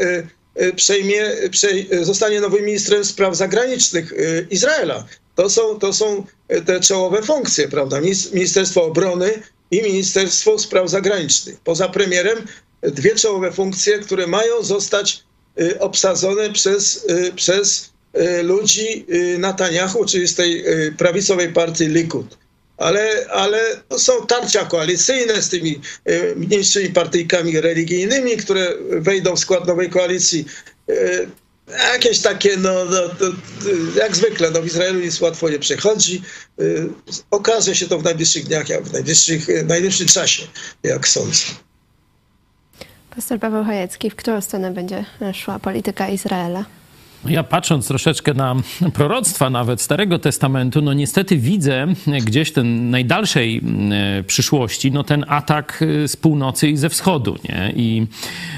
Y, 0.62 0.74
przejmie, 0.74 1.32
zostanie 2.02 2.42
nowym 2.42 2.66
ministrem 2.66 3.06
spraw 3.06 3.36
zagranicznych 3.36 4.14
y, 4.14 4.48
Izraela. 4.50 5.06
To 5.36 5.50
są, 5.50 5.80
to 5.80 5.94
są 5.94 6.24
y, 6.54 6.62
te 6.62 6.80
czołowe 6.80 7.22
funkcje, 7.22 7.68
prawda? 7.68 8.02
Ministerstwo 8.34 8.84
Obrony 8.84 9.42
i 9.72 9.82
Ministerstwo 9.82 10.60
Spraw 10.60 10.90
Zagranicznych. 10.90 11.60
Poza 11.64 11.90
premierem 11.90 12.38
dwie 12.82 13.16
czołowe 13.16 13.52
funkcje, 13.52 14.00
które 14.00 14.28
mają 14.28 14.64
zostać 14.64 15.24
obsadzone 15.80 16.54
przez, 16.54 17.06
przez 17.36 17.90
ludzi 18.44 19.06
Netanyahu, 19.40 20.06
czyli 20.06 20.28
z 20.28 20.36
tej 20.36 20.64
prawicowej 20.98 21.54
partii 21.54 21.88
Likud 21.88 22.38
ale, 22.80 23.26
ale 23.32 23.60
są 23.98 24.26
tarcia 24.26 24.66
koalicyjne 24.66 25.42
z 25.42 25.50
tymi 25.50 25.82
e, 26.06 26.36
mniejszymi 26.36 26.90
partyjkami 26.90 27.62
religijnymi, 27.62 28.38
które 28.38 28.74
wejdą 28.90 29.36
w 29.36 29.40
skład 29.40 29.68
nowej 29.68 29.90
koalicji. 29.90 30.46
E, 30.90 30.94
jakieś 31.94 32.20
takie, 32.20 32.58
no, 32.58 32.86
no 32.86 33.10
to, 33.10 33.26
jak 33.96 34.16
zwykle, 34.16 34.52
no 34.52 34.62
w 34.62 34.66
Izraelu 34.66 35.00
nic 35.00 35.22
łatwo 35.22 35.50
nie 35.50 35.60
przechodzi. 35.60 36.22
E, 36.60 36.64
okaże 37.32 37.76
się 37.76 37.88
to 37.88 38.00
w 38.00 38.04
najbliższych 38.04 38.44
dniach, 38.44 38.68
w 38.68 38.94
najbliższych, 38.94 39.48
najbliższym 39.66 40.08
czasie, 40.08 40.44
jak 40.84 41.08
sądzę. 41.08 41.44
Pastor 43.16 43.40
Paweł 43.40 43.64
Chojecki, 43.64 44.10
w 44.10 44.16
którą 44.16 44.42
stronę 44.42 44.72
będzie 44.72 45.06
szła 45.34 45.60
polityka 45.60 46.10
Izraela? 46.10 46.79
Ja 47.26 47.44
patrząc 47.44 47.88
troszeczkę 47.88 48.34
na 48.34 48.56
proroctwa 48.94 49.50
nawet 49.50 49.82
Starego 49.82 50.20
Testamentu, 50.20 50.82
no 50.82 50.94
niestety 50.94 51.38
widzę 51.38 51.88
gdzieś 52.08 52.52
ten 52.52 52.90
najdalszej 52.90 53.62
e, 53.92 54.24
przyszłości, 54.24 54.92
no 54.92 55.04
ten 55.04 55.26
atak 55.28 55.84
e, 56.04 56.08
z 56.08 56.16
północy 56.16 56.70
i 56.70 56.78
ze 56.78 56.90
wschodu, 56.90 57.36
nie? 57.50 57.74
I 57.76 58.08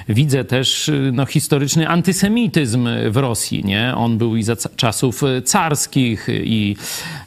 widzę 0.10 0.43
też 0.43 0.89
e, 0.89 0.93
no, 1.13 1.26
historyczny 1.26 1.89
antysemityzm 1.89 2.89
w 3.10 3.17
Rosji, 3.17 3.65
nie? 3.65 3.93
On 3.95 4.17
był 4.17 4.36
i 4.36 4.43
za 4.43 4.56
czasów 4.76 5.21
carskich 5.45 6.28
i 6.43 6.76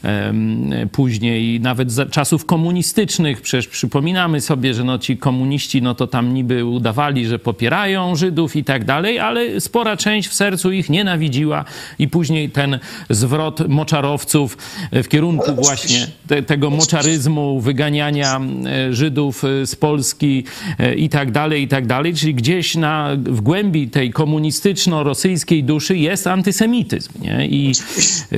um, 0.03 0.71
później 0.91 1.59
nawet 1.59 1.91
za 1.91 2.05
czasów 2.05 2.45
komunistycznych. 2.45 3.41
Przecież 3.41 3.67
przypominamy 3.67 4.41
sobie, 4.41 4.73
że 4.73 4.83
no 4.83 4.99
ci 4.99 5.17
komuniści, 5.17 5.81
no 5.81 5.95
to 5.95 6.07
tam 6.07 6.33
niby 6.33 6.65
udawali, 6.65 7.25
że 7.25 7.39
popierają 7.39 8.15
Żydów 8.15 8.55
i 8.55 8.63
tak 8.63 8.85
dalej, 8.85 9.19
ale 9.19 9.61
spora 9.61 9.97
część 9.97 10.29
w 10.29 10.33
sercu 10.33 10.71
ich 10.71 10.89
nienawidzi 10.89 11.24
nienawidziła 11.25 11.65
i 11.99 12.07
później 12.07 12.49
ten 12.49 12.79
zwrot 13.09 13.67
moczarowców 13.67 14.57
w 14.91 15.07
kierunku 15.07 15.55
właśnie 15.55 16.07
te, 16.27 16.43
tego 16.43 16.69
moczaryzmu, 16.69 17.61
wyganiania 17.61 18.39
e, 18.65 18.93
Żydów 18.93 19.43
e, 19.43 19.65
z 19.65 19.75
Polski 19.75 20.43
e, 20.79 20.95
i 20.95 21.09
tak 21.09 21.31
dalej, 21.31 21.63
i 21.63 21.67
tak 21.67 21.87
dalej. 21.87 22.13
Czyli 22.13 22.35
gdzieś 22.35 22.75
na, 22.75 23.09
w 23.15 23.41
głębi 23.41 23.87
tej 23.87 24.11
komunistyczno-rosyjskiej 24.11 25.63
duszy 25.63 25.97
jest 25.97 26.27
antysemityzm. 26.27 27.11
Nie? 27.21 27.47
I, 27.47 27.71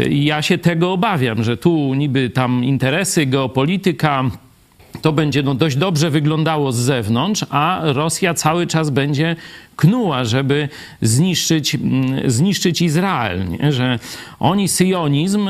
I 0.09 0.25
ja 0.25 0.41
się 0.41 0.57
tego 0.57 0.91
obawiam, 0.91 1.43
że 1.43 1.57
tu 1.57 1.93
niby 1.93 2.29
tam 2.29 2.63
interesy, 2.63 3.25
geopolityka, 3.25 4.23
to 5.01 5.13
będzie 5.13 5.43
no, 5.43 5.55
dość 5.55 5.75
dobrze 5.75 6.09
wyglądało 6.09 6.71
z 6.71 6.75
zewnątrz, 6.75 7.45
a 7.49 7.81
Rosja 7.83 8.33
cały 8.33 8.67
czas 8.67 8.89
będzie 8.89 9.35
knuła, 9.77 10.25
żeby 10.25 10.69
zniszczyć, 11.01 11.75
mm, 11.75 12.31
zniszczyć 12.31 12.81
Izrael. 12.81 13.49
Nie? 13.49 13.71
Że 13.71 13.99
oni 14.39 14.67
syjonizm 14.67 15.49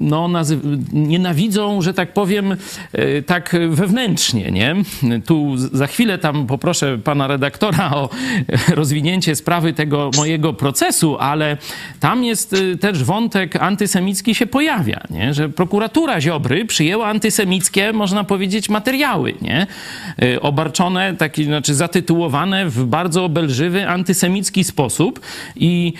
no, 0.00 0.28
nienawidzą, 0.92 1.82
że 1.82 1.94
tak 1.94 2.12
powiem, 2.12 2.56
tak 3.26 3.56
wewnętrznie. 3.68 4.50
Nie? 4.50 4.76
Tu 5.24 5.56
za 5.56 5.86
chwilę 5.86 6.18
tam 6.18 6.46
poproszę 6.46 6.98
pana 6.98 7.26
redaktora 7.26 7.90
o 7.90 8.08
rozwinięcie 8.80 9.36
sprawy 9.36 9.72
tego 9.72 10.10
mojego 10.16 10.52
procesu, 10.52 11.16
ale 11.18 11.56
tam 12.00 12.24
jest 12.24 12.56
też 12.80 13.04
wątek 13.04 13.56
antysemicki 13.56 14.34
się 14.34 14.46
pojawia, 14.46 15.00
nie? 15.10 15.34
że 15.34 15.48
prokuratura 15.48 16.20
Ziobry 16.20 16.64
przyjęła 16.64 17.06
antysemickie, 17.06 17.92
można 17.92 18.24
powiedzieć, 18.24 18.68
materiały, 18.68 19.34
nie? 19.42 19.66
Y, 20.22 20.40
obarczone, 20.40 21.14
taki, 21.16 21.44
znaczy 21.44 21.74
zatytułowane 21.74 22.66
w 22.66 22.84
bardzo 22.84 23.24
obelżywy, 23.50 23.88
antysemicki 23.88 24.64
sposób 24.64 25.20
i 25.56 25.92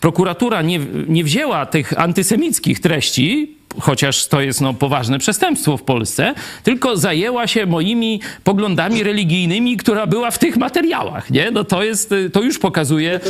prokuratura 0.00 0.62
nie, 0.62 0.80
nie 1.08 1.24
wzięła 1.24 1.66
tych 1.66 2.00
antysemickich 2.00 2.80
treści, 2.80 3.57
chociaż 3.80 4.26
to 4.26 4.40
jest 4.40 4.60
no, 4.60 4.74
poważne 4.74 5.18
przestępstwo 5.18 5.76
w 5.76 5.82
Polsce, 5.82 6.34
tylko 6.62 6.96
zajęła 6.96 7.46
się 7.46 7.66
moimi 7.66 8.20
poglądami 8.44 9.02
religijnymi, 9.02 9.76
która 9.76 10.06
była 10.06 10.30
w 10.30 10.38
tych 10.38 10.56
materiałach. 10.56 11.30
Nie? 11.30 11.50
No 11.50 11.64
to, 11.64 11.82
jest, 11.82 12.14
to 12.32 12.42
już 12.42 12.58
pokazuje 12.58 13.20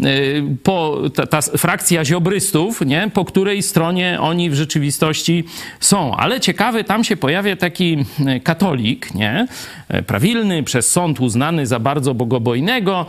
y, 0.00 0.42
po, 0.62 0.96
ta, 1.14 1.26
ta, 1.26 1.42
frakcja 1.42 2.04
ziobrystów, 2.04 2.80
nie? 2.80 3.10
po 3.14 3.24
której 3.24 3.62
stronie 3.62 4.18
oni 4.20 4.50
w 4.50 4.54
rzeczywistości 4.54 5.44
są. 5.80 6.16
Ale 6.16 6.40
ciekawy, 6.40 6.84
tam 6.84 7.04
się 7.04 7.16
pojawia 7.16 7.56
taki 7.56 7.98
y, 8.36 8.40
katolik, 8.40 9.14
nie? 9.14 9.46
E, 9.88 10.02
prawilny, 10.02 10.62
przez 10.62 10.90
sąd 10.90 11.20
uznany 11.20 11.66
za 11.66 11.78
bardzo 11.78 12.14
bogobojnego. 12.14 13.06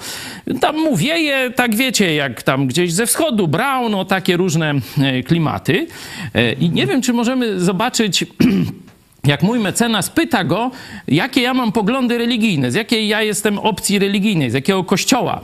Tam 0.62 0.78
mu 0.78 0.98
wieje, 0.98 1.52
tak 1.56 1.76
wiecie, 1.76 2.16
jak 2.16 2.44
tam 2.44 2.68
gdzieś 2.68 2.94
ze 2.94 3.06
wschodu, 3.06 3.48
Brown, 3.48 3.92
no 3.92 4.06
takie 4.06 4.38
różne 4.38 4.74
klimaty. 5.28 5.88
E, 6.34 6.54
I 6.54 6.70
nie 6.80 6.88
wiem, 6.88 7.02
czy 7.02 7.14
możemy 7.14 7.60
zobaczyć 7.60 8.26
jak 9.32 9.44
mój 9.44 9.60
mecenas 9.60 10.10
pyta 10.10 10.44
go, 10.44 10.72
jakie 11.08 11.42
ja 11.42 11.54
mam 11.54 11.72
poglądy 11.72 12.18
religijne, 12.18 12.72
z 12.72 12.76
jakiej 12.76 13.08
ja 13.08 13.22
jestem 13.22 13.60
opcji 13.60 14.00
religijnej, 14.00 14.52
z 14.52 14.54
jakiego 14.54 14.84
kościoła. 14.84 15.42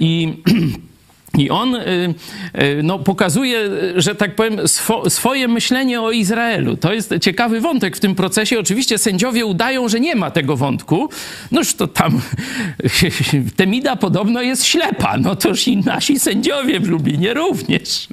I 0.00 0.32
I 1.38 1.50
on 1.50 1.74
y, 1.74 2.14
y, 2.62 2.82
no, 2.82 2.98
pokazuje, 2.98 3.58
że 3.96 4.14
tak 4.14 4.34
powiem, 4.34 4.68
swo, 4.68 5.10
swoje 5.10 5.48
myślenie 5.48 6.00
o 6.00 6.10
Izraelu. 6.10 6.76
To 6.76 6.92
jest 6.92 7.14
ciekawy 7.20 7.60
wątek 7.60 7.96
w 7.96 8.00
tym 8.00 8.14
procesie. 8.14 8.60
Oczywiście 8.60 8.98
sędziowie 8.98 9.46
udają, 9.46 9.88
że 9.88 10.00
nie 10.00 10.16
ma 10.16 10.30
tego 10.30 10.56
wątku. 10.56 11.08
Noż 11.50 11.74
to 11.74 11.86
tam 11.86 12.20
Temida 13.56 13.96
podobno 13.96 14.42
jest 14.42 14.64
ślepa. 14.64 15.16
No 15.18 15.36
toż 15.36 15.68
i 15.68 15.76
nasi 15.76 16.18
sędziowie 16.18 16.80
w 16.80 16.88
Lublinie 16.88 17.34
również. 17.34 18.08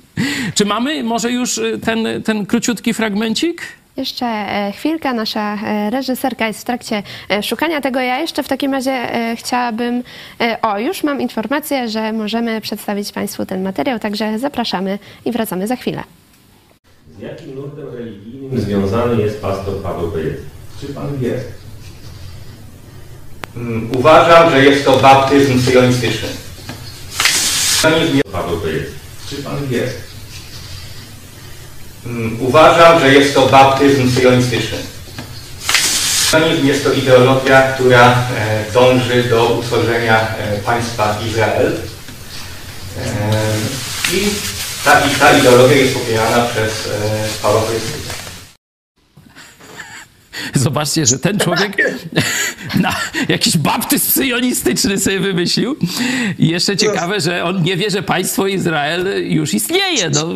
Czy 0.54 0.66
mamy 0.66 1.04
może 1.04 1.32
już 1.32 1.58
y, 1.58 1.80
ten, 1.84 2.24
ten 2.24 2.46
króciutki 2.46 2.94
fragmencik? 2.94 3.79
Jeszcze 4.00 4.26
e, 4.26 4.72
chwilkę, 4.72 5.14
nasza 5.14 5.56
e, 5.56 5.90
reżyserka 5.90 6.48
jest 6.48 6.62
w 6.62 6.64
trakcie 6.64 7.04
e, 7.30 7.44
szukania 7.44 7.82
tego. 7.82 8.00
Ja 8.00 8.20
jeszcze 8.20 8.44
w 8.44 8.48
takim 8.48 8.74
razie 8.74 9.08
chciałabym. 9.36 10.04
O, 10.62 10.80
już 10.80 11.04
mam 11.04 11.22
informację, 11.22 11.90
że 11.90 12.14
możemy 12.14 12.62
przedstawić 12.62 13.12
Państwu 13.12 13.46
ten 13.46 13.64
materiał, 13.64 14.00
także 14.00 14.40
zapraszamy 14.40 15.00
i 15.26 15.32
wracamy 15.32 15.68
za 15.68 15.76
chwilę. 15.76 16.04
Z 17.20 17.22
jakim 17.22 17.56
nurtem 17.56 17.96
religijnym 17.96 18.60
związany 18.60 19.22
jest 19.22 19.42
pastor 19.42 19.82
Paweł 19.82 20.12
Bejec? 20.12 20.38
Czy 20.82 20.88
Pan 20.88 21.18
wie? 21.18 21.34
Mm, 23.56 23.90
uważam, 23.98 24.52
że 24.52 24.66
jest 24.66 24.86
to 24.86 24.98
baptyzm 24.98 25.62
syjonistyczny. 25.62 26.30
Paweł 28.32 28.58
Bejec. 28.58 28.88
Czy 29.30 29.36
Pan 29.36 29.68
wie? 29.68 30.09
Mm, 32.10 32.38
uważam, 32.40 33.00
że 33.00 33.14
jest 33.14 33.34
to 33.34 33.46
baptyzm 33.46 34.12
syjonistyczny. 34.12 34.78
Jest 36.64 36.84
to 36.84 36.94
ideologia, 36.94 37.62
która 37.62 38.12
e, 38.12 38.72
dąży 38.74 39.24
do 39.24 39.46
utworzenia 39.46 40.20
e, 40.20 40.58
państwa 40.58 41.20
Izrael. 41.30 41.68
E, 41.68 43.12
I 44.14 44.28
ta, 44.86 45.00
i 45.00 45.10
ta 45.10 45.38
ideologia 45.38 45.78
jest 45.78 45.94
popierana 45.94 46.46
przez 46.46 46.90
Pawła 47.42 47.62
Chrystusa. 47.62 48.14
Zobaczcie, 50.54 51.06
że 51.06 51.20
ten 51.20 51.40
człowiek 51.40 51.78
na 52.82 52.96
jakiś 53.30 53.58
baptyzm 53.58 54.12
syjonistyczny 54.12 55.00
sobie 55.00 55.20
wymyślił. 55.20 55.76
I 56.40 56.48
jeszcze 56.48 56.78
ciekawe, 56.78 57.22
że 57.22 57.44
on 57.44 57.64
nie 57.64 57.78
wie, 57.78 57.90
że 57.90 58.04
państwo 58.04 58.48
Izrael 58.48 59.30
już 59.32 59.54
istnieje. 59.54 60.10
No. 60.10 60.34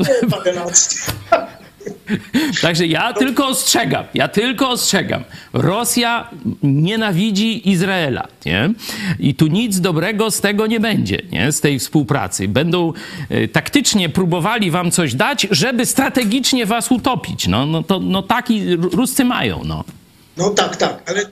Także 2.61 2.87
ja 2.87 3.13
tylko 3.13 3.47
ostrzegam, 3.47 4.05
ja 4.13 4.27
tylko 4.27 4.69
ostrzegam. 4.69 5.23
Rosja 5.53 6.29
nienawidzi 6.63 7.69
Izraela, 7.69 8.27
nie? 8.45 8.73
I 9.19 9.35
tu 9.35 9.47
nic 9.47 9.79
dobrego 9.79 10.31
z 10.31 10.41
tego 10.41 10.67
nie 10.67 10.79
będzie, 10.79 11.21
nie? 11.31 11.51
Z 11.51 11.61
tej 11.61 11.79
współpracy. 11.79 12.47
Będą 12.47 12.93
e, 13.29 13.47
taktycznie 13.47 14.09
próbowali 14.09 14.71
wam 14.71 14.91
coś 14.91 15.15
dać, 15.15 15.47
żeby 15.51 15.85
strategicznie 15.85 16.65
was 16.65 16.91
utopić. 16.91 17.47
No, 17.47 17.65
no, 17.65 17.83
to, 17.83 17.99
no 17.99 18.21
taki 18.21 18.75
Ruscy 18.75 19.25
mają, 19.25 19.61
no. 19.65 19.83
No 20.37 20.49
tak, 20.49 20.75
tak, 20.75 21.03
ale 21.09 21.25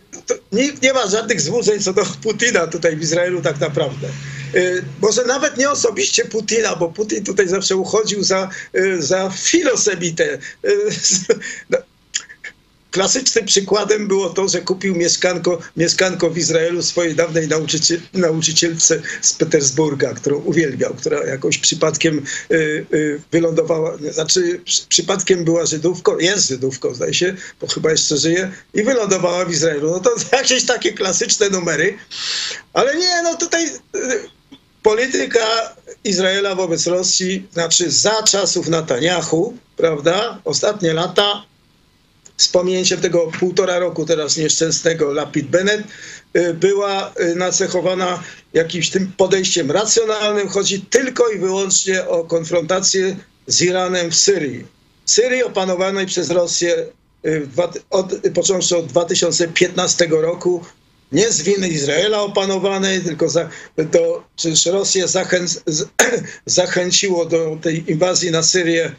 nie 0.81 0.93
ma 0.93 1.07
żadnych 1.07 1.41
złudzeń 1.41 1.79
co 1.79 1.93
do 1.93 2.03
Putina 2.23 2.67
tutaj 2.67 2.95
w 2.95 3.01
Izraelu 3.01 3.41
tak 3.41 3.59
naprawdę. 3.59 4.07
Y, 4.55 4.83
może 5.01 5.25
nawet 5.25 5.57
nie 5.57 5.69
osobiście 5.69 6.25
Putina, 6.25 6.75
bo 6.75 6.89
Putin 6.89 7.23
tutaj 7.23 7.47
zawsze 7.47 7.75
uchodził 7.75 8.23
za, 8.23 8.49
y, 8.75 9.01
za 9.01 9.29
filosemitę. 9.29 10.37
Y, 10.65 10.89
no, 11.69 11.77
klasycznym 12.91 13.45
przykładem 13.45 14.07
było 14.07 14.29
to, 14.29 14.47
że 14.47 14.61
kupił 14.61 14.95
mieszkanko, 14.95 15.59
mieszkanko 15.77 16.29
w 16.29 16.37
Izraelu 16.37 16.83
swojej 16.83 17.15
dawnej 17.15 17.47
nauczyciel, 17.47 17.99
nauczycielce 18.13 19.01
z 19.21 19.33
Petersburga, 19.33 20.13
którą 20.13 20.37
uwielbiał, 20.37 20.93
która 20.93 21.25
jakoś 21.25 21.57
przypadkiem 21.57 22.25
wylądowała, 23.31 23.97
znaczy 24.11 24.61
przypadkiem 24.89 25.43
była 25.43 25.65
Żydówką, 25.65 26.17
jest 26.17 26.47
Żydówką, 26.47 26.93
zdaje 26.93 27.13
się, 27.13 27.35
bo 27.61 27.67
chyba 27.67 27.91
jeszcze 27.91 28.17
żyje, 28.17 28.51
i 28.73 28.83
wylądowała 28.83 29.45
w 29.45 29.51
Izraelu. 29.51 29.91
No 29.91 29.99
to 29.99 30.15
jakieś 30.37 30.65
takie 30.65 30.93
klasyczne 30.93 31.49
numery, 31.49 31.97
ale 32.73 32.95
nie, 32.95 33.21
no 33.23 33.37
tutaj 33.37 33.69
polityka 34.83 35.75
Izraela 36.03 36.55
wobec 36.55 36.87
Rosji, 36.87 37.47
znaczy 37.53 37.91
za 37.91 38.23
czasów 38.23 38.67
Netanyahu, 38.67 39.57
prawda, 39.77 40.41
ostatnie 40.45 40.93
lata 40.93 41.43
z 42.37 42.47
pominięciem 42.47 43.01
tego 43.01 43.31
półtora 43.39 43.79
roku 43.79 44.05
teraz 44.05 44.37
nieszczęsnego 44.37 45.13
Lapid 45.13 45.47
Bennett, 45.47 45.83
y, 46.37 46.53
była 46.53 47.13
y, 47.19 47.35
nacechowana 47.35 48.23
jakimś 48.53 48.89
tym 48.89 49.11
podejściem 49.17 49.71
racjonalnym. 49.71 50.49
Chodzi 50.49 50.81
tylko 50.81 51.29
i 51.29 51.39
wyłącznie 51.39 52.07
o 52.07 52.23
konfrontację 52.23 53.15
z 53.47 53.61
Iranem 53.61 54.11
w 54.11 54.15
Syrii. 54.15 54.65
Syrii 55.05 55.43
opanowanej 55.43 56.05
przez 56.05 56.29
Rosję 56.29 56.85
y, 57.25 57.47
od, 57.89 58.13
począwszy 58.33 58.77
od 58.77 58.85
2015 58.85 60.07
roku, 60.11 60.65
nie 61.11 61.31
z 61.31 61.41
winy 61.41 61.69
Izraela 61.69 62.21
opanowanej, 62.21 63.01
tylko 63.01 63.29
za, 63.29 63.49
to, 63.91 64.23
przecież 64.35 64.65
Rosję 64.65 65.07
zachę, 65.07 65.39
zachęciło 66.45 67.25
do 67.25 67.57
tej 67.61 67.91
inwazji 67.91 68.31
na 68.31 68.43
Syrię 68.43 68.91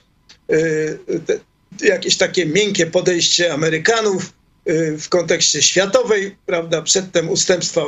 jakieś 1.81 2.17
takie 2.17 2.47
miękkie 2.47 2.87
podejście 2.87 3.53
Amerykanów 3.53 4.33
y, 4.69 4.99
w 4.99 5.09
kontekście 5.09 5.63
światowej, 5.63 6.37
prawda, 6.47 6.83
przedtem 6.83 7.31
ustępstwa, 7.31 7.81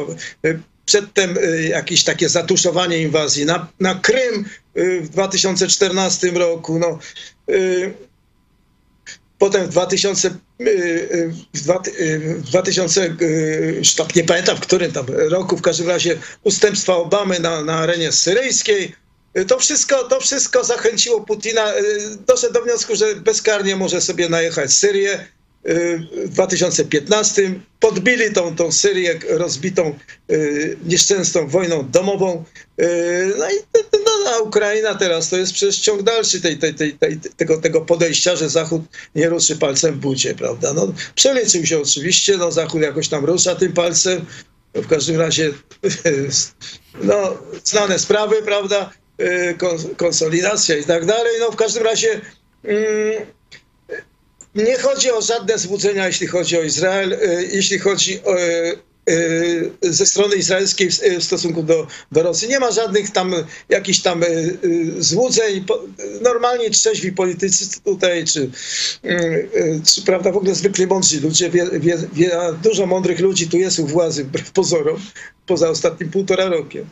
y, 0.47 0.61
przedtem 0.87 1.39
y, 1.39 1.63
jakieś 1.63 2.05
takie 2.05 2.29
zatuszowanie 2.29 2.99
inwazji 2.99 3.45
na, 3.45 3.69
na 3.81 3.95
Krym 3.95 4.45
w 4.77 5.09
2014 5.09 6.31
roku. 6.31 6.79
No, 6.79 6.99
Potem 9.39 9.67
w 9.67 9.69
2000, 9.69 10.31
w 11.55 12.43
2000 12.43 13.17
tak 13.97 14.15
nie 14.15 14.25
pamiętam 14.25 14.57
w 14.57 14.61
którym 14.61 14.93
tam 14.93 15.07
roku, 15.09 15.57
w 15.57 15.63
każdym 15.63 15.89
razie 15.89 16.19
ustępstwa 16.43 16.97
Obamy 16.97 17.41
na, 17.41 17.65
na 17.65 17.75
arenie 17.75 18.13
syryjskiej. 18.13 18.95
To 19.49 19.59
wszystko, 19.59 20.05
to 20.05 20.21
wszystko 20.21 20.65
zachęciło 20.65 21.21
Putina. 21.21 21.75
Y, 21.75 22.17
doszedł 22.27 22.55
do 22.55 22.63
wniosku, 22.63 22.97
że 22.97 23.17
bezkarnie 23.17 23.77
może 23.77 24.01
sobie 24.01 24.29
najechać 24.29 24.73
Syrię. 24.73 25.27
Y, 25.69 25.99
w 26.27 26.29
2015 26.29 27.55
podbili 27.81 28.33
tą, 28.33 28.57
tą 28.57 28.73
Syrię 28.73 29.19
rozbitą 29.31 29.99
y, 30.31 30.77
nieszczęsną 30.85 31.49
wojną 31.49 31.91
domową. 31.91 32.45
No 33.39 33.51
i 33.51 33.55
no, 34.25 34.31
a 34.31 34.39
Ukraina 34.39 34.95
teraz 34.95 35.31
to 35.31 35.37
jest 35.37 35.53
przecież 35.53 35.79
ciąg 35.79 36.03
dalszy 36.03 36.41
tej, 36.41 36.59
tej, 36.59 36.75
tej, 36.75 36.93
tej, 36.93 37.21
tego, 37.37 37.61
tego 37.61 37.81
podejścia, 37.81 38.37
że 38.37 38.49
Zachód 38.49 38.83
nie 39.15 39.29
ruszy 39.29 39.57
palcem 39.57 39.95
w 39.95 39.99
bucie, 39.99 40.35
prawda? 40.35 40.73
No, 40.73 40.93
przeliczył 41.15 41.67
się 41.67 41.81
oczywiście, 41.81 42.37
no 42.37 42.53
Zachód 42.53 42.83
jakoś 42.83 43.09
tam 43.09 43.25
rusza 43.25 43.55
tym 43.55 43.73
palcem, 43.73 44.27
No, 44.75 44.83
w 44.83 44.89
każdym 44.89 45.21
razie 45.21 45.53
no, 47.03 47.39
znane 47.65 47.99
sprawy, 47.99 48.43
prawda, 48.43 48.91
y, 49.21 49.55
kon- 49.59 49.95
konsolidacja 49.97 50.77
i 50.77 50.85
tak 50.85 51.07
dalej. 51.07 51.33
No 51.41 51.51
w 51.51 51.57
każdym 51.57 51.83
razie 51.83 52.21
mm, 52.65 53.27
nie 54.55 54.79
chodzi 54.79 55.11
o 55.11 55.23
żadne 55.23 55.59
złudzenia, 55.59 56.07
jeśli 56.07 56.27
chodzi 56.27 56.59
o 56.59 56.63
Izrael, 56.63 57.13
y, 57.13 57.49
jeśli 57.53 57.79
chodzi 57.79 58.25
o, 58.25 58.39
y, 58.39 58.79
y, 59.11 59.93
ze 59.93 60.07
strony 60.07 60.37
izraelskiej 60.37 60.91
w, 60.91 61.25
stosunku 61.25 61.63
do, 61.63 61.87
do 62.13 62.23
Rosji. 62.23 62.49
Nie 62.49 62.61
ma 62.61 62.71
żadnych 62.71 63.11
tam 63.11 63.35
jakichś 63.69 63.99
tam 63.99 64.25
złudzeń. 64.99 65.65
Normalnie 66.21 66.71
trzeźwi 66.71 67.13
politycy 67.13 67.81
tutaj, 67.85 68.25
czy, 68.25 68.51
czy 69.87 70.03
prawda, 70.03 70.33
w 70.33 70.37
ogóle 70.37 70.55
zwykle 70.55 70.87
mądrzy 70.87 71.21
ludzie, 71.21 71.51
wie, 71.51 71.67
wie, 71.73 71.99
wie, 72.13 72.31
dużo 72.63 72.87
mądrych 72.87 73.21
ludzi 73.21 73.49
tu 73.49 73.57
jest 73.57 73.79
u 73.79 73.87
władzy, 73.87 74.25
wbrew 74.25 74.51
pozorom, 74.51 75.01
poza 75.47 75.69
ostatnim 75.69 76.11
półtora 76.11 76.49
rokiem. 76.49 76.87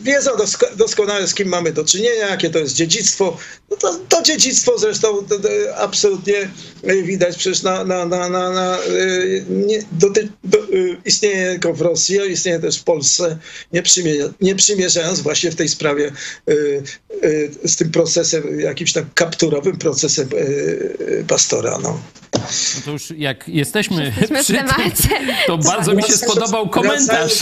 Wiedzą 0.00 0.30
dosko- 0.36 0.76
doskonale, 0.76 1.28
z 1.28 1.34
kim 1.34 1.48
mamy 1.48 1.72
do 1.72 1.84
czynienia, 1.84 2.28
jakie 2.28 2.50
to 2.50 2.58
jest 2.58 2.74
dziedzictwo. 2.74 3.36
No 3.70 3.76
to, 3.76 3.98
to 4.08 4.22
dziedzictwo 4.22 4.78
zresztą 4.78 5.24
to, 5.28 5.38
to 5.38 5.48
absolutnie 5.76 6.48
y, 6.90 7.02
widać 7.02 7.36
przecież 7.36 7.62
na, 7.62 7.84
na, 7.84 8.04
na, 8.06 8.28
na, 8.28 8.50
na 8.50 8.78
y, 8.78 9.44
nie, 9.50 9.82
doty, 9.92 10.28
do, 10.44 10.58
y, 10.58 10.96
istnieje 11.04 11.50
tylko 11.50 11.74
w 11.74 11.80
Rosji, 11.80 12.20
a 12.20 12.24
istnieje 12.24 12.60
też 12.60 12.78
w 12.78 12.84
Polsce, 12.84 13.38
nie, 13.72 13.82
przymie- 13.82 14.32
nie 14.40 14.54
przymierzając 14.54 15.20
właśnie 15.20 15.50
w 15.50 15.54
tej 15.54 15.68
sprawie 15.68 16.12
y, 16.50 16.82
y, 17.24 17.50
z 17.64 17.76
tym 17.76 17.90
procesem, 17.90 18.60
jakimś 18.60 18.92
tam 18.92 19.06
kapturowym 19.14 19.78
procesem 19.78 20.28
y, 20.32 21.24
pastora. 21.28 21.78
No. 21.82 22.00
No 22.34 22.40
to 22.84 22.90
już 22.90 23.10
jak 23.16 23.48
jesteśmy, 23.48 24.04
Jesteśmy 24.04 24.38
w 24.42 24.44
przy 24.44 24.52
tym, 24.52 24.66
temacie. 24.68 25.08
to 25.46 25.58
bardzo 25.58 25.94
mi 25.94 26.02
się 26.02 26.12
spodobał 26.12 26.68
komentarz. 26.68 27.32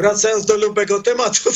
Wracając 0.00 0.46
do, 0.46 0.56
lubego 0.56 1.02
tematu. 1.02 1.50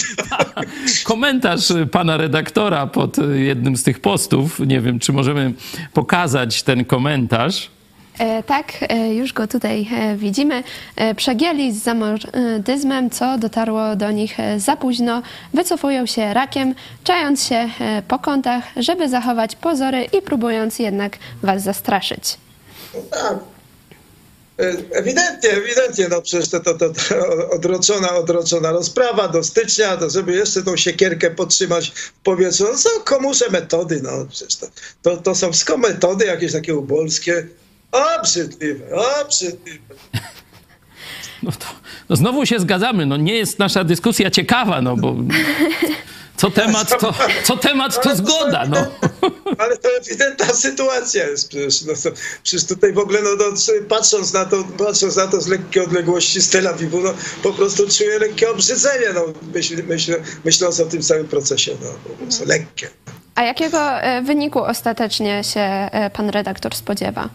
Komentarz 1.04 1.72
pana 1.92 2.16
redaktora 2.16 2.86
pod 2.86 3.16
jednym 3.34 3.76
z 3.76 3.82
tych 3.82 4.00
postów. 4.00 4.60
Nie 4.60 4.80
wiem, 4.80 4.98
czy 4.98 5.12
możemy 5.12 5.52
pokazać 5.92 6.62
ten 6.62 6.84
komentarz. 6.84 7.70
E, 8.18 8.42
tak, 8.42 8.72
e, 8.88 9.14
już 9.14 9.32
go 9.32 9.46
tutaj 9.46 9.88
e, 9.92 10.16
widzimy. 10.16 10.62
E, 10.96 11.14
przegięli 11.14 11.72
z 11.72 11.82
zamordyzmem, 11.82 13.10
co 13.10 13.38
dotarło 13.38 13.96
do 13.96 14.10
nich 14.10 14.40
e, 14.40 14.60
za 14.60 14.76
późno. 14.76 15.22
Wycofują 15.54 16.06
się 16.06 16.34
rakiem, 16.34 16.74
czając 17.04 17.44
się 17.44 17.68
e, 17.80 18.02
po 18.08 18.18
kątach, 18.18 18.64
żeby 18.76 19.08
zachować 19.08 19.56
pozory 19.56 20.04
i 20.18 20.22
próbując 20.22 20.78
jednak 20.78 21.18
was 21.42 21.62
zastraszyć. 21.62 22.38
Tak. 23.10 23.53
E, 24.58 24.96
Ewidentnie, 24.98 25.50
ewidentnie, 25.50 26.08
no 26.08 26.22
przecież 26.22 26.48
to, 26.48 26.60
to, 26.60 26.74
to, 26.74 26.90
to 26.90 27.50
odroczona, 27.50 28.14
odroczona 28.14 28.72
rozprawa 28.72 29.28
do 29.28 29.44
stycznia, 29.44 29.96
to 29.96 30.10
żeby 30.10 30.32
jeszcze 30.32 30.62
tą 30.62 30.76
siekierkę 30.76 31.30
podtrzymać 31.30 31.90
w 31.90 32.12
powietrzu, 32.12 32.64
no 32.72 32.78
są 32.78 32.90
komusze 33.04 33.50
metody, 33.50 34.00
no 34.02 34.26
przecież 34.30 34.56
to, 34.56 34.66
to, 35.02 35.16
to 35.16 35.34
są 35.34 35.52
wszystko 35.52 35.76
metody 35.78 36.24
jakieś 36.24 36.52
takie 36.52 36.74
ubolskie, 36.74 37.46
obrzydliwe, 37.92 38.84
obrzydliwe. 39.20 39.94
No 41.42 41.52
to 41.52 41.66
no 42.08 42.16
znowu 42.16 42.46
się 42.46 42.58
zgadzamy. 42.58 43.06
No 43.06 43.16
nie 43.16 43.34
jest 43.34 43.58
nasza 43.58 43.84
dyskusja 43.84 44.30
ciekawa, 44.30 44.82
no 44.82 44.96
bo 44.96 45.14
co 46.36 46.50
temat 46.50 47.00
to, 47.00 47.14
co 47.44 47.56
temat 47.56 48.02
to 48.02 48.16
zgoda, 48.16 48.66
no. 48.66 48.86
Ale 49.58 49.76
to 49.76 49.88
ewidentna 49.96 50.46
sytuacja 50.46 51.28
jest 51.28 51.48
przecież. 51.48 51.82
No 51.82 51.92
to, 52.02 52.10
przecież 52.42 52.66
tutaj 52.66 52.92
w 52.92 52.98
ogóle, 52.98 53.22
no, 53.22 53.30
no, 53.38 53.44
patrząc, 53.88 54.32
na 54.32 54.44
to, 54.44 54.64
patrząc 54.78 55.16
na 55.16 55.26
to 55.26 55.40
z 55.40 55.46
lekkiej 55.46 55.82
odległości 55.84 56.40
z 56.40 56.50
Tel 56.50 56.68
Awiwu, 56.68 57.00
no, 57.00 57.14
po 57.42 57.52
prostu 57.52 57.88
czuję 57.88 58.18
lekkie 58.18 58.50
obrzydzenie, 58.50 59.06
no, 59.14 59.24
myśl, 59.54 59.82
myśl, 59.86 60.14
myśląc 60.44 60.80
o 60.80 60.86
tym 60.86 61.02
całym 61.02 61.28
procesie. 61.28 61.76
No, 61.82 61.88
po 62.04 62.10
prostu 62.10 62.44
lekkie. 62.46 62.90
A 63.34 63.42
jakiego 63.42 63.78
e, 64.00 64.22
wyniku 64.22 64.64
ostatecznie 64.64 65.44
się 65.44 65.60
e, 65.60 66.10
pan 66.10 66.30
redaktor 66.30 66.74
spodziewa? 66.74 67.28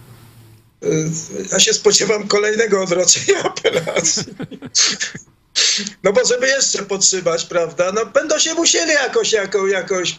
Y, 0.83 1.09
Ja 1.51 1.59
się 1.59 1.73
spodziewam 1.73 2.27
kolejnego 2.27 2.83
odroczenia 2.83 3.43
apelacji. 3.49 4.23
No 6.03 6.13
bo 6.13 6.25
żeby 6.25 6.47
jeszcze 6.47 6.83
podtrzymać, 6.83 7.45
prawda, 7.45 7.91
no 7.91 8.05
będą 8.05 8.39
się 8.39 8.53
musieli 8.53 8.91
jakoś, 8.91 9.31
jako, 9.31 9.67
jakoś 9.67 10.17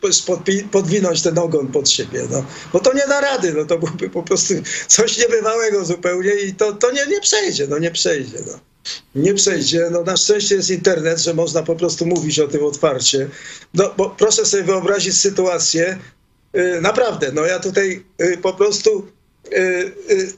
podwinąć 0.70 1.22
ten 1.22 1.38
ogon 1.38 1.68
pod 1.68 1.90
siebie, 1.90 2.22
no. 2.31 2.44
Bo 2.72 2.81
to 2.81 2.92
nie 2.92 3.07
da 3.09 3.20
rady, 3.20 3.53
no 3.53 3.64
to 3.64 3.79
byłoby 3.79 4.11
po 4.11 4.22
prostu 4.22 4.55
coś 4.88 5.18
niebywałego 5.18 5.85
zupełnie 5.85 6.35
i 6.35 6.55
to, 6.55 6.72
to 6.72 6.92
nie, 6.92 7.07
nie 7.07 7.20
przejdzie, 7.20 7.66
no 7.66 7.79
nie 7.79 7.90
przejdzie, 7.90 8.38
no. 8.46 8.61
Nie 9.14 9.35
przejdzie. 9.35 9.88
No 9.90 10.03
na 10.03 10.16
szczęście 10.16 10.55
jest 10.55 10.70
internet, 10.70 11.18
że 11.18 11.35
można 11.35 11.62
po 11.62 11.76
prostu 11.76 12.07
mówić 12.07 12.38
o 12.38 12.48
tym 12.48 12.64
otwarcie. 12.64 13.29
No 13.74 13.94
bo 13.96 14.11
proszę 14.11 14.46
sobie 14.46 14.62
wyobrazić 14.62 15.18
sytuację, 15.18 15.98
y, 16.57 16.81
naprawdę, 16.81 17.33
no 17.33 17.46
ja 17.46 17.59
tutaj 17.59 18.05
y, 18.22 18.38
po 18.42 18.53
prostu 18.53 19.07
y, 19.53 20.33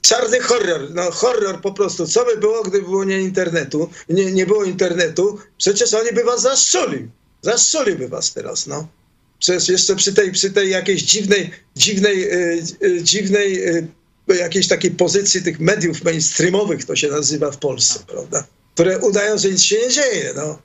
czarny 0.00 0.40
horror, 0.40 0.90
no 0.94 1.10
horror 1.10 1.60
po 1.60 1.72
prostu. 1.72 2.06
Co 2.06 2.24
by 2.24 2.36
było, 2.36 2.62
gdyby 2.62 2.84
było 2.84 3.04
nie 3.04 3.20
internetu, 3.20 3.90
nie, 4.08 4.32
nie 4.32 4.46
było 4.46 4.64
internetu? 4.64 5.38
Przecież 5.58 5.94
oni 5.94 6.12
by 6.12 6.24
was 6.24 6.42
zaszczuli. 6.42 7.08
Zaszczuliby 7.42 8.08
was 8.08 8.32
teraz, 8.32 8.66
no. 8.66 8.88
Przecież 9.38 9.68
jeszcze 9.68 9.96
przy 9.96 10.14
tej, 10.14 10.32
przy 10.32 10.50
tej 10.50 10.70
jakiejś 10.70 11.02
dziwnej, 11.02 11.50
dziwnej, 11.76 12.32
y, 12.32 12.62
y, 12.84 13.02
dziwnej 13.02 13.68
y, 13.68 13.86
jakiejś 14.28 14.68
takiej 14.68 14.90
pozycji 14.90 15.42
tych 15.42 15.60
mediów 15.60 16.04
mainstreamowych, 16.04 16.84
to 16.84 16.96
się 16.96 17.08
nazywa 17.08 17.50
w 17.50 17.58
Polsce, 17.58 17.98
prawda? 18.06 18.44
Które 18.74 18.98
udają, 18.98 19.38
że 19.38 19.50
nic 19.50 19.62
się 19.62 19.76
nie 19.78 19.88
dzieje, 19.88 20.32
no. 20.36 20.58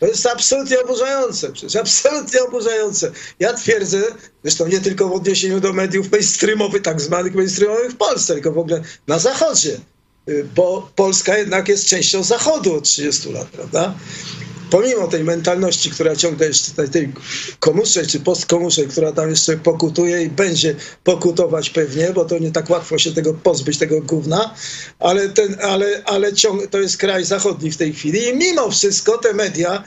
To 0.00 0.06
jest 0.06 0.26
absolutnie 0.26 0.82
oburzające, 0.82 1.52
przecież 1.52 1.76
absolutnie 1.76 2.42
oburzające. 2.42 3.12
Ja 3.40 3.52
twierdzę, 3.52 4.02
zresztą 4.42 4.66
nie 4.66 4.80
tylko 4.80 5.08
w 5.08 5.12
odniesieniu 5.12 5.60
do 5.60 5.72
mediów 5.72 6.12
mainstreamowych, 6.12 6.82
tak 6.82 7.00
zwanych 7.00 7.34
mainstreamowych 7.34 7.92
w 7.92 7.96
Polsce, 7.96 8.34
tylko 8.34 8.52
w 8.52 8.58
ogóle 8.58 8.82
na 9.06 9.18
Zachodzie, 9.18 9.80
y, 10.28 10.46
bo 10.54 10.90
Polska 10.96 11.38
jednak 11.38 11.68
jest 11.68 11.86
częścią 11.86 12.22
Zachodu 12.22 12.74
od 12.74 12.84
30 12.84 13.32
lat, 13.32 13.46
prawda? 13.48 13.94
Pomimo 14.70 15.08
tej 15.08 15.24
mentalności, 15.24 15.90
która 15.90 16.16
ciągle 16.16 16.46
jeszcze 16.46 16.88
tej, 16.88 17.12
komuszej 17.60 18.06
czy 18.06 18.20
postkomuszej, 18.20 18.88
która 18.88 19.12
tam 19.12 19.30
jeszcze 19.30 19.56
pokutuje 19.56 20.22
i 20.22 20.28
będzie 20.28 20.74
pokutować 21.04 21.70
pewnie, 21.70 22.12
bo 22.12 22.24
to 22.24 22.38
nie 22.38 22.50
tak 22.50 22.70
łatwo 22.70 22.98
się 22.98 23.12
tego 23.12 23.34
pozbyć, 23.34 23.78
tego 23.78 24.00
gówna, 24.00 24.54
ale, 24.98 25.28
ten, 25.28 25.56
ale, 25.62 26.02
ale 26.04 26.32
ciąg, 26.32 26.66
to 26.66 26.78
jest 26.78 26.96
kraj 26.96 27.24
zachodni 27.24 27.70
w 27.70 27.76
tej 27.76 27.92
chwili 27.92 28.28
i 28.28 28.36
mimo 28.36 28.70
wszystko 28.70 29.18
te 29.18 29.34
media 29.34 29.84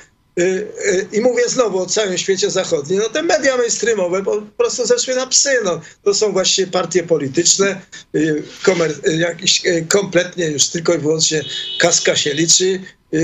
i 1.11 1.21
mówię 1.21 1.43
znowu 1.47 1.79
o 1.79 1.85
całym 1.85 2.17
świecie 2.17 2.51
zachodnim, 2.51 2.99
no 2.99 3.09
te 3.09 3.23
media 3.23 3.57
mainstreamowe 3.57 4.23
po 4.23 4.41
prostu 4.57 4.85
zeszły 4.85 5.15
na 5.15 5.27
psy. 5.27 5.49
No. 5.63 5.81
To 6.03 6.13
są 6.13 6.31
właściwie 6.31 6.71
partie 6.71 7.03
polityczne, 7.03 7.81
y, 8.15 8.43
y, 9.07 9.69
y, 9.69 9.85
kompletnie 9.89 10.45
już 10.45 10.67
tylko 10.67 10.93
i 10.93 10.97
wyłącznie 10.97 11.43
kaska 11.79 12.15
się 12.15 12.33
liczy 12.33 12.79
y, 13.13 13.17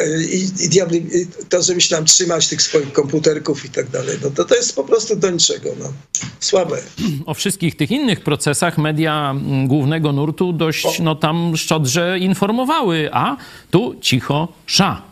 y, 0.00 0.24
i, 0.32 0.64
i 0.64 0.68
diabli, 0.68 1.06
y, 1.14 1.44
to, 1.48 1.62
żeby 1.62 1.80
się 1.80 1.96
tam 1.96 2.04
trzymać 2.04 2.48
tych 2.48 2.62
swoich 2.62 2.92
komputerków 2.92 3.64
i 3.64 3.70
tak 3.70 3.90
dalej. 3.90 4.18
No 4.22 4.30
to, 4.30 4.44
to 4.44 4.54
jest 4.54 4.76
po 4.76 4.84
prostu 4.84 5.16
do 5.16 5.30
niczego. 5.30 5.70
No. 5.78 5.92
Słabe. 6.40 6.78
O 7.26 7.34
wszystkich 7.34 7.76
tych 7.76 7.90
innych 7.90 8.20
procesach 8.20 8.78
media 8.78 9.30
mm, 9.30 9.68
głównego 9.68 10.12
nurtu 10.12 10.52
dość 10.52 11.00
no 11.00 11.14
tam 11.14 11.56
szczodrze 11.56 12.18
informowały, 12.18 13.08
a 13.12 13.36
tu 13.70 13.94
cicho 14.00 14.48
sza. 14.66 15.07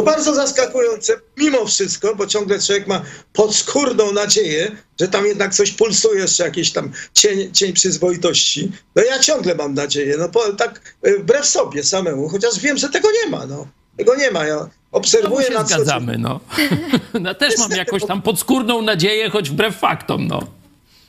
No 0.00 0.06
bardzo 0.06 0.34
zaskakujące, 0.34 1.20
mimo 1.36 1.66
wszystko, 1.66 2.14
bo 2.14 2.26
ciągle 2.26 2.60
człowiek 2.60 2.86
ma 2.86 3.02
podskórną 3.32 4.12
nadzieję, 4.12 4.76
że 5.00 5.08
tam 5.08 5.26
jednak 5.26 5.54
coś 5.54 5.70
pulsuje, 5.70 6.20
jeszcze 6.20 6.44
jakiś 6.44 6.72
tam 6.72 6.92
cień, 7.14 7.52
cień 7.52 7.72
przyzwoitości. 7.72 8.72
No 8.96 9.02
ja 9.02 9.18
ciągle 9.18 9.54
mam 9.54 9.74
nadzieję, 9.74 10.16
no 10.18 10.28
po, 10.28 10.52
tak 10.52 10.94
y, 11.06 11.18
wbrew 11.18 11.46
sobie 11.46 11.84
samemu, 11.84 12.28
chociaż 12.28 12.58
wiem, 12.58 12.76
że 12.76 12.88
tego 12.88 13.08
nie 13.12 13.30
ma, 13.30 13.46
no. 13.46 13.66
Tego 13.96 14.14
nie 14.16 14.30
ma, 14.30 14.46
ja 14.46 14.68
obserwuję 14.92 15.50
na 15.50 15.64
co 15.64 15.74
zgadzamy, 15.74 16.18
no. 16.18 16.40
ja 17.24 17.34
też 17.34 17.58
mam 17.58 17.70
jakąś 17.70 18.06
tam 18.06 18.22
podskórną 18.22 18.82
nadzieję, 18.82 19.30
choć 19.30 19.50
wbrew 19.50 19.76
faktom, 19.76 20.26
no. 20.26 20.59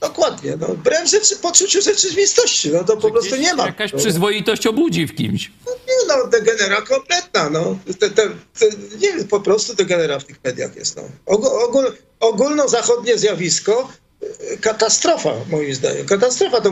Dokładnie, 0.01 0.57
no. 0.59 0.67
Wbrew 0.67 1.09
rzeczy, 1.09 1.35
poczuciu 1.35 1.81
rzeczywistości, 1.81 2.69
no 2.69 2.83
to 2.83 2.97
po 2.97 3.11
prostu 3.11 3.35
nie 3.35 3.53
ma. 3.53 3.65
Jakaś 3.65 3.93
no. 3.93 3.99
przyzwoitość 3.99 4.67
obudzi 4.67 5.07
w 5.07 5.15
kimś. 5.15 5.51
Nie 5.67 6.07
no, 6.07 6.27
degenera 6.27 6.81
kompletna, 6.81 7.49
no. 7.49 7.77
Te, 7.99 8.09
te, 8.09 8.29
te, 8.59 8.65
nie 9.01 9.13
wiem, 9.13 9.27
po 9.27 9.39
prostu 9.39 9.73
degenera 9.73 10.19
w 10.19 10.23
tych 10.23 10.43
mediach 10.43 10.75
jest, 10.75 10.95
no. 10.95 11.03
Ogól, 11.25 11.63
ogól, 11.63 11.93
ogólnozachodnie 12.19 13.17
zjawisko, 13.17 13.89
y, 14.23 14.57
katastrofa, 14.57 15.33
moim 15.49 15.75
zdaniem. 15.75 16.05
Katastrofa, 16.05 16.61
to, 16.61 16.71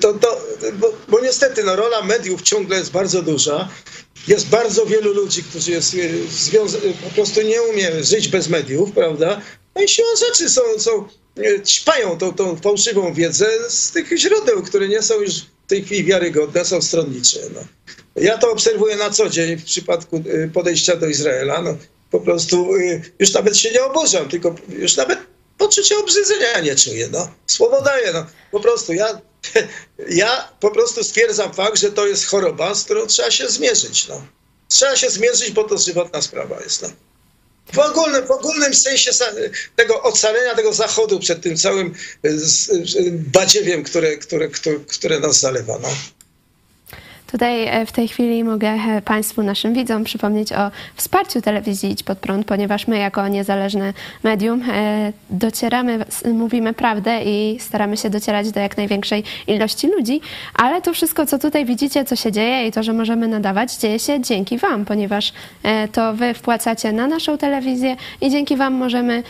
to, 0.00 0.14
to 0.14 0.40
bo, 0.72 0.92
bo 1.08 1.20
niestety, 1.20 1.64
no, 1.64 1.76
rola 1.76 2.02
mediów 2.02 2.42
ciągle 2.42 2.78
jest 2.78 2.90
bardzo 2.90 3.22
duża. 3.22 3.68
Jest 4.28 4.48
bardzo 4.48 4.86
wielu 4.86 5.12
ludzi, 5.14 5.42
którzy 5.42 5.70
jest, 5.70 5.94
y, 5.94 6.20
po 7.04 7.10
prostu 7.14 7.42
nie 7.42 7.62
umie 7.62 8.04
żyć 8.04 8.28
bez 8.28 8.48
mediów, 8.48 8.92
prawda? 8.92 9.40
No 9.76 9.82
i 9.82 9.88
siłą 9.88 10.08
rzeczy 10.26 10.50
są, 10.50 10.60
są 10.78 11.08
ćpają 11.64 12.18
tą, 12.18 12.34
tą 12.34 12.56
fałszywą 12.56 13.14
wiedzę 13.14 13.48
z 13.68 13.90
tych 13.90 14.18
źródeł, 14.18 14.62
które 14.62 14.88
nie 14.88 15.02
są 15.02 15.20
już 15.20 15.32
w 15.40 15.68
tej 15.68 15.84
chwili 15.84 16.04
wiarygodne, 16.04 16.64
są 16.64 16.82
stronnicze. 16.82 17.40
No. 17.54 17.60
Ja 18.16 18.38
to 18.38 18.52
obserwuję 18.52 18.96
na 18.96 19.10
co 19.10 19.28
dzień 19.28 19.56
w 19.56 19.64
przypadku 19.64 20.16
y, 20.16 20.50
podejścia 20.54 20.96
do 20.96 21.06
Izraela. 21.06 21.62
No, 21.62 21.76
po 22.10 22.20
prostu 22.20 22.74
y, 22.74 23.02
już 23.18 23.32
nawet 23.32 23.56
się 23.56 23.70
nie 23.70 23.84
oburzam, 23.84 24.28
tylko 24.28 24.54
już 24.68 24.96
nawet 24.96 25.18
poczucie 25.58 25.98
obrzydzenia 25.98 26.60
nie 26.60 26.76
czuję. 26.76 27.08
No. 27.12 27.30
Słowo 27.46 27.82
daję. 27.82 28.12
No. 28.12 28.26
Po 28.50 28.60
prostu 28.60 28.92
ja, 28.92 29.20
ja 30.08 30.52
po 30.60 30.70
prostu 30.70 31.04
stwierdzam 31.04 31.54
fakt, 31.54 31.78
że 31.78 31.92
to 31.92 32.06
jest 32.06 32.26
choroba, 32.26 32.74
z 32.74 32.84
którą 32.84 33.06
trzeba 33.06 33.30
się 33.30 33.48
zmierzyć. 33.48 34.08
No. 34.08 34.22
Trzeba 34.68 34.96
się 34.96 35.10
zmierzyć, 35.10 35.50
bo 35.50 35.64
to 35.64 35.78
żywotna 35.78 36.22
sprawa 36.22 36.60
jest. 36.60 36.82
No. 36.82 36.88
W 37.72 37.78
ogólnym, 37.78 38.26
w 38.26 38.30
ogólnym 38.30 38.74
sensie 38.74 39.10
tego 39.76 40.02
ocalenia 40.02 40.54
tego 40.54 40.72
zachodu 40.72 41.20
przed 41.20 41.42
tym 41.42 41.56
całym 41.56 41.94
badziewiem, 43.10 43.82
które, 43.82 44.16
które, 44.16 44.48
które, 44.48 44.76
które 44.86 45.20
nas 45.20 45.40
zalewa. 45.40 45.78
No. 45.78 45.88
Tutaj 47.32 47.66
e, 47.66 47.86
w 47.86 47.92
tej 47.92 48.08
chwili 48.08 48.44
mogę 48.44 48.68
e, 48.68 49.02
Państwu, 49.02 49.42
naszym 49.42 49.74
widzom 49.74 50.04
przypomnieć 50.04 50.52
o 50.52 50.70
wsparciu 50.94 51.42
telewizji 51.42 51.90
Idź 51.90 52.02
Pod 52.02 52.18
Prąd, 52.18 52.46
ponieważ 52.46 52.86
my 52.86 52.98
jako 52.98 53.28
niezależne 53.28 53.92
medium 54.22 54.62
e, 54.70 55.12
docieramy, 55.30 56.04
mówimy 56.34 56.72
prawdę 56.72 57.22
i 57.24 57.58
staramy 57.60 57.96
się 57.96 58.10
docierać 58.10 58.52
do 58.52 58.60
jak 58.60 58.76
największej 58.76 59.24
ilości 59.46 59.88
ludzi, 59.88 60.20
ale 60.54 60.82
to 60.82 60.92
wszystko, 60.92 61.26
co 61.26 61.38
tutaj 61.38 61.64
widzicie, 61.64 62.04
co 62.04 62.16
się 62.16 62.32
dzieje 62.32 62.66
i 62.66 62.72
to, 62.72 62.82
że 62.82 62.92
możemy 62.92 63.28
nadawać, 63.28 63.76
dzieje 63.76 63.98
się 63.98 64.20
dzięki 64.20 64.58
Wam, 64.58 64.84
ponieważ 64.84 65.32
to 65.92 66.14
Wy 66.14 66.34
wpłacacie 66.34 66.92
na 66.92 67.06
naszą 67.06 67.38
telewizję 67.38 67.96
i 68.20 68.30
dzięki 68.30 68.56
Wam 68.56 68.74
możemy 68.74 69.22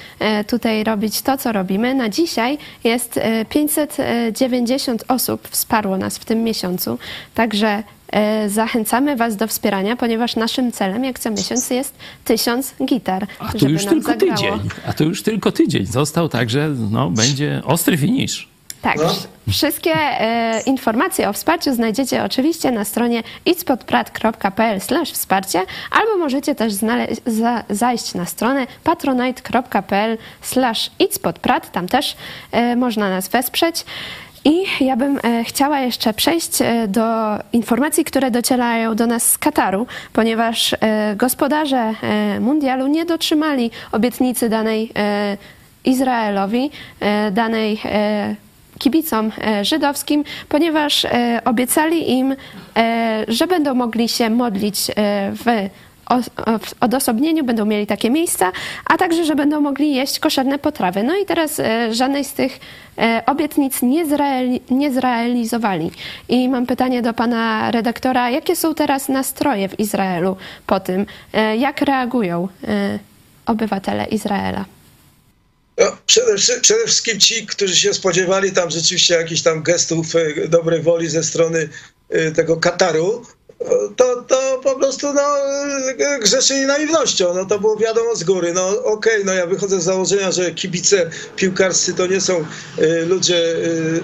tutaj 0.46 0.84
robić 0.84 1.22
to, 1.22 1.38
co 1.38 1.52
robimy. 1.52 1.94
Na 1.94 2.08
dzisiaj 2.08 2.58
jest 2.84 3.20
590 3.48 5.04
osób 5.08 5.48
wsparło 5.48 5.96
nas 5.96 6.18
w 6.18 6.24
tym 6.24 6.42
miesiącu, 6.44 6.98
także 7.34 7.82
zachęcamy 8.48 9.16
Was 9.16 9.36
do 9.36 9.46
wspierania, 9.46 9.96
ponieważ 9.96 10.36
naszym 10.36 10.72
celem 10.72 11.04
jak 11.04 11.18
co 11.18 11.30
miesiąc 11.30 11.70
jest 11.70 11.94
tysiąc 12.24 12.74
gitar. 12.84 13.26
A 13.38 13.52
to 13.52 13.68
już 13.68 13.84
tylko 13.84 14.12
zagrało. 14.12 14.36
tydzień. 14.36 14.52
A 14.86 14.92
to 14.92 15.04
już 15.04 15.22
tylko 15.22 15.52
tydzień 15.52 15.86
został, 15.86 16.28
także 16.28 16.68
no, 16.90 17.10
będzie 17.10 17.62
ostry 17.64 17.96
finisz. 17.96 18.48
Tak, 18.82 18.96
no. 18.96 19.14
wszystkie 19.52 19.94
e, 19.94 20.60
informacje 20.66 21.28
o 21.28 21.32
wsparciu 21.32 21.74
znajdziecie 21.74 22.24
oczywiście 22.24 22.70
na 22.70 22.84
stronie 22.84 23.22
itspodprat.pl 23.46 24.80
wsparcie 25.12 25.62
albo 25.90 26.16
możecie 26.16 26.54
też 26.54 26.72
za, 27.26 27.64
zajść 27.70 28.14
na 28.14 28.26
stronę 28.26 28.66
patronite.pl 28.84 30.18
itspodprat, 30.98 31.72
tam 31.72 31.88
też 31.88 32.16
e, 32.52 32.76
można 32.76 33.10
nas 33.10 33.28
wesprzeć. 33.28 33.84
I 34.46 34.84
ja 34.84 34.96
bym 34.96 35.18
e, 35.24 35.44
chciała 35.44 35.80
jeszcze 35.80 36.12
przejść 36.12 36.62
e, 36.62 36.88
do 36.88 37.04
informacji, 37.52 38.04
które 38.04 38.30
docierają 38.30 38.94
do 38.94 39.06
nas 39.06 39.30
z 39.30 39.38
Kataru, 39.38 39.86
ponieważ 40.12 40.72
e, 40.80 41.16
gospodarze 41.16 41.94
mundialu 42.40 42.86
nie 42.86 43.04
dotrzymali 43.04 43.70
obietnicy 43.92 44.48
danej 44.48 44.92
Izraelowi, 45.84 46.70
danej 47.32 47.80
kibicom 48.78 49.32
żydowskim, 49.62 50.24
ponieważ 50.48 51.06
obiecali 51.44 52.10
im, 52.12 52.36
że 53.28 53.46
będą 53.46 53.74
mogli 53.74 54.08
się 54.08 54.30
modlić 54.30 54.76
w 55.32 55.68
w 55.85 55.85
odosobnieniu 56.80 57.44
będą 57.44 57.64
mieli 57.64 57.86
takie 57.86 58.10
miejsca, 58.10 58.52
a 58.84 58.96
także, 58.96 59.24
że 59.24 59.34
będą 59.34 59.60
mogli 59.60 59.94
jeść 59.94 60.18
koszerne 60.18 60.58
potrawy. 60.58 61.02
No 61.02 61.16
i 61.16 61.26
teraz 61.26 61.60
e, 61.60 61.94
żadnej 61.94 62.24
z 62.24 62.32
tych 62.32 62.58
e, 62.98 63.22
obietnic 63.26 63.82
nie, 63.82 64.06
zreali 64.06 64.60
nie 64.70 64.92
zrealizowali. 64.92 65.90
I 66.28 66.48
mam 66.48 66.66
pytanie 66.66 67.02
do 67.02 67.12
pana 67.12 67.70
redaktora, 67.70 68.30
jakie 68.30 68.56
są 68.56 68.74
teraz 68.74 69.08
nastroje 69.08 69.68
w 69.68 69.80
Izraelu 69.80 70.36
po 70.66 70.80
tym? 70.80 71.06
E, 71.32 71.56
jak 71.56 71.80
reagują 71.80 72.48
obywatele 73.46 74.04
Izraela? 74.04 74.64
No, 75.78 75.86
przede, 76.06 76.36
przede, 76.36 76.86
wszystkim 76.86 77.20
ci, 77.20 77.46
którzy 77.46 77.76
się 77.76 77.94
spodziewali 77.94 78.52
tam 78.52 78.70
rzeczywiście 78.70 79.14
jakichś 79.14 79.42
tam 79.42 79.62
gestów 79.62 80.06
dobrej 80.48 80.82
woli 80.82 81.08
ze 81.08 81.24
strony 81.24 81.68
tego 82.34 82.56
Kataru, 82.56 83.22
to, 83.96 84.22
to 84.22 84.60
po 84.62 84.74
prostu 84.74 85.12
no, 85.12 85.22
grzeszyli 86.22 86.66
naiwnością. 86.66 87.34
No, 87.34 87.44
to 87.44 87.58
było 87.58 87.76
wiadomo 87.76 88.16
z 88.16 88.24
góry. 88.24 88.52
No 88.52 88.68
okej, 88.68 88.84
okay, 88.84 89.24
no 89.24 89.32
ja 89.32 89.46
wychodzę 89.46 89.80
z 89.80 89.84
założenia, 89.84 90.32
że 90.32 90.54
kibice 90.54 91.10
piłkarscy 91.36 91.94
to 91.94 92.06
nie 92.06 92.20
są 92.20 92.44
y, 92.78 93.06
ludzie, 93.06 93.36
y, 93.36 94.00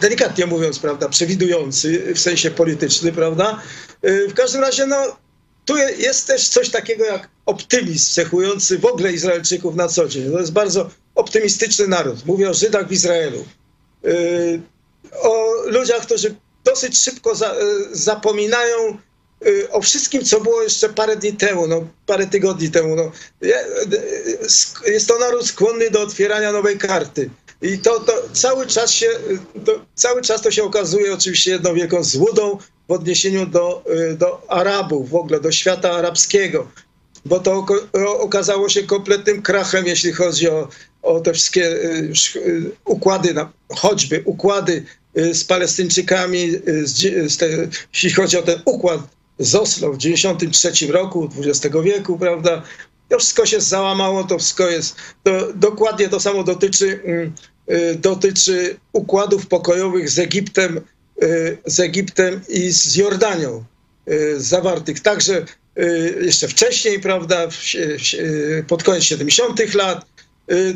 delikatnie 0.00 0.46
mówiąc, 0.46 0.78
prawda, 0.78 1.08
przewidujący 1.08 2.14
w 2.14 2.18
sensie 2.18 2.50
politycznym, 2.50 3.14
prawda. 3.14 3.62
Y, 4.04 4.28
w 4.28 4.34
każdym 4.34 4.60
razie, 4.60 4.86
no 4.86 5.16
tu 5.64 5.76
jest 5.76 6.26
też 6.26 6.48
coś 6.48 6.70
takiego 6.70 7.04
jak 7.04 7.28
optymizm 7.46 8.14
cechujący 8.14 8.78
w 8.78 8.84
ogóle 8.84 9.12
Izraelczyków 9.12 9.74
na 9.76 9.88
co 9.88 10.08
dzień. 10.08 10.32
To 10.32 10.38
jest 10.38 10.52
bardzo 10.52 10.90
optymistyczny 11.14 11.86
naród. 11.88 12.26
Mówię 12.26 12.50
o 12.50 12.54
Żydach 12.54 12.88
w 12.88 12.92
Izraelu. 12.92 13.44
Y, 14.04 14.60
o 15.22 15.54
ludziach, 15.66 16.02
którzy 16.02 16.34
dosyć 16.64 16.98
szybko 16.98 17.34
za, 17.34 17.52
e, 17.52 17.56
zapominają 17.92 18.76
e, 19.46 19.70
o 19.70 19.80
wszystkim, 19.80 20.24
co 20.24 20.40
było 20.40 20.62
jeszcze 20.62 20.88
parę 20.88 21.16
dni 21.16 21.32
temu, 21.32 21.66
no, 21.66 21.86
parę 22.06 22.26
tygodni 22.26 22.70
temu. 22.70 22.96
No. 22.96 23.12
E, 23.42 23.64
jest 24.86 25.08
to 25.08 25.18
naród 25.18 25.46
skłonny 25.46 25.90
do 25.90 26.02
otwierania 26.02 26.52
nowej 26.52 26.78
karty. 26.78 27.30
I 27.62 27.78
to, 27.78 28.00
to 28.00 28.12
cały 28.32 28.66
czas 28.66 28.90
się, 28.90 29.08
to, 29.64 29.84
cały 29.94 30.22
czas 30.22 30.42
to 30.42 30.50
się 30.50 30.64
okazuje 30.64 31.14
oczywiście 31.14 31.50
jedną 31.50 31.74
wielką 31.74 32.04
złudą 32.04 32.58
w 32.88 32.92
odniesieniu 32.92 33.46
do, 33.46 33.84
do 34.18 34.42
Arabów, 34.50 35.10
w 35.10 35.14
ogóle 35.14 35.40
do 35.40 35.52
świata 35.52 35.92
arabskiego, 35.92 36.68
bo 37.24 37.40
to 37.40 37.66
okazało 38.18 38.68
się 38.68 38.82
kompletnym 38.82 39.42
krachem, 39.42 39.86
jeśli 39.86 40.12
chodzi 40.12 40.48
o, 40.48 40.68
o 41.02 41.20
te 41.20 41.32
wszystkie 41.32 41.78
układy, 42.84 43.34
choćby 43.68 44.22
układy 44.24 44.84
z 45.14 45.44
Palestyńczykami, 45.44 46.54
y, 46.68 46.86
z, 46.86 47.32
z 47.32 47.36
te, 47.36 47.46
jeśli 47.92 48.10
chodzi 48.10 48.38
o 48.38 48.42
ten 48.42 48.62
układ 48.64 49.00
z 49.38 49.54
Oslo 49.54 49.92
w 49.92 49.98
1993 49.98 50.92
roku 50.92 51.30
XX 51.38 51.76
wieku, 51.84 52.18
prawda? 52.18 52.62
To 53.08 53.18
wszystko 53.18 53.46
się 53.46 53.60
załamało, 53.60 54.24
to 54.24 54.38
wszystko 54.38 54.70
jest, 54.70 54.96
to 55.22 55.52
dokładnie 55.54 56.08
to 56.08 56.20
samo 56.20 56.44
dotyczy, 56.44 57.00
mm, 57.04 57.32
y, 57.70 57.94
dotyczy 57.94 58.76
układów 58.92 59.46
pokojowych 59.46 60.10
z 60.10 60.18
Egiptem, 60.18 60.80
z 61.66 61.80
Egiptem 61.80 62.40
i 62.48 62.70
z 62.70 62.96
Jordanią 62.96 63.64
zawartych 64.36 65.00
także 65.00 65.44
jeszcze 66.20 66.48
wcześniej, 66.48 67.00
prawda, 67.00 67.48
pod 68.68 68.82
koniec 68.82 69.04
70. 69.04 69.74
lat, 69.74 70.04
Y, 70.19 70.19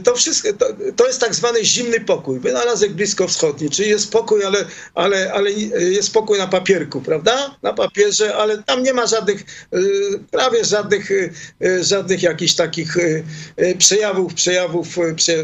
to 0.05 0.15
wszystko, 0.15 0.53
to, 0.53 0.67
to, 0.97 1.07
jest 1.07 1.21
tak 1.21 1.35
zwany 1.35 1.65
zimny 1.65 2.01
pokój, 2.01 2.41
wynalazek 2.41 2.93
bliskowschodni, 2.93 3.71
czyli 3.71 3.89
jest 3.89 4.05
spokój, 4.05 4.45
ale, 4.45 4.65
ale, 4.95 5.33
ale 5.33 5.53
jest 5.53 6.09
spokój 6.09 6.39
na 6.39 6.47
papierku, 6.47 7.01
prawda? 7.01 7.57
Na 7.63 7.73
papierze, 7.73 8.35
ale 8.35 8.63
tam 8.63 8.83
nie 8.83 8.93
ma 8.93 9.07
żadnych, 9.07 9.41
y, 9.75 10.21
prawie 10.31 10.65
żadnych, 10.65 11.11
y, 11.11 11.33
żadnych 11.81 12.23
jakichś 12.23 12.55
takich 12.55 12.97
przejawów, 13.79 14.35
przejawów 14.35 14.89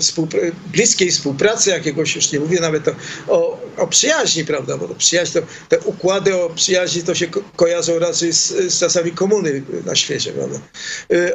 współpr 0.00 0.38
bliskiej 0.72 1.10
współpracy 1.10 1.70
jakiegoś, 1.70 2.16
już 2.16 2.32
nie 2.32 2.40
mówię 2.40 2.60
nawet 2.60 2.88
o, 2.88 2.92
o, 3.28 3.60
o 3.76 3.86
przyjaźni, 3.86 4.44
prawda? 4.44 4.76
Bo 4.76 4.88
przyjaźń, 4.88 5.32
to, 5.32 5.40
te 5.68 5.80
układy 5.80 6.36
o 6.36 6.50
przyjaźni 6.50 7.02
to 7.02 7.14
się 7.14 7.26
ko 7.26 7.40
kojarzą 7.56 7.98
raczej 7.98 8.32
z, 8.32 8.48
z 8.48 8.80
czasami 8.80 9.12
komuny 9.12 9.62
na 9.86 9.96
świecie, 9.96 10.32
prawda? 10.32 10.58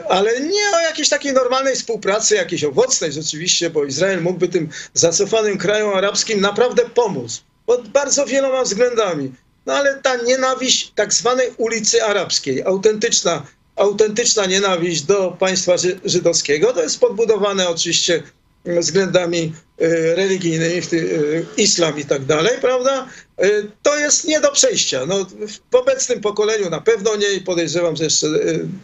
Ale 0.10 0.40
nie 0.40 0.76
o 0.76 0.80
jakiejś 0.80 1.10
takiej 1.10 1.34
normalnej 1.34 1.76
współpracy, 1.76 2.36
jakiejś 2.36 2.64
owocnej 2.64 2.85
owocnej 2.86 3.12
rzeczywiście, 3.12 3.70
bo 3.70 3.86
Izrael 3.86 4.22
mógłby 4.22 4.48
tym 4.48 4.70
zacofanym 4.94 5.58
krajom 5.58 5.94
arabskim 5.94 6.42
naprawdę 6.42 6.84
pomóc 6.96 7.44
pod 7.66 7.88
bardzo 7.88 8.26
wieloma 8.26 8.64
względami. 8.64 9.32
No 9.66 9.74
ale 9.74 10.00
ta 10.04 10.16
nienawiść 10.16 10.92
tak 10.96 11.14
zwanej 11.14 11.48
ulicy 11.58 12.04
arabskiej, 12.04 12.64
autentyczna, 12.64 13.46
autentyczna 13.76 14.46
nienawiść 14.46 15.02
do 15.02 15.38
państwa 15.40 15.74
żydowskiego, 16.06 16.74
to 16.74 16.84
jest 16.84 17.00
podbudowane 17.00 17.70
oczywiście 17.70 18.24
względami 18.66 19.54
e, 19.80 20.16
religijnymi, 20.16 20.82
w 20.82 20.88
tym 20.88 21.06
e, 21.06 21.62
islam 21.62 22.00
i 22.00 22.06
tak 22.06 22.26
dalej, 22.26 22.52
prawda? 22.62 23.08
E, 23.38 23.50
to 23.84 24.00
jest 24.00 24.28
nie 24.28 24.40
do 24.40 24.52
przejścia. 24.52 25.06
No, 25.06 25.26
w 25.72 25.76
obecnym 25.76 26.22
pokoleniu 26.22 26.70
na 26.70 26.82
pewno 26.82 27.16
nie 27.16 27.34
i 27.34 27.42
podejrzewam, 27.42 27.96
że 27.96 28.04
jeszcze 28.04 28.28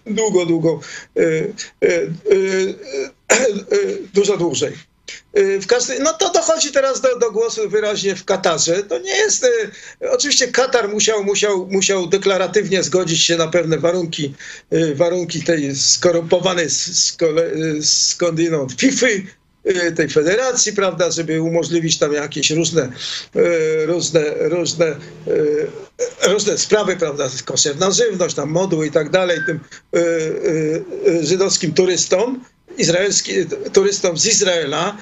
długo, 0.05 0.45
długo, 0.45 0.79
dużo 4.13 4.37
dłużej. 4.37 4.73
W 5.33 5.67
każdym, 5.67 6.03
no 6.03 6.13
to 6.13 6.31
dochodzi 6.31 6.71
teraz 6.71 7.01
do, 7.01 7.19
do 7.19 7.31
głosu 7.31 7.69
wyraźnie 7.69 8.15
w 8.15 8.25
Katarze. 8.25 8.83
To 8.83 8.99
nie 8.99 9.15
jest. 9.15 9.47
Oczywiście 10.09 10.47
Katar 10.47 10.89
musiał, 10.89 11.23
musiał, 11.23 11.67
musiał 11.71 12.07
deklaratywnie 12.07 12.83
zgodzić 12.83 13.23
się 13.23 13.37
na 13.37 13.47
pewne 13.47 13.77
warunki, 13.77 14.33
warunki 14.95 15.43
tej 15.43 15.75
skorumpowanej 15.75 16.67
skądinąd 17.81 18.73
FIFA, 18.73 19.07
tej 19.95 20.09
federacji, 20.09 20.73
prawda, 20.73 21.11
żeby 21.11 21.41
umożliwić 21.41 21.99
tam 21.99 22.13
jakieś 22.13 22.51
różne, 22.51 22.91
różne, 23.85 24.23
różne, 24.39 24.95
różne 26.27 26.57
sprawy, 26.57 26.97
prawda, 26.97 27.29
koszerna 27.45 27.91
żywność, 27.91 28.35
tam 28.35 28.49
modły 28.49 28.87
i 28.87 28.91
tak 28.91 29.09
dalej, 29.09 29.39
tym 29.45 29.59
żydowskim 31.21 31.73
turystom, 31.73 32.43
izraelskim 32.81 33.49
turystom 33.73 34.17
z 34.17 34.25
Izraela. 34.25 34.97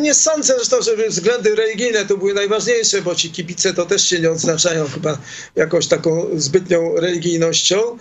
Nie 0.00 0.14
sądzę 0.14 0.54
zresztą, 0.56 0.82
że 0.82 1.08
względy 1.08 1.54
religijne 1.54 2.06
to 2.06 2.16
były 2.16 2.34
najważniejsze, 2.34 3.02
bo 3.02 3.14
ci 3.14 3.30
kibice 3.30 3.74
to 3.74 3.86
też 3.86 4.08
się 4.08 4.20
nie 4.20 4.30
odznaczają 4.30 4.88
chyba 4.88 5.18
jakąś 5.56 5.86
taką 5.86 6.26
zbytnią 6.36 6.94
religijnością. 6.96 7.98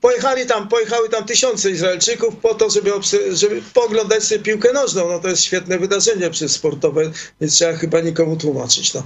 Pojechali 0.00 0.46
tam, 0.46 0.68
pojechały 0.68 1.08
tam 1.08 1.26
tysiące 1.26 1.70
Izraelczyków 1.70 2.36
po 2.36 2.54
to, 2.54 2.70
żeby, 2.70 2.90
żeby 3.32 3.62
pooglądać 3.74 4.24
sobie 4.24 4.40
piłkę 4.40 4.72
nożną. 4.72 5.08
No 5.08 5.18
to 5.18 5.28
jest 5.28 5.42
świetne 5.42 5.78
wydarzenie 5.78 6.30
przez 6.30 6.52
sportowe, 6.52 7.12
nie 7.40 7.48
trzeba 7.48 7.76
chyba 7.76 8.00
nikomu 8.00 8.36
tłumaczyć. 8.36 8.94
No. 8.94 9.02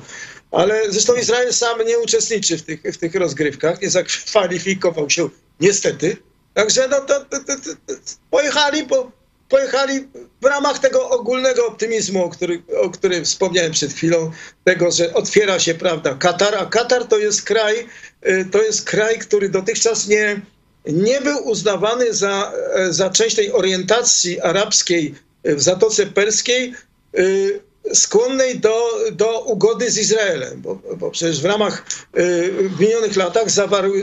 Ale 0.51 0.83
zresztą 0.93 1.15
Izrael 1.15 1.55
sam 1.55 1.87
nie 1.87 1.99
uczestniczy 1.99 2.59
w 2.59 2.63
tych, 2.63 2.83
w 2.83 2.97
tych 2.97 3.15
rozgrywkach, 3.15 3.83
nie 3.83 3.91
zakwalifikował 3.91 5.11
się 5.11 5.29
niestety. 5.61 6.17
Także 6.59 6.89
no 6.89 7.01
to, 7.01 7.25
to, 7.25 7.39
to, 7.39 7.55
to 7.87 7.95
pojechali, 8.31 8.83
po, 8.87 9.13
pojechali 9.49 10.09
w 10.43 10.45
ramach 10.45 10.79
tego 10.79 11.11
ogólnego 11.11 11.67
optymizmu, 11.67 12.25
o, 12.25 12.29
który, 12.29 12.63
o 12.83 12.91
którym 12.91 13.25
wspomniałem 13.25 13.73
przed 13.73 13.93
chwilą, 13.93 14.31
tego, 14.65 14.91
że 14.91 15.15
otwiera 15.15 15.59
się, 15.59 15.75
prawda, 15.75 16.15
Katar, 16.15 16.55
a 16.55 16.67
Katar 16.67 17.05
to 17.05 17.19
jest 17.19 17.43
kraj, 17.43 17.87
y, 18.29 18.45
to 18.53 18.63
jest 18.63 18.85
kraj, 18.85 19.19
który 19.19 19.49
dotychczas 19.49 20.09
nie, 20.09 20.41
nie 20.87 21.21
był 21.21 21.49
uznawany 21.49 22.15
za, 22.15 22.53
e, 22.75 22.93
za 22.93 23.11
część 23.11 23.37
tej 23.37 23.53
orientacji 23.53 24.41
arabskiej 24.41 25.15
w 25.45 25.61
Zatoce 25.61 26.07
Perskiej, 26.07 26.75
y, 27.19 27.61
skłonnej 27.95 28.61
do, 28.61 28.91
do 29.13 29.41
ugody 29.41 29.91
z 29.91 29.99
Izraelem, 29.99 30.63
bo, 30.63 30.79
bo 30.97 31.11
przecież 31.11 31.41
w 31.41 31.45
ramach 31.45 31.87
y, 32.19 32.53
w 32.69 32.81
minionych 32.81 33.17
latach 33.17 33.51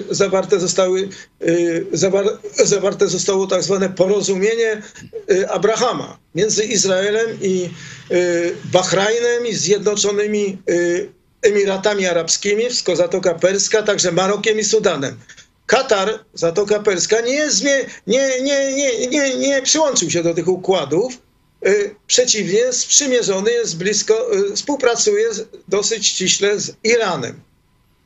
zawarte, 0.10 0.60
zostały, 0.60 1.10
y, 1.42 1.86
zawar, 1.92 2.26
zawarte 2.64 3.08
zostało 3.08 3.48
tak 3.48 3.64
zwane 3.64 3.90
porozumienie 3.90 4.82
y, 5.32 5.50
Abrahama 5.50 6.18
między 6.36 6.64
Izraelem 6.64 7.38
i 7.42 7.70
Bahrajnem 8.72 9.48
i 9.48 9.54
Zjednoczonymi 9.54 10.58
Emiratami 11.42 12.08
Arabskimi, 12.08 12.64
Zatoka 12.96 13.34
Perska, 13.34 13.84
także 13.84 14.12
Marokiem 14.12 14.60
i 14.60 14.64
Sudanem. 14.64 15.18
Katar, 15.66 16.20
Zatoka 16.34 16.80
Perska, 16.80 17.22
nie, 17.22 17.48
nie, 18.08 18.42
nie, 18.42 18.74
nie, 18.74 19.08
nie, 19.08 19.36
nie 19.36 19.62
przyłączył 19.62 20.10
się 20.12 20.24
do 20.24 20.34
tych 20.34 20.48
układów, 20.48 21.18
przeciwnie, 22.08 22.74
sprzymierzony 22.74 23.52
jest 23.52 23.78
blisko, 23.78 24.36
y, 24.36 24.56
współpracuje 24.56 25.30
dosyć 25.68 26.08
ściśle 26.08 26.60
z 26.60 26.74
Iranem. 26.84 27.42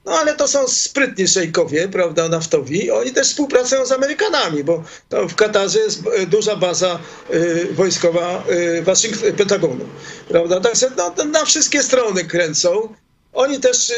No 0.06 0.12
ale 0.12 0.36
to 0.36 0.48
są 0.48 0.68
sprytni 0.68 1.28
szejkowie, 1.28 1.88
prawda, 1.88 2.30
naftowi. 2.30 2.92
Oni 2.92 3.12
też 3.12 3.28
współpracują 3.28 3.86
z 3.86 3.92
Amerykanami, 3.92 4.64
bo 4.64 4.84
w 5.30 5.36
Katarze 5.36 5.80
jest 5.80 6.02
y, 6.22 6.28
duża 6.28 6.56
baza 6.56 7.00
wojskowa 7.72 8.44
Waszyngton, 8.82 9.34
Pentagonu, 9.34 9.86
prawda. 10.28 10.60
Także 10.60 10.92
no, 10.98 11.26
na 11.26 11.46
wszystkie 11.46 11.84
strony 11.84 12.26
kręcą. 12.26 12.96
Oni 13.34 13.60
też, 13.60 13.94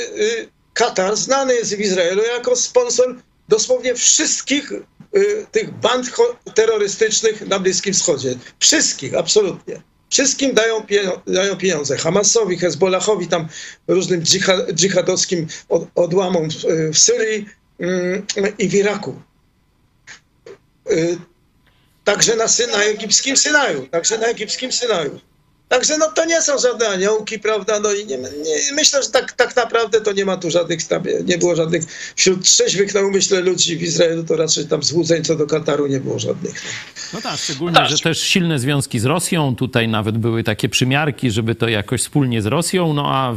Katar 0.74 1.18
znany 1.18 1.54
jest 1.54 1.76
w 1.76 1.80
Izraelu 1.80 2.24
jako 2.24 2.56
sponsor 2.56 3.16
dosłownie 3.50 3.96
wszystkich 3.96 4.72
y, 4.72 4.84
tych 5.52 5.74
band 5.74 6.12
terrorystycznych 6.56 7.48
na 7.48 7.60
Bliskim 7.60 7.94
Wschodzie. 7.94 8.36
Wszystkich, 8.60 9.16
absolutnie. 9.16 9.82
Wszystkim 10.12 10.54
dają, 10.54 10.86
dają 11.28 11.58
pieniądze. 11.58 11.98
Hamasowi, 11.98 12.58
Hezbollahowi, 12.58 13.28
tam 13.28 13.48
różnym 13.88 14.22
dżihadowskim 14.74 15.48
od, 15.70 15.88
odłamom 15.96 16.50
w 16.94 16.98
Syrii 16.98 17.46
y, 17.82 18.24
i 18.58 18.70
w 18.70 18.74
Iraku. 18.74 19.22
Y, 20.92 21.18
także 22.04 22.36
na, 22.36 22.46
na 22.72 22.84
egipskim 22.84 23.38
Synaju. 23.38 23.88
Także 23.88 24.18
na 24.18 24.28
egipskim 24.28 24.72
Synaju. 24.72 25.20
Także 25.72 25.98
no 25.98 26.08
to 26.08 26.26
nie 26.26 26.42
są 26.42 26.58
żadne 26.60 26.88
aniołki, 26.88 27.40
prawda? 27.40 27.80
No 27.80 27.94
i 27.94 28.06
nie, 28.06 28.18
nie, 28.18 28.76
myślę, 28.76 29.04
że 29.04 29.10
tak, 29.10 29.32
tak 29.32 29.56
naprawdę 29.56 30.02
to 30.02 30.12
nie 30.12 30.26
ma 30.26 30.38
tu 30.38 30.52
żadnych, 30.52 30.80
nie 31.26 31.38
było 31.38 31.56
żadnych, 31.56 31.84
wśród 32.16 32.44
trzeźwych 32.44 32.94
na 32.94 33.02
umyśle 33.02 33.42
ludzi 33.42 33.78
w 33.78 33.82
Izraelu 33.82 34.24
to 34.24 34.36
raczej 34.36 34.66
tam 34.66 34.84
złudzeń 34.84 35.24
co 35.24 35.36
do 35.36 35.48
Kataru 35.48 35.88
nie 35.88 36.00
było 36.00 36.20
żadnych. 36.20 36.62
No 37.14 37.22
tak, 37.22 37.40
szczególnie, 37.40 37.86
że 37.86 37.98
też 37.98 38.22
silne 38.22 38.60
związki 38.60 39.00
z 39.00 39.06
Rosją, 39.06 39.56
tutaj 39.56 39.88
nawet 39.88 40.18
były 40.18 40.44
takie 40.44 40.70
przymiarki, 40.70 41.32
żeby 41.32 41.56
to 41.56 41.68
jakoś 41.68 42.02
wspólnie 42.02 42.42
z 42.42 42.46
Rosją, 42.46 42.94
no 42.94 43.04
a 43.08 43.36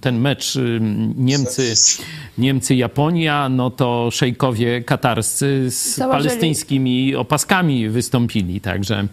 ten 0.00 0.20
mecz 0.20 0.58
Niemcy, 1.16 1.74
Niemcy-Japonia, 2.38 3.48
no 3.50 3.70
to 3.70 4.08
szejkowie 4.12 4.82
katarscy 4.82 5.70
z 5.70 5.96
Założyli. 5.96 6.28
palestyńskimi 6.28 7.14
opaskami 7.14 7.88
wystąpili, 7.88 8.60
także, 8.60 9.08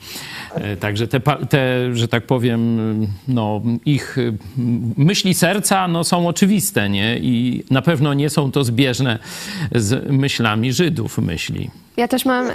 e, 0.56 0.78
także 0.78 1.08
te, 1.08 1.22
te, 1.50 1.96
że 1.96 2.08
tak 2.08 2.26
powiem, 2.26 2.53
powiem, 2.54 3.08
no, 3.28 3.62
ich 3.86 4.18
y, 4.18 4.38
myśli 4.98 5.34
serca 5.34 5.88
no, 5.88 6.04
są 6.04 6.28
oczywiste, 6.28 6.90
nie? 6.90 7.18
I 7.18 7.64
na 7.72 7.82
pewno 7.82 8.14
nie 8.14 8.30
są 8.30 8.52
to 8.52 8.64
zbieżne 8.64 9.20
z 9.76 10.12
myślami 10.12 10.74
Żydów 10.74 11.18
myśli. 11.18 11.70
Ja 11.98 12.08
też 12.08 12.26
mam, 12.26 12.48
e, 12.48 12.54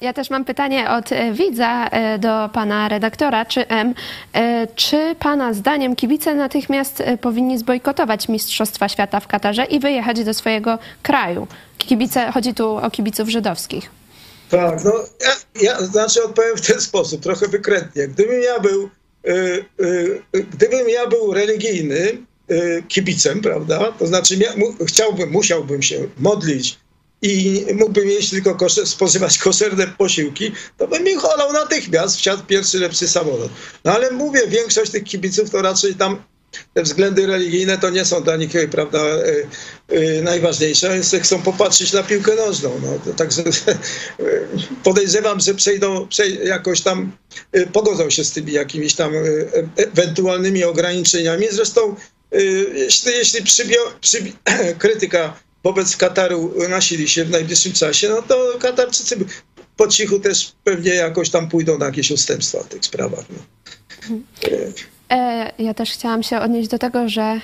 ja 0.00 0.12
też 0.12 0.30
mam 0.30 0.44
pytanie 0.44 0.90
od 0.90 1.12
e, 1.12 1.32
widza 1.32 1.86
e, 1.86 2.18
do 2.18 2.50
pana 2.52 2.88
redaktora, 2.88 3.44
czy 3.44 3.68
M. 3.68 3.94
Czy 4.74 5.14
pana 5.18 5.52
zdaniem 5.54 5.96
kibice 5.96 6.34
natychmiast 6.34 7.02
powinni 7.20 7.58
zbojkotować 7.58 8.28
Mistrzostwa 8.28 8.88
Świata 8.88 9.20
w 9.20 9.26
Katarze 9.26 9.64
i 9.64 9.80
wyjechać 9.80 10.24
do 10.24 10.34
swojego 10.34 10.78
kraju? 11.02 11.46
Kibice, 11.78 12.32
chodzi 12.32 12.54
tu 12.54 12.76
o 12.76 12.90
kibiców 12.90 13.28
żydowskich. 13.28 14.03
Tak, 14.50 14.84
no 14.84 14.92
ja, 15.20 15.36
ja 15.62 15.86
znaczy 15.86 16.24
odpowiem 16.24 16.56
w 16.56 16.66
ten 16.66 16.80
sposób, 16.90 17.22
trochę 17.22 17.48
wykrętnie. 17.48 18.08
Gdybym 18.08 18.42
ja 18.42 18.60
był, 18.60 18.90
y, 19.28 19.64
y, 19.80 20.44
gdybym 20.50 20.88
ja 20.88 21.06
był 21.06 21.34
religijny 21.34 22.18
y, 22.50 22.82
kibicem, 22.88 23.40
prawda, 23.40 23.92
to 23.98 24.06
znaczy 24.06 24.36
mu, 24.56 24.74
chciałbym, 24.86 25.30
musiałbym 25.30 25.82
się 25.82 26.08
modlić 26.18 26.78
i 27.22 27.64
mógłbym 27.74 28.08
jeść 28.08 28.30
tylko 28.30 28.54
kosze, 28.54 28.86
spożywać 28.86 29.38
koszerne 29.38 29.86
posiłki, 29.86 30.52
to 30.76 30.88
bym 30.88 31.08
ich 31.08 31.24
olał 31.24 31.52
natychmiast, 31.52 32.16
wsiadł 32.16 32.42
pierwszy 32.44 32.78
lepszy 32.78 33.08
samolot. 33.08 33.50
No 33.84 33.92
ale 33.92 34.10
mówię, 34.10 34.40
większość 34.48 34.90
tych 34.90 35.04
kibiców 35.04 35.50
to 35.50 35.62
raczej 35.62 35.94
tam 35.94 36.22
te 36.74 36.82
względy 36.82 37.26
religijne 37.26 37.78
to 37.78 37.90
nie 37.90 38.04
są 38.04 38.22
dla 38.22 38.36
nich, 38.36 38.50
prawda, 38.70 38.98
y, 38.98 39.46
y, 39.96 40.22
najważniejsze, 40.22 40.88
więc 40.88 41.16
chcą 41.22 41.42
popatrzeć 41.42 41.92
na 41.92 42.02
piłkę 42.02 42.34
nożną. 42.34 42.80
No. 42.82 43.12
Także 43.12 43.42
podejrzewam, 44.84 45.40
że 45.40 45.54
przejdą, 45.54 46.08
przej 46.08 46.46
jakoś 46.46 46.80
tam 46.80 47.12
pogodzą 47.72 48.10
się 48.10 48.24
z 48.24 48.32
tymi 48.32 48.52
jakimiś 48.52 48.94
tam 48.94 49.12
ewentualnymi 49.76 50.64
ograniczeniami. 50.64 51.46
Zresztą 51.50 51.96
jeśli, 52.74 53.12
jeśli 53.12 53.42
przybio, 53.42 53.78
przybi 54.00 54.36
krytyka 54.78 55.40
wobec 55.64 55.96
Kataru 55.96 56.54
nasili 56.68 57.08
się 57.08 57.24
w 57.24 57.30
najbliższym 57.30 57.72
czasie, 57.72 58.08
no 58.08 58.22
to 58.22 58.58
Katarczycy 58.60 59.16
po 59.76 59.88
cichu 59.88 60.20
też 60.20 60.52
pewnie 60.64 60.94
jakoś 60.94 61.30
tam 61.30 61.48
pójdą 61.48 61.78
na 61.78 61.86
jakieś 61.86 62.10
ustępstwa 62.10 62.62
w 62.62 62.68
tych 62.68 62.84
sprawach. 62.84 63.24
No. 63.30 63.36
E, 65.10 65.52
ja 65.58 65.74
też 65.74 65.92
chciałam 65.92 66.22
się 66.22 66.40
odnieść 66.40 66.68
do 66.68 66.78
tego, 66.78 67.08
że 67.08 67.22
e, 67.22 67.38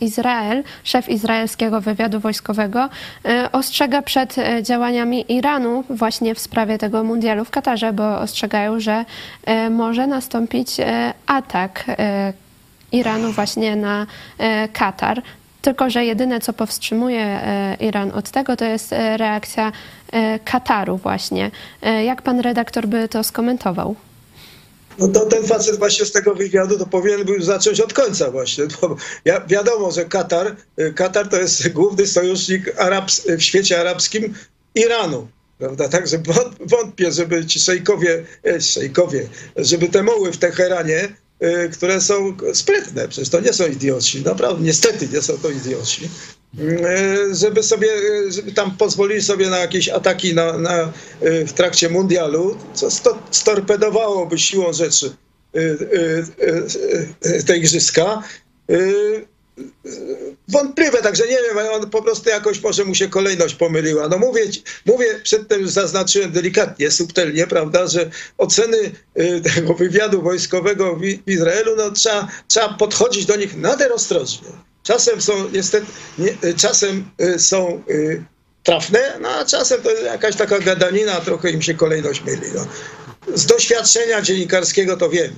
Izrael, 0.00 0.62
szef 0.84 1.08
izraelskiego 1.08 1.80
wywiadu 1.80 2.20
wojskowego, 2.20 2.88
e, 3.24 3.52
ostrzega 3.52 4.02
przed 4.02 4.36
działaniami 4.62 5.32
Iranu 5.32 5.84
właśnie 5.90 6.34
w 6.34 6.38
sprawie 6.38 6.78
tego 6.78 7.04
mundialu 7.04 7.44
w 7.44 7.50
Katarze, 7.50 7.92
bo 7.92 8.18
ostrzegają, 8.18 8.80
że 8.80 9.04
może 9.70 10.06
nastąpić 10.06 10.76
atak 11.26 11.84
Iranu 12.92 13.32
właśnie 13.32 13.76
na 13.76 14.06
Katar. 14.72 15.22
Tylko, 15.62 15.90
że 15.90 16.04
jedyne, 16.04 16.40
co 16.40 16.52
powstrzymuje 16.52 17.40
Iran 17.80 18.10
od 18.10 18.30
tego, 18.30 18.56
to 18.56 18.64
jest 18.64 18.94
reakcja 19.16 19.72
Kataru 20.44 20.96
właśnie. 20.96 21.50
Jak 22.04 22.22
pan 22.22 22.40
redaktor 22.40 22.86
by 22.88 23.08
to 23.08 23.24
skomentował? 23.24 23.96
No 24.98 25.08
to 25.08 25.26
ten 25.26 25.46
facet 25.46 25.78
właśnie 25.78 26.06
z 26.06 26.12
tego 26.12 26.34
wywiadu 26.34 26.78
to 26.78 26.86
powinien 26.86 27.24
był 27.24 27.42
zacząć 27.42 27.80
od 27.80 27.92
końca 27.92 28.30
właśnie. 28.30 28.64
Bo 28.80 28.96
ja, 29.24 29.46
wiadomo, 29.46 29.90
że 29.90 30.04
Katar, 30.04 30.56
y, 30.80 30.92
Katar 30.94 31.28
to 31.28 31.40
jest 31.40 31.68
główny 31.68 32.06
sojusznik 32.06 32.80
Arabs, 32.80 33.26
w 33.38 33.42
świecie 33.42 33.80
arabskim 33.80 34.34
Iranu. 34.74 35.28
Prawda? 35.58 35.88
Także 35.88 36.22
wątpię, 36.60 37.12
żeby 37.12 37.46
ci 37.46 37.60
szejkowie, 37.60 38.24
e, 38.46 38.60
szejkowie, 38.60 39.28
żeby 39.56 39.88
te 39.88 40.02
moły 40.02 40.32
w 40.32 40.36
Teheranie, 40.36 41.16
y, 41.42 41.70
które 41.72 42.00
są 42.00 42.36
sprytne, 42.54 43.08
przecież 43.08 43.28
to 43.28 43.40
nie 43.40 43.52
są 43.52 43.66
idioci, 43.66 44.22
naprawdę, 44.22 44.64
niestety 44.64 45.08
nie 45.12 45.22
są 45.22 45.38
to 45.38 45.50
idioci, 45.50 46.08
żeby 47.32 47.62
sobie, 47.62 47.88
e, 47.92 48.32
żeby 48.32 48.52
tam 48.52 48.76
pozwolili 48.76 49.22
sobie 49.22 49.50
na 49.50 49.58
jakieś 49.58 49.88
ataki 49.88 50.34
na, 50.34 50.58
na, 50.58 50.92
e, 51.20 51.46
w 51.46 51.52
trakcie 51.52 51.88
mundialu, 51.88 52.56
co 52.74 52.90
sto, 52.90 53.18
storpedowałoby 53.30 54.38
siłą 54.38 54.72
rzeczy 54.72 55.12
te 57.46 57.56
igrzyska. 57.56 58.22
Wątpliwe, 60.48 61.02
także 61.02 61.24
nie 61.26 61.36
wiem, 61.36 61.58
on 61.72 61.90
po 61.90 62.02
prostu 62.02 62.30
jakoś 62.30 62.62
może 62.62 62.84
mu 62.84 62.94
się 62.94 63.08
kolejność 63.08 63.54
pomyliła. 63.54 64.08
No 64.08 64.18
mówię, 64.18 64.42
mówię 64.86 65.20
przedtem 65.22 65.60
już 65.60 65.70
zaznaczyłem 65.70 66.32
delikatnie, 66.32 66.90
subtelnie, 66.90 67.46
prawda, 67.46 67.86
że 67.86 68.10
oceny 68.38 68.90
tego 69.54 69.74
wywiadu 69.74 70.22
wojskowego 70.22 70.96
w 70.96 71.28
Izraelu, 71.28 71.76
no 71.76 71.90
trzeba, 71.90 72.28
trzeba 72.48 72.68
podchodzić 72.68 73.26
do 73.26 73.36
nich 73.36 73.56
nader 73.56 73.92
ostrożnie. 73.92 74.48
Czasem 74.90 75.20
są 75.20 75.48
niestety, 75.48 75.86
nie, 76.18 76.54
czasem 76.56 77.10
y, 77.20 77.38
są 77.38 77.82
y, 77.90 78.24
trafne, 78.62 79.18
no 79.20 79.28
a 79.28 79.44
czasem 79.44 79.82
to 79.82 79.90
jakaś 79.90 80.36
taka 80.36 80.58
gadanina, 80.58 81.20
trochę 81.20 81.50
im 81.50 81.62
się 81.62 81.74
kolejność 81.74 82.24
myli. 82.24 82.46
No. 82.54 82.66
Z 83.34 83.46
doświadczenia 83.46 84.22
dziennikarskiego 84.22 84.96
to 84.96 85.10
wiem. 85.10 85.30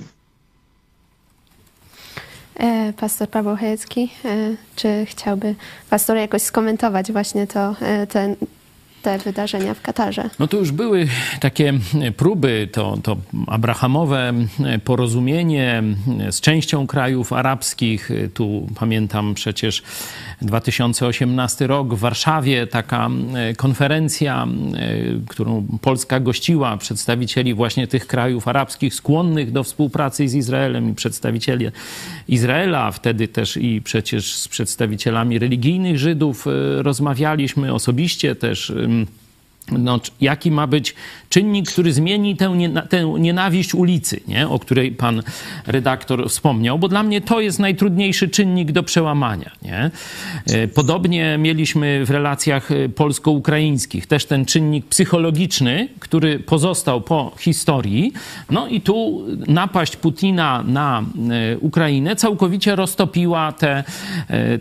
E, 2.59 2.93
pastor 2.93 3.29
Paweł 3.29 3.57
Chojecki, 3.57 4.11
e, 4.25 4.55
czy 4.75 5.05
chciałby 5.09 5.55
pastor 5.89 6.17
jakoś 6.17 6.41
skomentować 6.41 7.11
właśnie 7.11 7.47
to, 7.47 7.75
e, 7.81 8.07
ten 8.07 8.35
te 9.03 9.17
wydarzenia 9.17 9.73
w 9.73 9.81
Katarze. 9.81 10.29
No 10.39 10.47
to 10.47 10.57
już 10.57 10.71
były 10.71 11.07
takie 11.39 11.73
próby, 12.17 12.69
to, 12.71 12.97
to 13.03 13.17
abrahamowe 13.47 14.33
porozumienie 14.83 15.83
z 16.31 16.41
częścią 16.41 16.87
krajów 16.87 17.33
arabskich. 17.33 18.09
Tu 18.33 18.67
pamiętam 18.79 19.33
przecież 19.33 19.83
2018 20.41 21.67
rok 21.67 21.93
w 21.93 21.99
Warszawie, 21.99 22.67
taka 22.67 23.09
konferencja, 23.57 24.47
którą 25.27 25.67
Polska 25.81 26.19
gościła, 26.19 26.77
przedstawicieli 26.77 27.53
właśnie 27.53 27.87
tych 27.87 28.07
krajów 28.07 28.47
arabskich 28.47 28.93
skłonnych 28.93 29.51
do 29.51 29.63
współpracy 29.63 30.27
z 30.27 30.35
Izraelem 30.35 30.89
i 30.89 30.93
przedstawicieli 30.93 31.65
Izraela, 32.27 32.91
wtedy 32.91 33.27
też 33.27 33.57
i 33.57 33.81
przecież 33.81 34.35
z 34.35 34.47
przedstawicielami 34.47 35.39
religijnych 35.39 35.97
Żydów 35.99 36.47
e, 36.47 36.83
rozmawialiśmy 36.83 37.73
osobiście 37.73 38.35
też 38.35 38.73
um, 38.93 39.07
no, 39.71 39.99
jaki 40.21 40.51
ma 40.51 40.67
być 40.67 40.95
czynnik, 41.29 41.71
który 41.71 41.93
zmieni 41.93 42.35
tę, 42.35 42.57
tę 42.89 43.13
nienawiść 43.19 43.75
ulicy, 43.75 44.19
nie? 44.27 44.49
o 44.49 44.59
której 44.59 44.91
pan 44.91 45.23
redaktor 45.67 46.29
wspomniał, 46.29 46.79
bo 46.79 46.87
dla 46.87 47.03
mnie 47.03 47.21
to 47.21 47.41
jest 47.41 47.59
najtrudniejszy 47.59 48.29
czynnik 48.29 48.71
do 48.71 48.83
przełamania. 48.83 49.51
Nie? 49.61 49.91
E, 50.47 50.67
podobnie 50.67 51.37
mieliśmy 51.37 52.05
w 52.05 52.09
relacjach 52.09 52.71
e, 52.71 52.89
polsko-ukraińskich 52.89 54.07
też 54.07 54.25
ten 54.25 54.45
czynnik 54.45 54.85
psychologiczny, 54.85 55.87
który 55.99 56.39
pozostał 56.39 57.01
po 57.01 57.31
historii. 57.39 58.13
No 58.49 58.67
i 58.67 58.81
tu 58.81 59.25
napaść 59.47 59.95
Putina 59.95 60.63
na 60.67 61.03
e, 61.53 61.57
Ukrainę 61.57 62.15
całkowicie 62.15 62.75
roztopiła 62.75 63.51
te, 63.51 63.83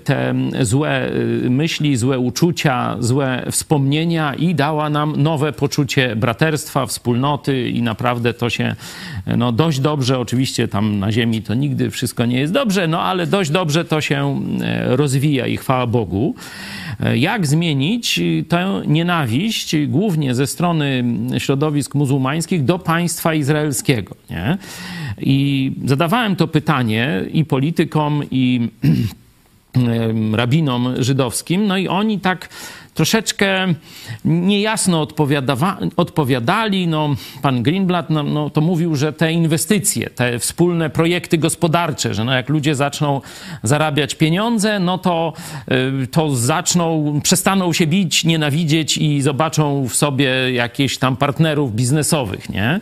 te 0.04 0.34
złe 0.60 1.10
myśli, 1.48 1.96
złe 1.96 2.18
uczucia, 2.18 2.96
złe 3.00 3.46
wspomnienia 3.50 4.34
i 4.34 4.54
dała 4.54 4.90
nam 4.92 5.22
nowe 5.22 5.52
poczucie 5.52 6.16
braterstwa, 6.16 6.86
wspólnoty 6.86 7.68
i 7.68 7.82
naprawdę 7.82 8.34
to 8.34 8.50
się 8.50 8.76
no, 9.36 9.52
dość 9.52 9.80
dobrze, 9.80 10.18
oczywiście 10.18 10.68
tam 10.68 10.98
na 10.98 11.12
ziemi 11.12 11.42
to 11.42 11.54
nigdy 11.54 11.90
wszystko 11.90 12.26
nie 12.26 12.40
jest 12.40 12.52
dobrze, 12.52 12.88
no 12.88 13.02
ale 13.02 13.26
dość 13.26 13.50
dobrze 13.50 13.84
to 13.84 14.00
się 14.00 14.40
e, 14.62 14.96
rozwija 14.96 15.46
i 15.46 15.56
chwała 15.56 15.86
Bogu. 15.86 16.34
E, 17.00 17.18
jak 17.18 17.46
zmienić 17.46 18.20
tę 18.48 18.82
nienawiść, 18.86 19.76
głównie 19.86 20.34
ze 20.34 20.46
strony 20.46 21.04
środowisk 21.38 21.94
muzułmańskich, 21.94 22.64
do 22.64 22.78
państwa 22.78 23.34
izraelskiego? 23.34 24.14
Nie? 24.30 24.58
I 25.18 25.72
zadawałem 25.84 26.36
to 26.36 26.48
pytanie 26.48 27.24
i 27.32 27.44
politykom, 27.44 28.22
i 28.30 28.68
rabinom 30.32 30.94
żydowskim, 30.98 31.66
no 31.66 31.76
i 31.76 31.88
oni 31.88 32.20
tak 32.20 32.48
troszeczkę 32.94 33.74
niejasno 34.24 35.06
odpowiadali. 35.96 36.88
No, 36.88 37.14
pan 37.42 37.62
Greenblatt 37.62 38.10
no, 38.10 38.22
no, 38.22 38.50
to 38.50 38.60
mówił, 38.60 38.96
że 38.96 39.12
te 39.12 39.32
inwestycje, 39.32 40.10
te 40.10 40.38
wspólne 40.38 40.90
projekty 40.90 41.38
gospodarcze, 41.38 42.14
że 42.14 42.24
no, 42.24 42.32
jak 42.32 42.48
ludzie 42.48 42.74
zaczną 42.74 43.20
zarabiać 43.62 44.14
pieniądze, 44.14 44.80
no 44.80 44.98
to, 44.98 45.32
y, 46.02 46.06
to 46.06 46.36
zaczną, 46.36 47.20
przestaną 47.22 47.72
się 47.72 47.86
bić, 47.86 48.24
nienawidzieć 48.24 48.98
i 48.98 49.22
zobaczą 49.22 49.88
w 49.88 49.94
sobie 49.94 50.52
jakieś 50.52 50.98
tam 50.98 51.16
partnerów 51.16 51.74
biznesowych, 51.74 52.48
nie? 52.48 52.80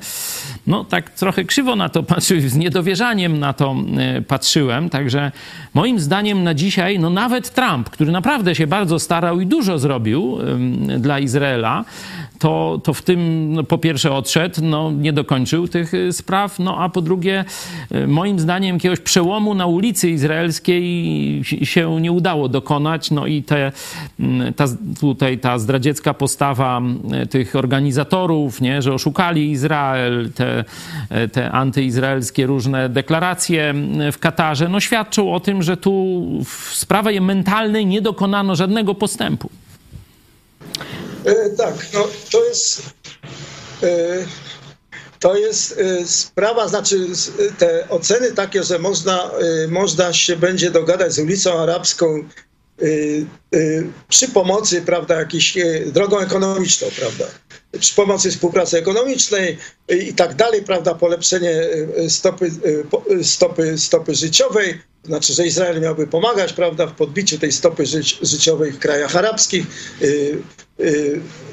No 0.66 0.84
tak 0.84 1.10
trochę 1.10 1.44
krzywo 1.44 1.76
na 1.76 1.88
to 1.88 2.02
patrzyłem, 2.02 2.48
z 2.48 2.56
niedowierzaniem 2.56 3.38
na 3.38 3.52
to 3.52 3.76
y, 4.18 4.22
patrzyłem, 4.22 4.90
także 4.90 5.32
moim 5.74 6.00
zdaniem 6.00 6.44
na 6.44 6.54
dzisiaj, 6.54 6.98
no 6.98 7.10
nawet 7.10 7.50
Trump, 7.50 7.90
który 7.90 8.12
naprawdę 8.12 8.54
się 8.54 8.66
bardzo 8.66 8.98
starał 8.98 9.40
i 9.40 9.46
dużo 9.46 9.78
zrobił, 9.78 9.99
zrobił 10.00 10.38
dla 10.98 11.18
Izraela, 11.18 11.84
to, 12.40 12.80
to 12.84 12.94
w 12.94 13.02
tym 13.02 13.52
no, 13.52 13.64
po 13.64 13.78
pierwsze 13.78 14.12
odszedł, 14.12 14.60
no, 14.62 14.90
nie 14.92 15.12
dokończył 15.12 15.68
tych 15.68 15.94
y, 15.94 16.12
spraw, 16.12 16.58
no 16.58 16.78
a 16.78 16.88
po 16.88 17.02
drugie, 17.02 17.44
y, 17.94 18.06
moim 18.06 18.40
zdaniem, 18.40 18.76
jakiegoś 18.76 19.00
przełomu 19.00 19.54
na 19.54 19.66
ulicy 19.66 20.10
izraelskiej 20.10 21.44
się 21.44 22.00
nie 22.00 22.12
udało 22.12 22.48
dokonać. 22.48 23.10
No 23.10 23.26
i 23.26 23.42
te, 23.42 23.72
ta, 24.56 24.64
tutaj 25.00 25.38
ta 25.38 25.58
zdradziecka 25.58 26.14
postawa 26.14 26.82
tych 27.30 27.56
organizatorów, 27.56 28.60
nie, 28.60 28.82
że 28.82 28.94
oszukali 28.94 29.50
Izrael, 29.50 30.30
te, 30.34 30.64
te 31.32 31.50
antyizraelskie 31.52 32.46
różne 32.46 32.88
deklaracje 32.88 33.74
w 34.12 34.18
Katarze, 34.18 34.68
no 34.68 34.80
świadczą 34.80 35.34
o 35.34 35.40
tym, 35.40 35.62
że 35.62 35.76
tu 35.76 36.26
w 36.44 36.74
sprawie 36.74 37.20
mentalnej 37.20 37.86
nie 37.86 38.02
dokonano 38.02 38.56
żadnego 38.56 38.94
postępu. 38.94 39.50
E, 41.24 41.50
tak, 41.50 41.74
no 41.94 42.08
to 42.30 42.44
jest. 42.44 42.82
E, 43.82 44.26
to 45.18 45.36
jest 45.36 45.78
e, 45.78 46.06
sprawa, 46.06 46.68
znaczy 46.68 47.06
te 47.58 47.88
oceny 47.88 48.32
takie, 48.32 48.62
że 48.62 48.78
można, 48.78 49.30
można 49.68 50.12
się 50.12 50.36
będzie 50.36 50.70
dogadać 50.70 51.12
z 51.12 51.18
ulicą 51.18 51.58
arabską 51.58 52.28
przy 54.08 54.28
pomocy, 54.28 54.82
prawda, 54.82 55.14
jakiejś 55.14 55.58
drogą 55.86 56.18
ekonomiczną, 56.18 56.88
prawda, 56.98 57.24
przy 57.78 57.94
pomocy 57.94 58.30
współpracy 58.30 58.78
ekonomicznej 58.78 59.58
i 59.88 60.14
tak 60.14 60.34
dalej, 60.34 60.62
prawda, 60.62 60.94
polepszenie 60.94 61.62
stopy, 62.08 62.50
stopy, 63.22 63.78
stopy 63.78 64.14
życiowej, 64.14 64.78
znaczy, 65.04 65.32
że 65.32 65.46
Izrael 65.46 65.80
miałby 65.80 66.06
pomagać, 66.06 66.52
prawda, 66.52 66.86
w 66.86 66.94
podbiciu 66.94 67.38
tej 67.38 67.52
stopy 67.52 67.86
życi 67.86 68.16
życiowej 68.22 68.72
w 68.72 68.78
krajach 68.78 69.16
arabskich, 69.16 69.66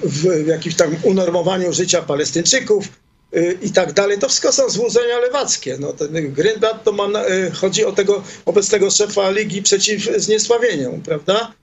w 0.03 0.47
jakimś 0.47 0.76
tam 0.76 0.95
unormowaniu 1.03 1.74
życia 1.74 2.01
Palestyńczyków 2.01 2.86
i 3.61 3.72
tak 3.72 3.93
dalej. 3.93 4.20
To 4.20 4.28
wszystko 4.28 4.51
są 4.51 4.70
złudzenia 4.70 5.20
lewackie. 5.20 5.78
No, 5.80 5.93
ten 5.93 6.34
Greenblatt 6.34 6.84
to 6.84 6.91
ma, 6.91 7.07
chodzi 7.53 7.86
o 7.86 7.91
tego 7.91 8.24
obecnego 8.45 8.91
szefa 8.91 9.32
Ligi 9.32 9.61
przeciw 9.61 10.09
zniesławieniom, 10.18 11.01
prawda? 11.01 11.53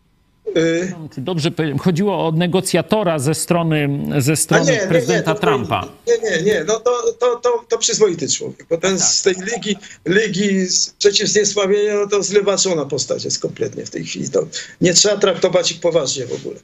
Dobrze 1.17 1.51
powiedziałem. 1.51 1.79
Chodziło 1.79 2.27
o 2.27 2.33
negocjatora 2.33 3.19
ze 3.19 3.35
strony, 3.35 3.89
ze 4.19 4.37
strony 4.37 4.73
nie, 4.73 4.79
prezydenta 4.89 5.31
nie, 5.31 5.35
nie, 5.35 5.41
Trumpa. 5.41 5.89
Nie, 6.07 6.31
nie, 6.31 6.43
nie. 6.43 6.65
No 6.65 6.81
to, 6.81 7.13
to, 7.13 7.37
to, 7.37 7.65
to 7.69 7.79
przyzwoity 7.79 8.29
człowiek. 8.29 8.67
Bo 8.71 8.79
ten 8.79 8.99
tak. 8.99 9.07
z 9.07 9.23
tej 9.23 9.35
ligi, 9.35 9.77
ligi 10.07 10.67
przeciw 10.99 11.29
zniesławieniu, 11.29 12.01
no 12.01 12.07
to 12.07 12.23
zlewaczona 12.23 12.85
postać 12.85 13.25
jest 13.25 13.39
kompletnie 13.39 13.87
w 13.87 13.91
tej 13.91 14.05
chwili. 14.05 14.31
To 14.31 14.47
nie 14.81 14.95
trzeba 14.95 15.17
traktować 15.17 15.73
ich 15.73 15.81
poważnie 15.81 16.27
w 16.27 16.33
ogóle. 16.33 16.57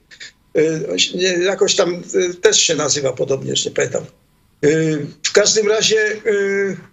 Y, 0.57 1.45
jakoś 1.45 1.77
tam 1.77 2.03
y, 2.15 2.35
też 2.35 2.61
się 2.61 2.75
nazywa 2.75 3.13
podobnie, 3.13 3.51
już 3.51 3.65
nie 3.65 3.71
pamiętam. 3.71 4.05
Y, 4.65 5.07
w 5.23 5.33
każdym 5.33 5.69
razie, 5.69 6.21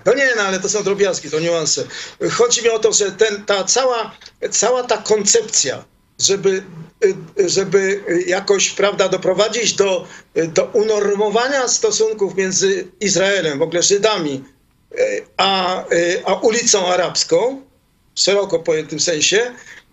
no 0.05 0.13
nie, 0.13 0.29
no 0.35 0.41
ale 0.41 0.59
to 0.59 0.69
są 0.69 0.83
drobiazgi, 0.83 1.29
to 1.29 1.39
niuanse. 1.39 1.83
Chodzi 2.31 2.63
mi 2.63 2.69
o 2.69 2.79
to, 2.79 2.93
że 2.93 3.11
ten, 3.11 3.45
ta 3.45 3.63
cała, 3.63 4.11
cała 4.51 4.83
ta 4.83 4.97
koncepcja, 4.97 5.85
żeby, 6.19 6.63
żeby 7.45 8.03
jakoś 8.27 8.69
prawda, 8.69 9.09
doprowadzić 9.09 9.73
do, 9.73 10.07
do 10.53 10.65
unormowania 10.65 11.67
stosunków 11.67 12.35
między 12.35 12.87
Izraelem, 12.99 13.59
w 13.59 13.61
ogóle 13.61 13.83
Żydami, 13.83 14.43
a, 15.37 15.83
a 16.25 16.33
ulicą 16.33 16.87
arabską, 16.87 17.61
w 18.15 18.19
szeroko 18.19 18.59
pojętym 18.59 18.99
sensie, 18.99 19.37
y, 19.37 19.86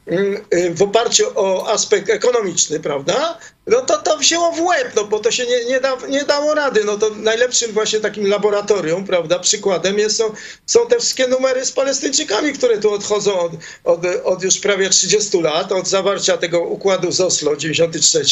w 0.75 0.83
oparciu 0.83 1.25
o 1.35 1.69
aspekt 1.69 2.11
ekonomiczny, 2.11 2.81
prawda? 2.81 3.39
No 3.67 3.81
to 3.81 3.99
to 3.99 4.17
wzięło 4.19 4.53
w 4.53 4.61
łeb, 4.61 4.93
no 4.97 5.05
bo 5.05 5.19
to 5.19 5.31
się 5.31 5.47
nie, 5.47 5.65
nie, 5.65 5.81
da, 5.81 5.97
nie 6.09 6.25
dało 6.25 6.55
rady. 6.55 6.85
No 6.85 6.99
to 6.99 7.11
najlepszym 7.11 7.73
właśnie 7.73 8.01
takim 8.01 8.27
laboratorium, 8.27 9.07
prawda, 9.07 9.39
przykładem 9.39 9.99
jest, 9.99 10.17
są, 10.17 10.35
są 10.67 10.87
te 10.87 10.99
wszystkie 10.99 11.27
numery 11.27 11.67
z 11.67 11.73
Palestyńczykami, 11.73 12.53
które 12.53 12.79
tu 12.79 12.93
odchodzą 12.93 13.41
od, 13.41 13.53
od, 13.85 14.01
od 14.25 14.43
już 14.43 14.59
prawie 14.59 14.91
30 14.91 15.41
lat, 15.41 15.73
od 15.73 15.89
zawarcia 15.89 16.37
tego 16.37 16.61
układu 16.61 17.13
z 17.13 17.21
Oslo 17.21 17.57
93, 17.57 18.25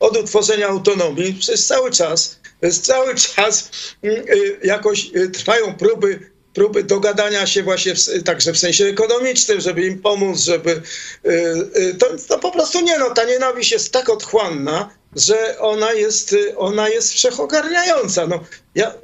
od 0.00 0.16
utworzenia 0.16 0.68
autonomii, 0.68 1.34
przez 1.34 1.66
cały 1.66 1.90
czas, 1.90 2.38
cały 2.82 3.14
czas 3.14 3.70
mm, 4.02 4.16
y, 4.16 4.60
jakoś 4.64 5.10
y, 5.16 5.30
trwają 5.30 5.74
próby 5.74 6.35
próby 6.56 6.84
dogadania 6.84 7.46
się 7.46 7.62
właśnie 7.62 7.94
w, 7.94 8.22
także 8.24 8.52
w 8.52 8.58
sensie 8.58 8.84
ekonomicznym, 8.84 9.60
żeby 9.60 9.86
im 9.86 9.98
pomóc, 9.98 10.40
żeby... 10.40 10.82
Y, 11.26 11.30
y, 11.76 11.94
to, 11.94 12.06
to 12.28 12.38
po 12.38 12.50
prostu 12.50 12.80
nie, 12.80 12.98
no 12.98 13.10
ta 13.10 13.24
nienawiść 13.24 13.72
jest 13.72 13.92
tak 13.92 14.08
otchłanna, 14.08 14.90
że 15.16 15.58
ona 15.58 15.92
jest, 15.92 16.32
y, 16.32 16.56
ona 16.56 16.88
jest 16.88 17.12
wszechogarniająca. 17.12 18.26
No, 18.26 18.40
ja, 18.74 18.94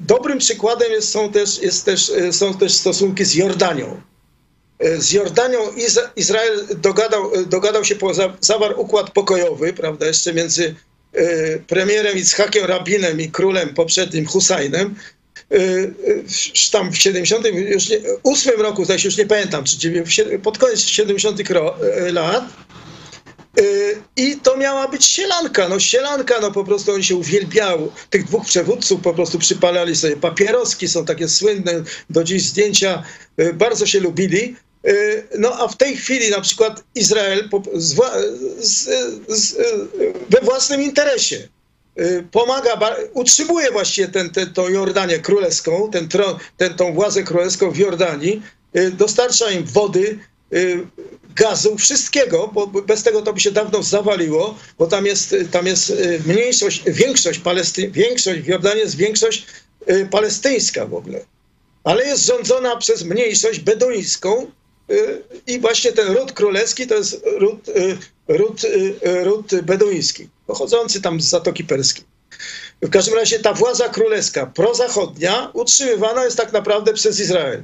dobrym 0.00 0.38
przykładem 0.38 0.92
jest, 0.92 1.08
są, 1.08 1.32
też, 1.32 1.62
jest 1.62 1.84
też, 1.84 2.12
są 2.30 2.54
też 2.54 2.72
stosunki 2.72 3.24
z 3.24 3.34
Jordanią. 3.34 4.00
Z 4.98 5.12
Jordanią 5.12 5.58
Izrael 6.16 6.66
dogadał, 6.76 7.44
dogadał 7.46 7.84
się, 7.84 7.94
zawarł 8.40 8.80
układ 8.80 9.10
pokojowy, 9.10 9.72
prawda, 9.72 10.06
jeszcze 10.06 10.34
między 10.34 10.74
premierem 11.66 12.18
Itzhakiem 12.18 12.64
Rabinem 12.64 13.20
i 13.20 13.30
królem 13.30 13.74
poprzednim 13.74 14.26
Husajnem, 14.26 14.94
tam 16.72 16.92
w 16.92 16.96
70, 16.96 17.46
już 17.46 17.88
nie, 17.88 17.98
8 18.22 18.60
roku, 18.60 18.84
zdaje 18.84 19.00
się, 19.00 19.08
już 19.08 19.16
nie 19.16 19.26
pamiętam, 19.26 19.64
czy 19.64 20.08
pod 20.42 20.58
koniec 20.58 20.80
70 20.80 21.40
y, 21.40 22.12
lat. 22.12 22.44
I 24.16 24.36
to 24.36 24.56
miała 24.56 24.88
być 24.88 25.06
sielanka, 25.06 25.68
no 25.68 25.80
sielanka, 25.80 26.40
no 26.40 26.52
po 26.52 26.64
prostu 26.64 26.92
oni 26.92 27.04
się 27.04 27.16
uwielbiały. 27.16 27.88
Tych 28.10 28.24
dwóch 28.24 28.46
przywódców 28.46 29.00
po 29.00 29.14
prostu 29.14 29.38
przypalali 29.38 29.96
sobie 29.96 30.16
papieroski, 30.16 30.88
są 30.88 31.04
takie 31.04 31.28
słynne 31.28 31.72
do 32.10 32.24
dziś 32.24 32.42
zdjęcia, 32.42 33.02
bardzo 33.54 33.86
się 33.86 34.00
lubili. 34.00 34.56
No 35.38 35.52
a 35.58 35.68
w 35.68 35.76
tej 35.76 35.96
chwili 35.96 36.30
na 36.30 36.40
przykład 36.40 36.84
Izrael 36.94 37.48
z, 37.74 37.94
z, 38.60 38.88
z, 39.28 39.56
we 40.30 40.40
własnym 40.42 40.82
interesie 40.82 41.48
Y, 41.48 41.55
pomaga, 42.30 42.96
utrzymuje 43.12 43.70
właściwie 43.70 44.08
ten, 44.08 44.30
ten, 44.30 44.52
tą 44.52 44.68
Jordanię 44.68 45.18
królewską, 45.18 45.90
ten, 45.90 46.08
ten, 46.56 46.74
tą 46.74 46.94
władzę 46.94 47.22
królewską 47.22 47.70
w 47.70 47.76
Jordanii, 47.76 48.42
y, 48.76 48.90
dostarcza 48.90 49.50
im 49.50 49.64
wody, 49.64 50.18
y, 50.52 50.86
gazu, 51.36 51.76
wszystkiego, 51.76 52.50
bo 52.54 52.66
bez 52.66 53.02
tego 53.02 53.22
to 53.22 53.32
by 53.32 53.40
się 53.40 53.50
dawno 53.50 53.82
zawaliło, 53.82 54.58
bo 54.78 54.86
tam 54.86 55.06
jest, 55.06 55.34
tam 55.50 55.66
jest 55.66 55.92
mniejszość, 56.26 56.82
większość, 56.86 57.38
Palesty, 57.38 57.88
większość 57.88 58.40
w 58.40 58.46
Jordanii 58.46 58.80
jest 58.80 58.96
większość 58.96 59.46
palestyńska 60.10 60.86
w 60.86 60.94
ogóle, 60.94 61.20
ale 61.84 62.06
jest 62.06 62.26
rządzona 62.26 62.76
przez 62.76 63.04
mniejszość 63.04 63.60
beduńską 63.60 64.50
i 65.46 65.60
właśnie 65.60 65.92
ten 65.92 66.16
ród 66.16 66.32
królewski 66.32 66.86
to 66.86 66.94
jest 66.94 67.22
ród, 67.24 67.70
ród, 68.28 68.62
ród 69.24 69.54
beduński 69.62 70.28
pochodzący 70.46 71.00
tam 71.00 71.20
z 71.20 71.24
Zatoki 71.24 71.64
Perskiej. 71.64 72.04
W 72.82 72.90
każdym 72.90 73.14
razie 73.14 73.38
ta 73.38 73.54
władza 73.54 73.88
królewska, 73.88 74.46
prozachodnia, 74.46 75.50
utrzymywana 75.52 76.24
jest 76.24 76.36
tak 76.36 76.52
naprawdę 76.52 76.92
przez 76.92 77.20
Izrael. 77.20 77.62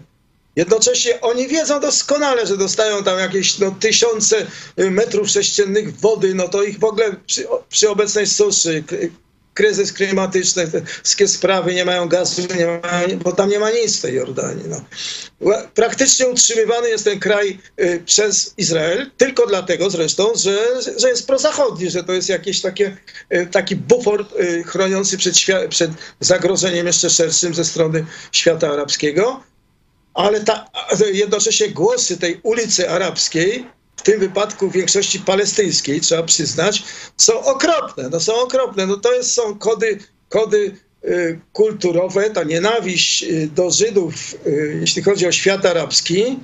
Jednocześnie 0.56 1.20
oni 1.20 1.48
wiedzą 1.48 1.80
doskonale, 1.80 2.46
że 2.46 2.56
dostają 2.56 3.04
tam 3.04 3.18
jakieś 3.18 3.58
no, 3.58 3.70
tysiące 3.80 4.46
metrów 4.76 5.28
sześciennych 5.28 5.96
wody, 6.00 6.34
no 6.34 6.48
to 6.48 6.62
ich 6.62 6.78
w 6.78 6.84
ogóle 6.84 7.16
przy, 7.26 7.46
przy 7.68 7.90
obecnej 7.90 8.26
suszy, 8.26 8.84
kryzys 9.54 9.92
klimatyczny, 9.92 10.68
te 10.68 10.82
wszystkie 11.02 11.28
sprawy, 11.28 11.74
nie 11.74 11.84
mają 11.84 12.08
gazu, 12.08 12.42
nie 12.58 12.66
mają, 12.66 13.18
bo 13.18 13.32
tam 13.32 13.50
nie 13.50 13.58
ma 13.58 13.70
nic 13.70 13.98
w 13.98 14.00
tej 14.00 14.14
Jordanii. 14.14 14.64
No. 14.68 14.84
Praktycznie 15.74 16.26
utrzymywany 16.26 16.88
jest 16.88 17.04
ten 17.04 17.20
kraj 17.20 17.58
y, 17.80 18.02
przez 18.06 18.54
Izrael, 18.56 19.10
tylko 19.16 19.46
dlatego 19.46 19.90
zresztą, 19.90 20.32
że, 20.34 20.58
że 20.96 21.08
jest 21.08 21.26
prozachodni, 21.26 21.90
że 21.90 22.04
to 22.04 22.12
jest 22.12 22.28
jakiś 22.28 22.60
takie, 22.60 22.96
y, 23.34 23.46
taki 23.46 23.76
bufor 23.76 24.26
y, 24.40 24.64
chroniący 24.64 25.18
przed, 25.18 25.34
przed 25.68 25.90
zagrożeniem 26.20 26.86
jeszcze 26.86 27.10
szerszym 27.10 27.54
ze 27.54 27.64
strony 27.64 28.06
świata 28.32 28.72
arabskiego. 28.72 29.42
Ale 30.14 30.40
ta, 30.40 30.66
jednocześnie 31.12 31.68
głosy 31.68 32.18
tej 32.18 32.40
ulicy 32.42 32.90
arabskiej 32.90 33.66
w 33.96 34.02
tym 34.02 34.20
wypadku 34.20 34.70
w 34.70 34.72
większości 34.72 35.20
palestyńskiej, 35.20 36.00
trzeba 36.00 36.22
przyznać, 36.22 36.82
są 37.16 37.44
okropne. 37.44 38.08
No 38.08 38.20
są 38.20 38.34
okropne. 38.34 38.86
No 38.86 38.96
to 38.96 39.12
jest, 39.12 39.32
są 39.34 39.58
kody, 39.58 39.98
kody 40.28 40.76
y, 41.04 41.40
kulturowe, 41.52 42.30
ta 42.30 42.44
nienawiść 42.44 43.22
y, 43.22 43.48
do 43.54 43.70
Żydów, 43.70 44.14
y, 44.46 44.78
jeśli 44.80 45.02
chodzi 45.02 45.26
o 45.26 45.32
świat 45.32 45.66
arabski, 45.66 46.38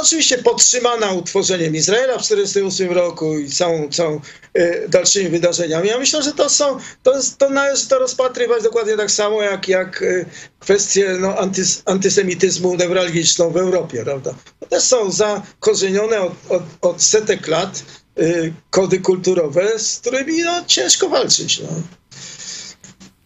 Oczywiście 0.00 0.38
podtrzymana 0.38 1.12
utworzeniem 1.12 1.74
Izraela 1.74 2.18
w 2.18 2.22
1948 2.22 2.92
roku 2.92 3.38
i 3.38 3.50
całą, 3.50 3.88
całą 3.88 4.20
e, 4.54 4.88
dalszymi 4.88 5.28
wydarzeniami. 5.28 5.88
Ja 5.88 5.98
myślę, 5.98 6.22
że 6.22 6.32
to 6.32 6.48
są, 6.48 6.78
to, 7.02 7.12
to 7.38 7.50
należy 7.50 7.88
to 7.88 7.98
rozpatrywać 7.98 8.62
dokładnie 8.62 8.96
tak 8.96 9.10
samo 9.10 9.42
jak, 9.42 9.68
jak 9.68 10.02
e, 10.02 10.24
kwestie 10.58 11.16
no, 11.20 11.38
antys, 11.38 11.82
antysemityzmu 11.84 12.76
newralgiczną 12.76 13.50
w 13.50 13.56
Europie, 13.56 14.04
prawda? 14.04 14.34
To 14.60 14.66
też 14.66 14.82
są 14.82 15.10
zakorzenione 15.10 16.20
od, 16.20 16.32
od, 16.48 16.62
od 16.80 17.02
setek 17.02 17.48
lat 17.48 17.84
e, 18.18 18.22
kody 18.70 19.00
kulturowe, 19.00 19.78
z 19.78 19.98
którymi 19.98 20.42
no, 20.42 20.64
ciężko 20.66 21.08
walczyć. 21.08 21.60
No. 21.60 21.68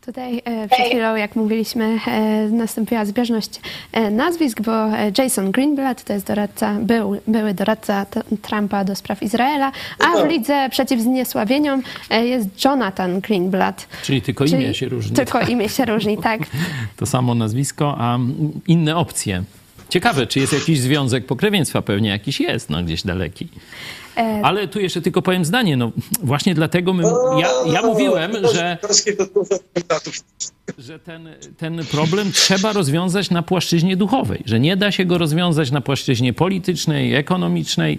Tutaj 0.08 0.42
e, 0.44 0.68
przed 0.68 0.86
chwilą, 0.86 1.16
jak 1.16 1.36
mówiliśmy, 1.36 1.98
e, 2.06 2.48
nastąpiła 2.48 3.04
zbieżność 3.04 3.50
e, 3.92 4.10
nazwisk, 4.10 4.60
bo 4.60 4.72
Jason 5.18 5.50
Greenblatt 5.50 6.04
to 6.04 6.12
jest 6.12 6.26
doradca, 6.26 6.74
był, 6.74 7.16
były 7.26 7.54
doradca 7.54 8.06
Trumpa 8.42 8.84
do 8.84 8.94
spraw 8.94 9.22
Izraela, 9.22 9.72
a 9.98 10.22
w 10.22 10.28
lidze 10.28 10.68
przeciw 10.70 11.00
zniesławieniom 11.00 11.82
jest 12.10 12.64
Jonathan 12.64 13.20
Greenblatt. 13.20 13.88
Czyli 14.02 14.22
tylko 14.22 14.44
imię 14.44 14.58
Czyli 14.58 14.74
się 14.74 14.88
różni. 14.88 15.16
Tylko 15.16 15.40
imię 15.40 15.68
się 15.68 15.84
różni, 15.84 16.18
tak. 16.28 16.40
To 16.96 17.06
samo 17.06 17.34
nazwisko, 17.34 17.96
a 17.98 18.18
inne 18.66 18.96
opcje. 18.96 19.42
Ciekawe, 19.88 20.26
czy 20.26 20.40
jest 20.40 20.52
jakiś 20.52 20.80
związek 20.80 21.26
pokrewieństwa? 21.26 21.82
Pewnie 21.82 22.08
jakiś 22.08 22.40
jest, 22.40 22.70
no 22.70 22.82
gdzieś 22.82 23.02
daleki. 23.02 23.48
E, 24.18 24.40
Ale 24.44 24.68
tu 24.68 24.80
jeszcze 24.80 25.02
tylko 25.02 25.22
powiem 25.22 25.44
zdanie. 25.44 25.76
No, 25.76 25.92
właśnie 26.22 26.54
dlatego 26.54 26.92
my, 26.92 27.02
ja, 27.40 27.48
ja 27.72 27.82
mówiłem, 27.82 28.32
że 28.52 28.78
że 30.78 30.98
ten, 30.98 31.28
ten 31.56 31.80
problem 31.90 32.32
trzeba 32.32 32.72
rozwiązać 32.72 33.30
na 33.30 33.42
płaszczyźnie 33.42 33.96
duchowej, 33.96 34.42
że 34.46 34.60
nie 34.60 34.76
da 34.76 34.92
się 34.92 35.04
go 35.04 35.18
rozwiązać 35.18 35.70
na 35.70 35.80
płaszczyźnie 35.80 36.32
politycznej, 36.32 37.14
ekonomicznej, 37.14 37.98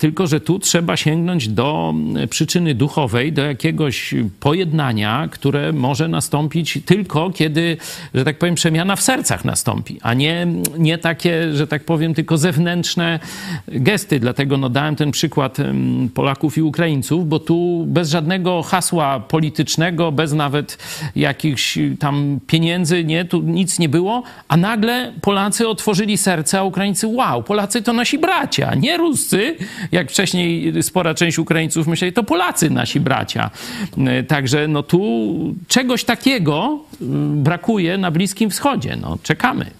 tylko 0.00 0.26
że 0.26 0.40
tu 0.40 0.58
trzeba 0.58 0.96
sięgnąć 0.96 1.48
do 1.48 1.94
przyczyny 2.30 2.74
duchowej, 2.74 3.32
do 3.32 3.42
jakiegoś 3.42 4.14
pojednania, 4.40 5.28
które 5.30 5.72
może 5.72 6.08
nastąpić 6.08 6.78
tylko 6.86 7.30
kiedy, 7.30 7.76
że 8.14 8.24
tak 8.24 8.38
powiem, 8.38 8.54
przemiana 8.54 8.96
w 8.96 9.02
sercach 9.02 9.44
nastąpi, 9.44 9.98
a 10.02 10.14
nie, 10.14 10.46
nie 10.78 10.98
takie, 10.98 11.52
że 11.54 11.66
tak 11.66 11.84
powiem, 11.84 12.14
tylko 12.14 12.38
zewnętrzne 12.38 13.20
gesty. 13.68 14.20
Dlatego 14.20 14.56
no, 14.56 14.68
dałem 14.68 14.96
ten 14.96 15.10
przykład 15.10 15.56
Polaków 16.14 16.58
i 16.58 16.62
Ukraińców, 16.62 17.28
bo 17.28 17.38
tu 17.38 17.84
bez 17.86 18.10
żadnego 18.10 18.62
hasła 18.62 19.20
politycznego, 19.20 20.12
bez 20.12 20.32
nawet 20.32 20.78
jakichś 21.16 21.69
tam 21.98 22.40
pieniędzy, 22.46 23.04
nie, 23.04 23.24
tu 23.24 23.40
nic 23.42 23.78
nie 23.78 23.88
było, 23.88 24.22
a 24.48 24.56
nagle 24.56 25.12
Polacy 25.20 25.68
otworzyli 25.68 26.16
serce, 26.16 26.58
a 26.58 26.62
Ukraińcy, 26.62 27.06
wow, 27.06 27.42
Polacy 27.42 27.82
to 27.82 27.92
nasi 27.92 28.18
bracia, 28.18 28.74
nie 28.74 28.96
Ruscy, 28.96 29.56
jak 29.92 30.10
wcześniej 30.10 30.82
spora 30.82 31.14
część 31.14 31.38
Ukraińców 31.38 31.86
myśleli, 31.86 32.12
to 32.12 32.22
Polacy 32.22 32.70
nasi 32.70 33.00
bracia. 33.00 33.50
E, 34.06 34.22
także 34.22 34.68
no 34.68 34.82
tu 34.82 35.00
czegoś 35.68 36.04
takiego 36.04 36.78
mm, 37.00 37.42
brakuje 37.42 37.98
na 37.98 38.10
Bliskim 38.10 38.50
Wschodzie, 38.50 38.96
no 39.00 39.18
czekamy 39.22 39.79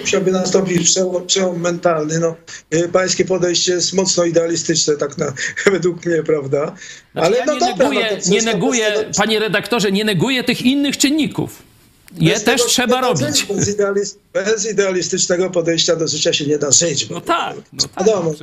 musiałby 0.00 0.30
nastąpić 0.30 0.90
przełom, 0.90 1.26
przełom 1.26 1.60
mentalny. 1.60 2.18
No, 2.18 2.36
e, 2.70 2.88
pańskie 2.88 3.24
podejście 3.24 3.72
jest 3.72 3.92
mocno 3.92 4.24
idealistyczne, 4.24 4.96
tak 4.96 5.18
na, 5.18 5.32
według 5.72 6.06
mnie, 6.06 6.22
prawda? 6.22 6.74
Znaczy, 7.12 7.26
Ale 7.26 7.36
ja 7.36 7.44
no 7.44 7.54
nie 7.54 7.60
dobra, 7.60 7.76
neguję, 7.76 8.18
no 8.26 8.32
nie 8.32 8.42
neguję 8.42 9.10
panie 9.16 9.38
redaktorze, 9.38 9.92
nie 9.92 10.04
neguję 10.04 10.44
tych 10.44 10.62
innych 10.62 10.96
czynników. 10.96 11.70
Je 12.18 12.34
bez 12.34 12.44
też 12.44 12.66
trzeba 12.66 13.00
robić. 13.00 13.44
Bez, 13.44 13.68
idealist, 13.68 14.18
bez, 14.32 14.70
idealistycznego 14.70 15.50
podejścia 15.50 15.96
do 15.96 16.08
życia 16.08 16.32
się 16.32 16.46
nie 16.46 16.58
da 16.58 16.70
żyć. 16.70 17.10
No 17.10 17.20
tak. 17.20 17.56
No 17.72 17.84
tak 17.94 18.06
wiadomo, 18.06 18.34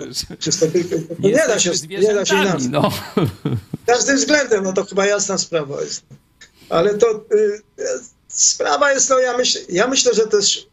nie, 1.20 1.34
da 1.48 1.60
się, 1.60 1.72
nie 1.90 2.14
da 2.14 2.26
się 2.26 2.36
inaczej. 2.36 2.70
No. 2.70 2.92
Każdym 3.86 4.18
względem, 4.18 4.64
no 4.64 4.74
to 4.74 4.86
chyba 4.86 5.06
jasna 5.06 5.38
sprawa 5.38 5.82
jest. 5.82 6.04
Ale 6.70 6.94
to 6.94 7.26
y, 7.34 7.62
sprawa 8.28 8.92
jest, 8.92 9.10
no 9.10 9.20
ja, 9.20 9.38
myśl, 9.38 9.60
ja 9.70 9.88
myślę, 9.88 10.14
że 10.14 10.28
też 10.28 10.68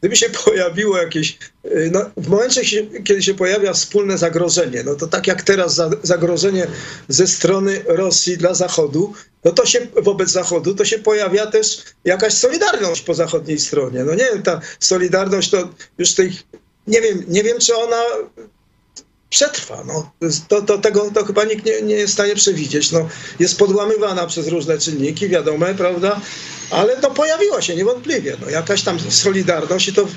gdyby 0.00 0.16
się 0.16 0.30
pojawiło 0.44 0.98
jakieś, 0.98 1.38
y, 1.64 1.90
no, 1.92 2.10
w 2.16 2.28
momencie, 2.28 2.62
kiedy 3.04 3.22
się 3.22 3.34
pojawia 3.34 3.72
wspólne 3.72 4.18
zagrożenie, 4.18 4.82
no 4.82 4.94
to 4.94 5.06
tak 5.06 5.26
jak 5.26 5.42
teraz 5.42 5.80
zagrożenie 6.02 6.66
ze 7.08 7.26
strony 7.26 7.82
Rosji 7.86 8.36
dla 8.36 8.54
Zachodu, 8.54 9.12
no 9.44 9.52
to 9.52 9.66
się 9.66 9.86
wobec 10.02 10.30
Zachodu, 10.30 10.74
to 10.74 10.84
się 10.84 10.98
pojawia 10.98 11.46
też 11.46 11.82
jakaś 12.04 12.32
solidarność 12.32 13.02
po 13.02 13.14
zachodniej 13.14 13.58
stronie. 13.58 14.04
No 14.04 14.14
nie 14.14 14.24
wiem, 14.24 14.42
ta 14.42 14.60
solidarność 14.80 15.50
to 15.50 15.68
już 15.98 16.14
tej, 16.14 16.32
nie 16.86 17.00
wiem, 17.00 17.24
nie 17.28 17.42
wiem, 17.42 17.58
czy 17.58 17.76
ona 17.76 18.02
przetrwa. 19.30 19.84
No. 19.86 20.10
To, 20.48 20.62
to, 20.62 20.78
tego 20.78 21.10
to 21.10 21.24
chyba 21.24 21.44
nikt 21.44 21.64
nie, 21.64 21.82
nie 21.82 21.94
jest 21.94 22.10
w 22.10 22.14
stanie 22.14 22.34
przewidzieć. 22.34 22.92
No, 22.92 23.08
jest 23.38 23.58
podłamywana 23.58 24.26
przez 24.26 24.48
różne 24.48 24.78
czynniki, 24.78 25.28
wiadome, 25.28 25.74
prawda? 25.74 26.20
Ale 26.70 26.96
no, 27.02 27.10
pojawiła 27.10 27.62
się 27.62 27.76
niewątpliwie. 27.76 28.36
No, 28.40 28.50
jakaś 28.50 28.82
tam 28.82 29.00
solidarność 29.10 29.88
i 29.88 29.92
to 29.92 30.08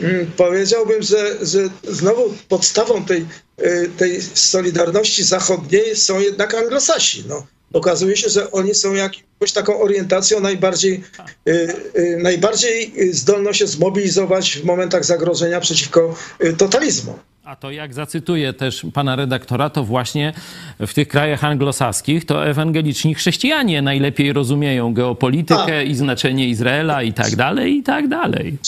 mm, 0.00 0.32
powiedziałbym, 0.36 1.02
że, 1.02 1.46
że 1.46 1.68
znowu 1.84 2.34
podstawą 2.48 3.04
tej, 3.04 3.26
y, 3.60 3.90
tej 3.98 4.22
solidarności 4.34 5.24
zachodniej 5.24 5.96
są 5.96 6.20
jednak 6.20 6.54
anglosasi. 6.54 7.24
No. 7.28 7.46
Okazuje 7.72 8.16
się, 8.16 8.28
że 8.28 8.50
oni 8.50 8.74
są 8.74 8.94
jakąś 8.94 9.52
taką 9.54 9.80
orientacją 9.80 10.40
najbardziej, 10.40 11.02
y, 11.48 11.52
y, 11.98 12.18
najbardziej 12.22 12.92
zdolną 13.12 13.52
się 13.52 13.66
zmobilizować 13.66 14.58
w 14.58 14.64
momentach 14.64 15.04
zagrożenia 15.04 15.60
przeciwko 15.60 16.14
y, 16.44 16.52
totalizmom. 16.52 17.16
A 17.44 17.56
to 17.56 17.70
jak 17.70 17.94
zacytuję 17.94 18.52
też 18.52 18.86
pana 18.94 19.16
redaktora, 19.16 19.70
to 19.70 19.84
właśnie 19.84 20.32
w 20.80 20.94
tych 20.94 21.08
krajach 21.08 21.44
anglosaskich 21.44 22.24
to 22.24 22.46
ewangeliczni 22.46 23.14
chrześcijanie 23.14 23.82
najlepiej 23.82 24.32
rozumieją 24.32 24.94
geopolitykę 24.94 25.78
A. 25.78 25.82
i 25.82 25.94
znaczenie 25.94 26.48
Izraela 26.48 27.02
i 27.02 27.12
tak 27.12 27.36
dalej, 27.36 27.76
i 27.76 27.82
tak 27.82 28.08
dalej. 28.08 28.58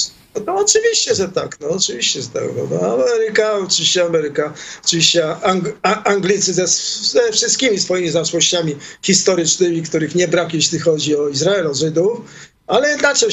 No 0.46 0.54
oczywiście, 0.56 1.14
że 1.14 1.28
tak, 1.28 1.60
no 1.60 1.68
oczywiście, 1.68 2.22
że 2.22 2.28
tak. 2.28 2.42
No, 2.56 2.78
no 2.80 2.94
Ameryka, 2.94 3.52
oczywiście 3.52 4.04
Ameryka, 4.04 4.54
oczywiście 4.84 5.36
Ang 5.42 5.74
Anglicy 5.82 6.54
ze, 6.54 6.66
ze, 6.66 7.32
wszystkimi 7.32 7.78
swoimi 7.78 8.10
zaszłościami 8.10 8.76
historycznymi, 9.02 9.82
których 9.82 10.14
nie 10.14 10.28
brak, 10.28 10.54
jeśli 10.54 10.78
chodzi 10.78 11.16
o 11.16 11.28
Izrael, 11.28 11.66
o 11.66 11.74
Żydów, 11.74 12.20
ale 12.66 12.94
inaczej 12.94 13.30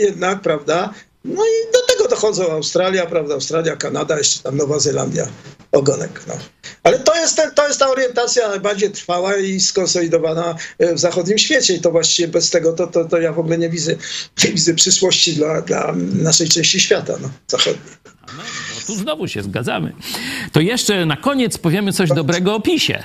jednak, 0.00 0.40
prawda, 0.40 0.94
no 1.24 1.42
i 1.44 1.72
do 1.72 1.86
tego 1.86 2.08
dochodzą 2.08 2.52
Australia, 2.52 3.06
prawda, 3.06 3.34
Australia, 3.34 3.76
Kanada, 3.76 4.18
jeszcze 4.18 4.42
tam 4.42 4.56
Nowa 4.56 4.78
Zelandia, 4.78 5.28
ogonek. 5.72 6.22
No. 6.28 6.34
Ale 6.82 6.98
to 6.98 7.14
jest, 7.14 7.36
ten, 7.36 7.50
to 7.50 7.68
jest 7.68 7.80
ta 7.80 7.88
orientacja 7.88 8.48
najbardziej 8.48 8.90
trwała 8.90 9.36
i 9.36 9.60
skonsolidowana 9.60 10.56
e, 10.78 10.94
w 10.94 10.98
zachodnim 10.98 11.38
świecie 11.38 11.74
i 11.74 11.80
to 11.80 11.90
właściwie 11.90 12.28
bez 12.28 12.50
tego 12.50 12.72
to, 12.72 12.86
to, 12.86 13.04
to 13.04 13.20
ja 13.20 13.32
w 13.32 13.38
ogóle 13.38 13.58
nie 13.58 13.68
widzę, 13.68 13.96
nie 14.44 14.50
widzę 14.50 14.74
przyszłości 14.74 15.32
dla, 15.32 15.62
dla 15.62 15.94
naszej 16.12 16.48
części 16.48 16.80
świata 16.80 17.12
no, 17.22 17.30
zachodniej. 17.48 17.96
No, 18.04 18.32
no 18.36 18.86
tu 18.86 18.94
znowu 18.94 19.28
się 19.28 19.42
zgadzamy. 19.42 19.92
To 20.52 20.60
jeszcze 20.60 21.06
na 21.06 21.16
koniec 21.16 21.58
powiemy 21.58 21.92
coś 21.92 22.08
dobrego 22.08 22.54
o 22.54 22.60
PiSie. 22.60 23.04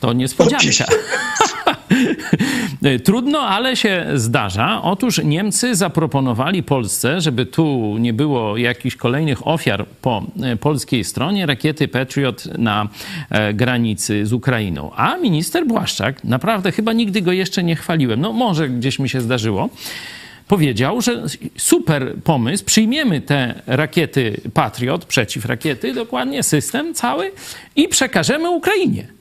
To 0.00 0.12
niespodzianka. 0.12 0.84
Trudno, 3.04 3.40
ale 3.40 3.76
się 3.76 4.06
zdarza. 4.14 4.82
Otóż 4.82 5.20
Niemcy 5.24 5.74
zaproponowali 5.74 6.62
Polsce, 6.62 7.20
żeby 7.20 7.46
tu 7.46 7.96
nie 7.98 8.12
było 8.12 8.56
jakichś 8.56 8.96
kolejnych 8.96 9.46
ofiar 9.46 9.86
po 10.02 10.22
e, 10.42 10.56
polskiej 10.56 11.04
stronie, 11.04 11.46
rakiety 11.46 11.88
Patriot 11.88 12.58
na 12.58 12.88
e, 13.30 13.54
granicy 13.54 14.26
z 14.26 14.32
Ukrainą. 14.32 14.90
A 14.96 15.16
minister 15.16 15.66
Błaszczak, 15.66 16.24
naprawdę 16.24 16.72
chyba 16.72 16.92
nigdy 16.92 17.22
go 17.22 17.32
jeszcze 17.32 17.64
nie 17.64 17.76
chwaliłem, 17.76 18.20
no 18.20 18.32
może 18.32 18.68
gdzieś 18.68 18.98
mi 18.98 19.08
się 19.08 19.20
zdarzyło, 19.20 19.68
powiedział, 20.48 21.00
że 21.00 21.22
super 21.56 22.14
pomysł, 22.24 22.64
przyjmiemy 22.64 23.20
te 23.20 23.62
rakiety 23.66 24.40
Patriot, 24.54 25.04
przeciwrakiety, 25.04 25.94
dokładnie 25.94 26.42
system 26.42 26.94
cały 26.94 27.32
i 27.76 27.88
przekażemy 27.88 28.50
Ukrainie. 28.50 29.13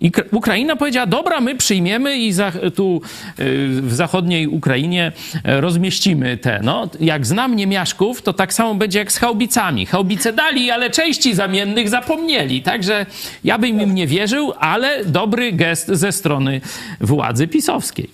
I 0.00 0.12
Ukraina 0.32 0.76
powiedziała, 0.76 1.06
dobra, 1.06 1.40
my 1.40 1.54
przyjmiemy 1.54 2.18
i 2.18 2.32
za, 2.32 2.52
tu 2.74 3.00
y, 3.38 3.82
w 3.82 3.94
zachodniej 3.94 4.46
Ukrainie 4.46 5.12
e, 5.44 5.60
rozmieścimy 5.60 6.36
te. 6.36 6.60
No, 6.62 6.88
jak 7.00 7.26
znam 7.26 7.56
niemiaszków, 7.56 8.22
to 8.22 8.32
tak 8.32 8.54
samo 8.54 8.74
będzie 8.74 8.98
jak 8.98 9.12
z 9.12 9.16
chaubicami. 9.18 9.86
Haubice 9.86 10.32
dali, 10.32 10.70
ale 10.70 10.90
części 10.90 11.34
zamiennych 11.34 11.88
zapomnieli. 11.88 12.62
Także 12.62 13.06
ja 13.44 13.58
bym 13.58 13.80
im 13.80 13.94
nie 13.94 14.06
wierzył, 14.06 14.52
ale 14.58 15.04
dobry 15.04 15.52
gest 15.52 15.88
ze 15.88 16.12
strony 16.12 16.60
władzy 17.00 17.48
pisowskiej. 17.48 18.10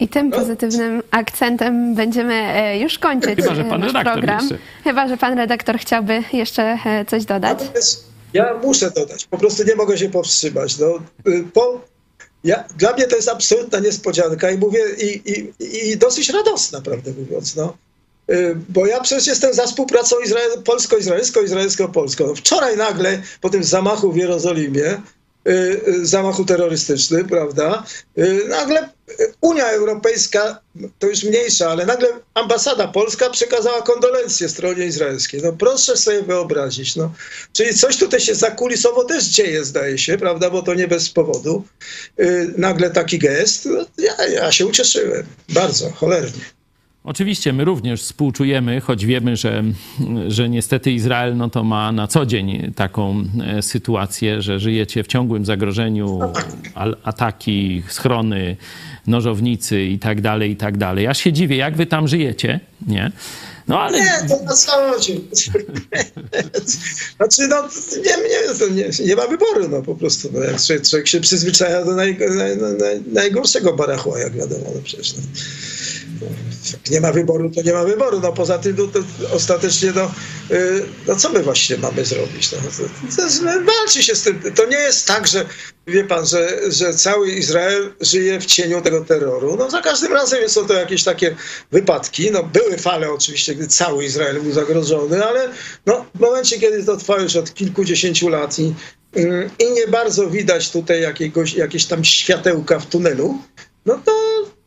I 0.00 0.08
tym 0.08 0.30
pozytywnym 0.30 1.02
akcentem 1.10 1.94
będziemy 1.94 2.34
e, 2.34 2.78
już 2.78 2.98
kończyć 2.98 3.36
Chyba, 3.36 3.54
że 3.54 3.64
pan 3.64 3.82
redaktor 3.82 4.12
program. 4.12 4.40
Jeszcze. 4.40 4.58
Chyba, 4.84 5.08
że 5.08 5.16
pan 5.16 5.38
redaktor 5.38 5.78
chciałby 5.78 6.22
jeszcze 6.32 6.78
coś 7.06 7.24
dodać. 7.24 7.58
Ja 8.34 8.54
muszę 8.62 8.90
dodać, 8.90 9.24
po 9.24 9.38
prostu 9.38 9.64
nie 9.64 9.74
mogę 9.74 9.98
się 9.98 10.10
powstrzymać. 10.10 10.78
No, 10.78 10.98
y, 11.28 11.44
po, 11.52 11.80
ja, 12.44 12.64
dla 12.78 12.92
mnie 12.92 13.06
to 13.06 13.16
jest 13.16 13.28
absolutna 13.28 13.78
niespodzianka 13.78 14.50
i 14.50 14.58
mówię, 14.58 14.80
i, 14.98 15.30
i, 15.30 15.88
i 15.90 15.96
dosyć 15.96 16.28
radosna, 16.28 16.80
prawdę 16.80 17.12
mówiąc. 17.12 17.56
No. 17.56 17.76
Y, 18.30 18.56
bo 18.68 18.86
ja 18.86 19.00
przecież 19.00 19.26
jestem 19.26 19.54
za 19.54 19.66
współpracą 19.66 20.20
Izrael, 20.20 20.62
polsko-izraelsko, 20.62 21.42
izraelsko-polską. 21.42 22.26
No, 22.26 22.34
wczoraj 22.34 22.76
nagle, 22.76 23.22
po 23.40 23.50
tym 23.50 23.64
zamachu 23.64 24.12
w 24.12 24.16
Jerozolimie, 24.16 25.00
Y, 25.48 26.06
zamachu 26.06 26.44
terrorystycznym, 26.44 27.28
prawda? 27.28 27.84
Nagle 28.48 28.88
Unia 29.40 29.64
Europejska, 29.64 30.60
to 30.98 31.06
już 31.06 31.24
mniejsza, 31.24 31.70
ale 31.70 31.86
nagle 31.86 32.08
ambasada 32.34 32.88
polska 32.88 33.30
przekazała 33.30 33.82
kondolencje 33.82 34.48
stronie 34.48 34.86
izraelskiej. 34.86 35.40
No 35.42 35.52
proszę 35.52 35.96
sobie 35.96 36.22
wyobrazić. 36.22 36.96
No. 36.96 37.12
Czyli 37.52 37.74
coś 37.74 37.96
tutaj 37.96 38.20
się 38.20 38.34
zakulisowo 38.34 39.04
też 39.04 39.24
dzieje, 39.24 39.64
zdaje 39.64 39.98
się, 39.98 40.18
prawda? 40.18 40.50
Bo 40.50 40.62
to 40.62 40.74
nie 40.74 40.88
bez 40.88 41.10
powodu. 41.10 41.64
Nagle 42.56 42.90
taki 42.90 43.18
gest. 43.18 43.66
No, 43.66 43.86
ja, 43.98 44.26
ja 44.26 44.52
się 44.52 44.66
ucieszyłem. 44.66 45.26
Bardzo, 45.48 45.90
cholernie. 45.90 46.40
Oczywiście 47.04 47.52
my 47.52 47.64
również 47.64 48.02
współczujemy, 48.02 48.80
choć 48.80 49.06
wiemy, 49.06 49.36
że, 49.36 49.64
że 50.28 50.48
niestety 50.48 50.92
Izrael 50.92 51.36
no 51.36 51.50
to 51.50 51.64
ma 51.64 51.92
na 51.92 52.06
co 52.06 52.26
dzień 52.26 52.72
taką 52.76 53.24
e, 53.46 53.62
sytuację, 53.62 54.42
że 54.42 54.60
żyjecie 54.60 55.04
w 55.04 55.06
ciągłym 55.06 55.44
zagrożeniu, 55.44 56.20
ataki, 57.04 57.82
schrony, 57.88 58.56
nożownicy 59.06 59.82
i 59.82 59.98
tak 59.98 60.20
dalej, 60.20 60.50
i 60.50 60.56
tak 60.56 60.76
dalej. 60.76 61.06
Aż 61.06 61.18
się 61.18 61.32
dziwię, 61.32 61.56
jak 61.56 61.76
wy 61.76 61.86
tam 61.86 62.08
żyjecie, 62.08 62.60
nie? 62.86 63.12
No 63.68 63.80
ale... 63.80 63.98
Nie, 63.98 64.28
to 64.28 64.42
na 64.42 64.56
samochodzie. 64.56 65.14
znaczy, 67.16 67.48
no, 67.48 67.68
nie, 67.96 68.16
nie, 68.70 68.82
nie, 68.82 69.06
nie 69.06 69.16
ma 69.16 69.26
wyboru, 69.26 69.68
no 69.68 69.82
po 69.82 69.94
prostu. 69.94 70.28
No, 70.32 70.40
jak 70.40 70.62
człowiek, 70.62 70.88
człowiek 70.88 71.08
się 71.08 71.20
przyzwyczaja 71.20 71.84
do 71.84 71.94
naj, 71.94 72.18
naj, 72.36 72.56
naj, 72.78 73.02
najgorszego 73.12 73.72
barachła, 73.72 74.18
jak 74.18 74.32
wiadomo, 74.32 74.64
no 74.74 74.80
przecież. 74.84 75.14
No 75.16 75.22
jak 76.72 76.90
nie 76.90 77.00
ma 77.00 77.12
wyboru, 77.12 77.50
to 77.50 77.62
nie 77.62 77.72
ma 77.72 77.84
wyboru. 77.84 78.20
No 78.20 78.32
poza 78.32 78.58
tym 78.58 78.76
no, 78.76 78.86
ostatecznie, 79.32 79.92
no, 79.94 80.10
y, 80.50 80.82
no 81.06 81.16
co 81.16 81.28
my 81.30 81.42
właściwie 81.42 81.80
mamy 81.80 82.04
zrobić? 82.04 82.50
No, 82.52 82.58
walczy 83.64 84.02
się 84.02 84.14
z 84.14 84.22
tym. 84.22 84.40
To 84.54 84.66
nie 84.66 84.76
jest 84.76 85.06
tak, 85.06 85.26
że 85.26 85.46
wie 85.86 86.04
pan, 86.04 86.26
że, 86.26 86.60
że 86.68 86.94
cały 86.94 87.30
Izrael 87.30 87.94
żyje 88.00 88.40
w 88.40 88.46
cieniu 88.46 88.82
tego 88.82 89.04
terroru. 89.04 89.56
No 89.56 89.70
za 89.70 89.80
każdym 89.80 90.12
razem 90.12 90.48
są 90.48 90.66
to 90.66 90.74
jakieś 90.74 91.04
takie 91.04 91.36
wypadki. 91.72 92.30
No 92.30 92.42
były 92.42 92.78
fale 92.78 93.10
oczywiście, 93.10 93.54
gdy 93.54 93.68
cały 93.68 94.04
Izrael 94.04 94.42
był 94.42 94.52
zagrożony, 94.52 95.24
ale 95.24 95.48
no, 95.86 96.04
w 96.14 96.20
momencie, 96.20 96.60
kiedy 96.60 96.84
to 96.84 96.96
trwa 96.96 97.20
już 97.20 97.36
od 97.36 97.54
kilkudziesięciu 97.54 98.28
lat 98.28 98.58
i, 98.58 98.74
y, 99.16 99.50
i 99.58 99.72
nie 99.72 99.86
bardzo 99.88 100.30
widać 100.30 100.70
tutaj 100.70 101.00
jakiegoś, 101.00 101.54
jakieś 101.54 101.84
tam 101.84 102.04
światełka 102.04 102.78
w 102.78 102.86
tunelu, 102.86 103.38
no 103.86 104.02
to, 104.04 104.12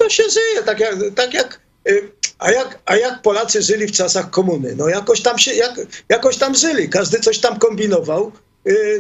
to 0.08 0.14
się 0.14 0.24
żyje 0.30 0.64
tak 0.64 0.80
jak, 0.80 0.96
tak 1.16 1.34
jak 1.34 1.60
y, 1.90 2.12
a 2.40 2.52
jak, 2.52 2.80
a 2.86 2.96
jak 2.96 3.22
Polacy 3.22 3.62
żyli 3.62 3.88
w 3.88 3.92
czasach 3.92 4.30
komuny? 4.30 4.76
No 4.76 4.90
jakoś 4.90 5.22
tam 5.22 5.38
się, 5.38 5.54
jak, 5.54 5.74
jakoś 6.10 6.38
tam 6.38 6.56
żyli, 6.56 6.90
każdy 6.90 7.20
coś 7.20 7.40
tam 7.40 7.60
kombinował, 7.60 8.32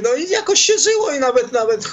no 0.03 0.15
i 0.15 0.29
jakoś 0.29 0.59
się 0.59 0.73
żyło 0.77 1.11
i 1.11 1.19
nawet, 1.19 1.51
nawet 1.51 1.87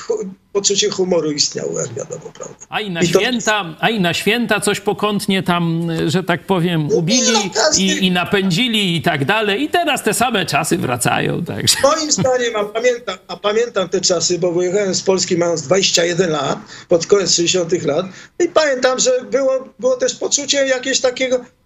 poczucie 0.53 0.91
humoru 0.91 1.33
istniało, 1.33 1.81
jak 1.81 1.95
wiadomo, 1.95 2.33
prawda. 2.35 2.67
A 2.69 2.81
i 2.81 2.91
na, 2.91 3.01
I 3.03 3.07
święta, 3.07 3.65
to... 3.65 3.77
a 3.81 3.91
i 3.91 4.01
na 4.01 4.15
święta 4.15 4.61
coś 4.61 4.81
pokątnie 4.81 5.43
tam, 5.43 5.89
że 6.07 6.23
tak 6.23 6.47
powiem, 6.47 6.89
no 6.91 6.97
ubili 6.97 7.33
no, 7.33 7.41
każdy... 7.55 7.83
i, 7.83 8.07
i 8.07 8.11
napędzili 8.11 8.97
i 8.97 9.03
tak 9.03 9.25
dalej. 9.25 9.63
I 9.63 9.69
teraz 9.69 10.03
te 10.03 10.15
same 10.15 10.47
czasy 10.47 10.79
wracają. 10.79 11.45
Także. 11.45 11.77
Moim 11.83 12.13
zdaniem, 12.13 12.57
a 12.57 12.65
pamiętam, 12.65 13.19
a 13.29 13.37
pamiętam 13.37 13.89
te 13.89 14.01
czasy, 14.01 14.39
bo 14.39 14.53
wyjechałem 14.53 14.95
z 14.95 15.03
Polski 15.03 15.37
mając 15.37 15.63
21 15.63 16.31
lat, 16.31 16.59
pod 16.89 17.07
koniec 17.07 17.31
60 17.35 17.85
lat 17.85 18.07
i 18.41 18.49
pamiętam, 18.49 18.99
że 18.99 19.11
było, 19.31 19.69
było 19.79 19.97
też 19.97 20.15
poczucie 20.15 20.67
jakieś 20.67 21.01
takiego 21.01 21.37
Y, 21.37 21.64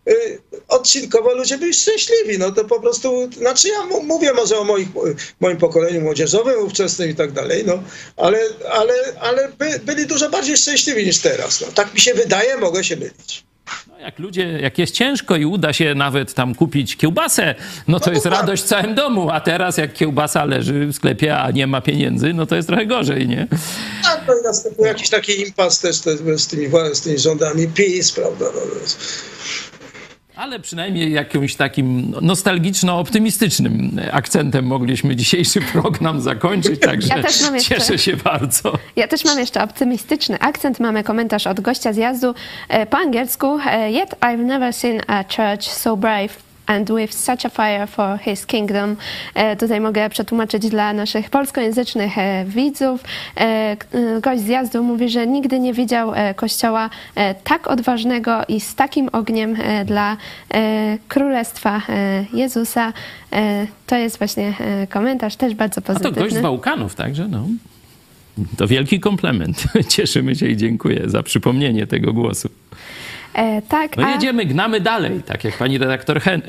odcinkowo 0.69 1.35
ludzie 1.35 1.59
byli 1.59 1.75
szczęśliwi. 1.75 2.39
No 2.39 2.53
to 2.53 2.65
po 2.65 2.81
prostu, 2.81 3.31
znaczy 3.33 3.69
ja 3.69 4.03
mówię 4.03 4.33
może 4.33 4.59
o 4.59 4.65
moich, 4.65 4.89
moim 5.41 5.57
pokoleniu 5.57 6.01
młodzieżowym, 6.01 6.65
ówczesnym 6.65 7.11
i 7.11 7.15
tak 7.15 7.33
dalej, 7.33 7.65
no, 7.67 7.83
ale, 8.17 8.39
ale, 8.71 8.95
ale 9.21 9.49
by, 9.59 9.81
byli 9.85 10.07
dużo 10.07 10.31
bardziej 10.31 10.57
szczęśliwi 10.57 11.07
niż 11.07 11.19
teraz. 11.19 11.61
No. 11.61 11.67
Tak 11.75 11.95
mi 11.95 12.01
się 12.01 12.15
wydaje, 12.15 12.57
mogę 12.57 12.85
się 12.85 12.97
mylić. 12.97 13.49
No 13.89 13.99
Jak 13.99 14.19
ludzie, 14.19 14.59
jak 14.63 14.79
jest 14.79 14.95
ciężko 14.95 15.37
i 15.37 15.45
uda 15.45 15.73
się 15.73 15.95
nawet 15.95 16.35
tam 16.35 16.55
kupić 16.55 16.97
kiełbasę, 16.97 17.55
no 17.89 18.01
to 18.01 18.13
jest 18.13 18.27
radość 18.27 18.63
w 18.63 18.67
całym 18.67 18.95
domu, 18.95 19.31
a 19.31 19.41
teraz 19.41 19.77
jak 19.77 19.93
kiełbasa 19.93 20.45
leży 20.45 20.87
w 20.87 20.95
sklepie, 20.95 21.37
a 21.39 21.51
nie 21.51 21.67
ma 21.67 21.81
pieniędzy, 21.81 22.33
no 22.35 22.47
to 22.47 22.57
jest 22.57 22.69
trochę 22.69 22.87
gorzej, 22.87 23.29
nie? 23.29 23.47
Tak, 24.03 24.25
no 24.29 24.35
i 24.41 24.43
następuje 24.43 24.89
jakiś 24.89 25.09
taki 25.09 25.41
impas 25.41 25.81
też 25.81 26.01
te, 26.01 26.39
z, 26.39 26.47
tymi, 26.47 26.69
z 26.93 27.01
tymi 27.01 27.19
rządami 27.19 27.69
PiS, 27.69 28.13
prawda? 28.13 28.45
No, 28.55 28.61
ale 30.39 30.61
przynajmniej 30.61 31.13
jakimś 31.13 31.57
takim 31.57 32.13
nostalgiczno-optymistycznym 32.13 34.01
akcentem 34.13 34.65
mogliśmy 34.65 35.17
dzisiejszy 35.17 35.61
program 35.61 36.21
zakończyć, 36.21 36.81
także 36.91 37.09
ja 37.17 37.23
też 37.23 37.43
mam 37.43 37.55
jeszcze, 37.55 37.75
cieszę 37.75 37.99
się 37.99 38.17
bardzo. 38.17 38.73
Ja 38.97 39.09
też 39.09 39.25
mam 39.25 39.39
jeszcze 39.39 39.63
optymistyczny 39.63 40.39
akcent. 40.39 40.81
Mamy 40.81 41.05
komentarz 41.05 41.47
od 41.47 41.61
gościa 41.61 41.93
zjazdu 41.93 42.35
e, 42.69 42.87
po 42.87 42.99
angielsku. 42.99 43.59
E, 43.67 43.91
Yet 43.91 44.15
I've 44.21 44.45
never 44.45 44.73
seen 44.73 45.01
a 45.07 45.25
church 45.25 45.63
so 45.63 45.97
brave 45.97 46.48
and 46.69 46.91
with 46.91 47.13
such 47.15 47.45
a 47.45 47.49
fire 47.49 47.87
for 47.87 48.19
his 48.19 48.47
kingdom. 48.47 48.97
E, 49.35 49.57
tutaj 49.57 49.81
mogę 49.81 50.11
przetłumaczyć 50.11 50.69
dla 50.69 50.93
naszych 50.93 51.31
polskojęzycznych 51.31 52.19
e, 52.19 52.45
widzów. 52.45 53.05
E, 53.37 53.77
gość 54.21 54.43
zjazdu 54.43 54.83
mówi, 54.83 55.09
że 55.09 55.27
nigdy 55.27 55.61
nie 55.61 55.73
widział 55.73 56.13
kościoła 56.37 56.91
tak 57.45 57.67
odważnego 57.67 58.43
i 58.49 58.61
z 58.61 58.75
takim 58.75 59.09
ogniem 59.13 59.57
dla 59.85 60.17
królestwa 61.09 61.83
Jezusa. 62.33 62.93
To 63.87 63.97
jest 63.97 64.19
właśnie 64.19 64.53
komentarz 64.91 65.37
też 65.37 65.55
bardzo 65.55 65.81
pozytywny. 65.81 66.11
A 66.11 66.15
to 66.15 66.21
gość 66.21 66.35
z 66.35 66.41
Bałkanów, 66.41 66.95
także 66.95 67.29
no. 67.29 67.47
To 68.57 68.67
wielki 68.67 69.01
komplement. 69.01 69.65
Cieszymy 69.89 70.37
się 70.37 70.47
i 70.47 70.57
dziękuję 70.57 71.03
za 71.07 71.23
przypomnienie 71.23 71.87
tego 71.87 72.13
głosu. 72.13 72.49
E, 73.35 73.63
tak, 73.63 73.97
no 73.97 74.09
jedziemy, 74.09 74.47
gnamy 74.47 74.81
dalej, 74.81 75.23
tak 75.27 75.45
jak 75.45 75.59
pani 75.59 75.79
redaktor 75.79 76.21
Hen, 76.21 76.43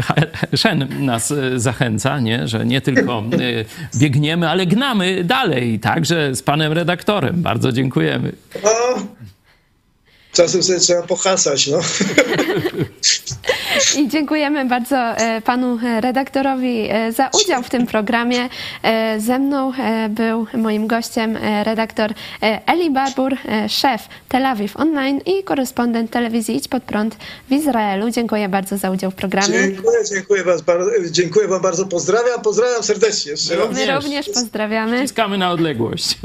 Shen 0.55 1.05
nas 1.05 1.31
e, 1.31 1.59
zachęca, 1.59 2.19
nie? 2.19 2.47
że 2.47 2.65
nie 2.65 2.81
tylko 2.81 3.19
e, 3.19 3.99
biegniemy, 3.99 4.49
ale 4.49 4.65
gnamy 4.65 5.23
dalej, 5.23 5.79
także 5.79 6.35
z 6.35 6.43
panem 6.43 6.73
redaktorem. 6.73 7.41
Bardzo 7.41 7.71
dziękujemy. 7.71 8.31
No, 8.63 8.69
czasem 10.33 10.63
sobie 10.63 10.79
trzeba 10.79 11.01
pohasać, 11.01 11.67
no. 11.67 11.79
I 13.97 14.07
dziękujemy 14.07 14.65
bardzo 14.65 14.95
e, 14.95 15.41
panu 15.41 15.79
redaktorowi 15.99 16.87
e, 16.89 17.11
za 17.11 17.29
udział 17.43 17.63
w 17.63 17.69
tym 17.69 17.87
programie. 17.87 18.49
E, 18.83 19.19
ze 19.19 19.39
mną 19.39 19.71
był 20.09 20.47
moim 20.53 20.87
gościem 20.87 21.37
redaktor 21.63 22.13
Eli 22.41 22.91
Barbur, 22.91 23.37
szef 23.67 24.07
Tel 24.29 24.45
Awiw 24.45 24.77
Online 24.77 25.21
i 25.25 25.43
korespondent 25.43 26.11
telewizji 26.11 26.55
Idź 26.55 26.67
Pod 26.67 26.83
Prąd 26.83 27.17
w 27.49 27.51
Izraelu. 27.51 28.09
Dziękuję 28.09 28.49
bardzo 28.49 28.77
za 28.77 28.91
udział 28.91 29.11
w 29.11 29.15
programie. 29.15 29.47
Dziękuję, 29.47 29.97
dziękuję, 30.13 30.43
was 30.43 30.61
bardzo, 30.61 30.91
dziękuję 31.11 31.47
wam 31.47 31.61
bardzo. 31.61 31.85
Pozdrawiam, 31.85 32.41
pozdrawiam 32.41 32.83
serdecznie. 32.83 33.33
My 33.73 33.95
również 33.95 34.29
pozdrawiamy. 34.29 34.97
Ściskamy 34.97 35.37
na 35.37 35.51
odległość. 35.51 36.17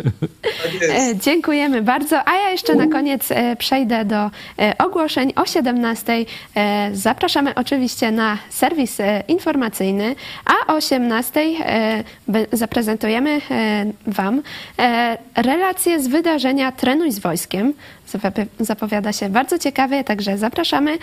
Tak 0.42 1.18
dziękujemy 1.20 1.82
bardzo. 1.82 2.28
A 2.28 2.34
ja 2.34 2.50
jeszcze 2.50 2.74
na 2.74 2.86
koniec 2.86 3.28
przejdę 3.58 3.93
do 4.04 4.30
ogłoszeń 4.78 5.32
o 5.36 5.46
17. 5.46 6.24
Zapraszamy 6.92 7.54
oczywiście 7.54 8.10
na 8.10 8.38
serwis 8.50 9.00
e, 9.00 9.22
informacyjny, 9.28 10.14
a 10.44 10.72
o 10.72 10.76
18 10.76 11.40
e, 11.40 12.04
zaprezentujemy 12.52 13.40
e, 13.50 13.86
Wam 14.06 14.42
relacje 15.36 16.00
z 16.00 16.08
wydarzenia 16.08 16.72
Trenuj 16.72 17.12
z 17.12 17.18
wojskiem. 17.18 17.74
Zapowiada 18.60 19.12
się 19.12 19.28
bardzo 19.28 19.58
ciekawie, 19.58 20.04
także 20.04 20.38
zapraszamy. 20.38 20.98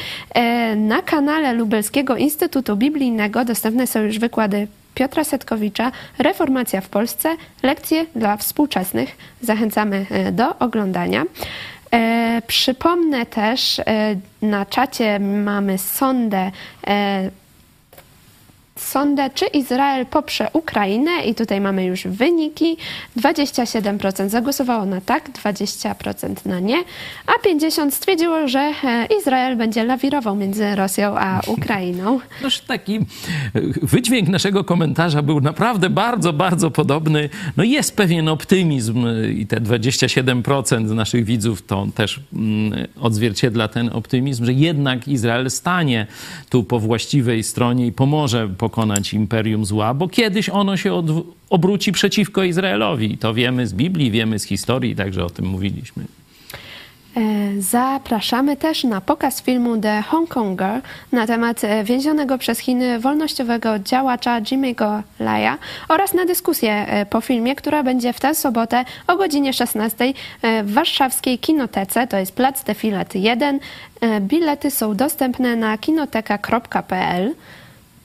Na 0.75 1.01
kanale 1.01 1.53
Lubelskiego 1.53 2.17
Instytutu 2.17 2.75
Biblijnego 2.75 3.45
dostępne 3.45 3.87
są 3.87 3.99
już 3.99 4.19
wykłady 4.19 4.67
Piotra 4.95 5.23
Setkowicza 5.23 5.91
Reformacja 6.19 6.81
w 6.81 6.89
Polsce 6.89 7.35
lekcje 7.63 8.05
dla 8.15 8.37
współczesnych. 8.37 9.17
Zachęcamy 9.41 10.05
do 10.31 10.59
oglądania. 10.59 11.23
E, 11.93 12.41
przypomnę 12.47 13.25
też, 13.25 13.79
e, 13.79 13.83
na 14.41 14.65
czacie 14.65 15.19
mamy 15.19 15.77
sondę 15.77 16.51
e, 16.87 17.31
sondę, 18.75 19.29
czy 19.29 19.45
Izrael 19.45 20.05
poprze 20.05 20.47
Ukrainę 20.53 21.11
i 21.25 21.35
tutaj 21.35 21.61
mamy 21.61 21.85
już 21.85 22.03
wyniki. 22.03 22.77
27% 23.17 24.29
zagłosowało 24.29 24.85
na 24.85 25.01
tak, 25.01 25.29
20% 25.29 26.35
na 26.45 26.59
nie, 26.59 26.83
a 27.27 27.47
50% 27.47 27.91
stwierdziło, 27.91 28.47
że 28.47 28.59
e, 28.59 29.07
Izrael 29.19 29.57
będzie 29.57 29.83
lawirował 29.83 30.35
między 30.35 30.75
Rosją 30.75 31.17
a 31.17 31.41
Ukrainą. 31.57 32.19
Noż 32.41 32.59
taki 32.59 32.95
e, 32.95 33.01
wydźwięk 33.81 34.29
naszego 34.29 34.63
komentarza 34.63 35.21
był 35.21 35.41
naprawdę 35.41 35.89
bardzo, 35.89 36.33
bardzo 36.33 36.71
podobny. 36.71 37.29
No 37.57 37.63
jest 37.63 37.95
pewien 37.95 38.27
optymizm 38.27 39.05
i 39.35 39.47
te 39.47 39.57
27% 39.57 40.95
naszych 40.95 41.25
widzów 41.25 41.61
to 41.61 41.87
też 41.95 42.19
mm, 42.33 42.87
odzwierciedla 43.01 43.67
ten 43.67 43.89
optymizm, 43.93 44.45
że 44.45 44.53
jednak 44.53 45.07
Izrael 45.07 45.51
stanie 45.51 46.07
tu 46.49 46.63
po 46.63 46.79
właściwej 46.79 47.43
stronie 47.43 47.87
i 47.87 47.91
pomoże 47.91 48.47
pokonać 48.61 49.13
imperium 49.13 49.65
zła, 49.65 49.93
bo 49.93 50.07
kiedyś 50.07 50.49
ono 50.49 50.77
się 50.77 51.03
obróci 51.49 51.91
przeciwko 51.91 52.43
Izraelowi. 52.43 53.17
To 53.17 53.33
wiemy 53.33 53.67
z 53.67 53.73
Biblii, 53.73 54.11
wiemy 54.11 54.39
z 54.39 54.43
historii, 54.43 54.95
także 54.95 55.25
o 55.25 55.29
tym 55.29 55.45
mówiliśmy. 55.45 56.03
E, 57.17 57.61
zapraszamy 57.61 58.57
też 58.57 58.83
na 58.83 59.01
pokaz 59.01 59.41
filmu 59.41 59.77
The 59.77 60.01
Hong 60.01 60.29
Konger 60.29 60.81
na 61.11 61.27
temat 61.27 61.63
e, 61.63 61.83
więzionego 61.83 62.37
przez 62.37 62.59
Chiny 62.59 62.99
wolnościowego 62.99 63.79
działacza 63.79 64.41
Jimmy'ego 64.41 65.01
Laya 65.19 65.57
oraz 65.89 66.13
na 66.13 66.25
dyskusję 66.25 66.73
e, 66.73 67.05
po 67.05 67.21
filmie, 67.21 67.55
która 67.55 67.83
będzie 67.83 68.13
w 68.13 68.19
tę 68.19 68.35
sobotę 68.35 68.85
o 69.07 69.17
godzinie 69.17 69.53
16 69.53 70.13
w 70.63 70.73
warszawskiej 70.73 71.39
kinotece, 71.39 72.07
to 72.07 72.17
jest 72.17 72.35
Plac 72.35 72.63
Defilat 72.63 73.15
1. 73.15 73.59
Bilety 74.21 74.71
są 74.71 74.95
dostępne 74.95 75.55
na 75.55 75.77
kinoteka.pl. 75.77 77.33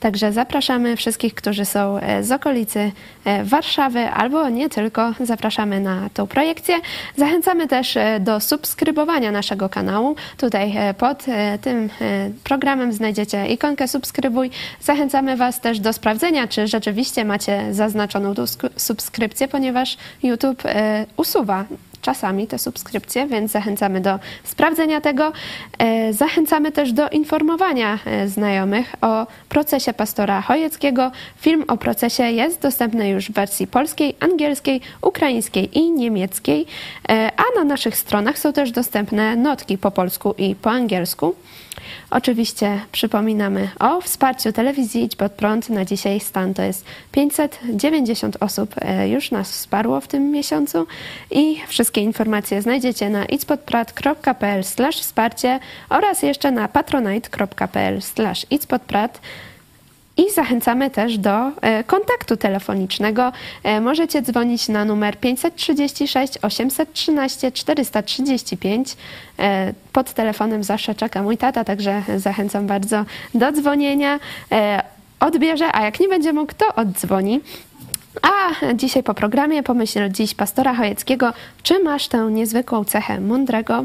Także 0.00 0.32
zapraszamy 0.32 0.96
wszystkich, 0.96 1.34
którzy 1.34 1.64
są 1.64 1.98
e, 1.98 2.24
z 2.24 2.32
okolicy 2.32 2.92
e, 3.24 3.44
Warszawy 3.44 4.08
albo 4.10 4.48
nie 4.48 4.68
tylko. 4.68 5.12
Zapraszamy 5.20 5.80
na 5.80 6.10
tą 6.14 6.26
projekcję. 6.26 6.74
Zachęcamy 7.16 7.68
też 7.68 7.96
e, 7.96 8.20
do 8.20 8.40
subskrybowania 8.40 9.30
naszego 9.30 9.68
kanału. 9.68 10.16
Tutaj 10.36 10.74
pod 10.98 11.24
tym 11.60 11.90
programem 12.44 12.92
znajdziecie 12.92 13.46
ikonkę 13.46 13.88
subskrybuj. 13.88 14.50
Zachęcamy 14.80 15.36
Was 15.36 15.60
też 15.60 15.80
do 15.80 15.92
sprawdzenia, 15.92 16.48
czy 16.48 16.66
rzeczywiście 16.66 17.24
macie 17.24 17.74
zaznaczoną 17.74 18.34
subskrypcję, 18.76 19.48
ponieważ 19.48 19.96
YouTube 20.22 20.62
usuwa 21.16 21.64
czasami 22.06 22.46
te 22.46 22.58
subskrypcje, 22.58 23.26
więc 23.26 23.52
zachęcamy 23.52 24.00
do 24.00 24.18
sprawdzenia 24.44 25.00
tego. 25.00 25.32
E, 25.78 26.12
zachęcamy 26.12 26.72
też 26.72 26.92
do 26.92 27.08
informowania 27.08 27.98
e, 28.04 28.28
znajomych 28.28 28.94
o 29.00 29.26
procesie 29.48 29.92
pastora 29.92 30.40
Chojeckiego. 30.40 31.12
Film 31.40 31.64
o 31.68 31.76
procesie 31.76 32.22
jest 32.22 32.60
dostępny 32.60 33.08
już 33.08 33.30
w 33.30 33.32
wersji 33.32 33.66
polskiej, 33.66 34.14
angielskiej, 34.20 34.80
ukraińskiej 35.02 35.78
i 35.78 35.90
niemieckiej, 35.90 36.66
e, 37.08 37.30
a 37.36 37.58
na 37.58 37.64
naszych 37.64 37.96
stronach 37.96 38.38
są 38.38 38.52
też 38.52 38.70
dostępne 38.70 39.36
notki 39.36 39.78
po 39.78 39.90
polsku 39.90 40.34
i 40.38 40.54
po 40.54 40.70
angielsku. 40.70 41.34
Oczywiście 42.10 42.80
przypominamy 42.92 43.68
o 43.78 44.00
wsparciu 44.00 44.52
telewizji 44.52 45.02
Idź 45.04 45.16
Pod 45.16 45.32
Prąd. 45.32 45.70
Na 45.70 45.84
dzisiaj 45.84 46.20
stan 46.20 46.54
to 46.54 46.62
jest 46.62 46.84
590 47.12 48.36
osób 48.40 48.74
już 49.06 49.30
nas 49.30 49.50
wsparło 49.50 50.00
w 50.00 50.08
tym 50.08 50.30
miesiącu 50.30 50.86
i 51.30 51.60
wszystkie 51.68 51.95
informacje 52.00 52.62
znajdziecie 52.62 53.10
na 53.10 53.24
idźpodprat.pl 53.24 54.62
wsparcie 55.00 55.58
oraz 55.88 56.22
jeszcze 56.22 56.50
na 56.50 56.68
patronite.pl 56.68 58.00
idźpodprat. 58.50 59.20
I 60.16 60.30
zachęcamy 60.30 60.90
też 60.90 61.18
do 61.18 61.50
e, 61.60 61.84
kontaktu 61.84 62.36
telefonicznego. 62.36 63.32
E, 63.62 63.80
możecie 63.80 64.22
dzwonić 64.22 64.68
na 64.68 64.84
numer 64.84 65.20
536 65.20 66.38
813 66.42 67.52
435. 67.52 68.96
Pod 69.92 70.12
telefonem 70.12 70.64
zawsze 70.64 70.94
czeka 70.94 71.22
mój 71.22 71.38
tata, 71.38 71.64
także 71.64 72.02
zachęcam 72.16 72.66
bardzo 72.66 73.04
do 73.34 73.52
dzwonienia. 73.52 74.20
E, 74.52 74.82
odbierze, 75.20 75.68
a 75.72 75.84
jak 75.84 76.00
nie 76.00 76.08
będzie 76.08 76.32
mógł, 76.32 76.52
to 76.54 76.74
oddzwoni. 76.74 77.40
A 78.22 78.74
dzisiaj 78.74 79.02
po 79.02 79.14
programie 79.14 79.62
pomyśl 79.62 80.08
dziś 80.10 80.34
pastora 80.34 80.74
Chojeckiego, 80.74 81.32
czy 81.62 81.78
masz 81.78 82.08
tę 82.08 82.28
niezwykłą 82.30 82.84
cechę 82.84 83.20
mądrego, 83.20 83.84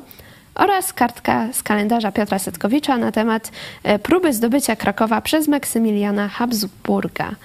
oraz 0.55 0.93
kartka 0.93 1.53
z 1.53 1.63
kalendarza 1.63 2.11
Piotra 2.11 2.39
Setkowicza 2.39 2.97
na 2.97 3.11
temat 3.11 3.51
e, 3.83 3.99
próby 3.99 4.33
zdobycia 4.33 4.75
Krakowa 4.75 5.21
przez 5.21 5.47
Maksymiliana 5.47 6.27
Habsburga. 6.27 7.35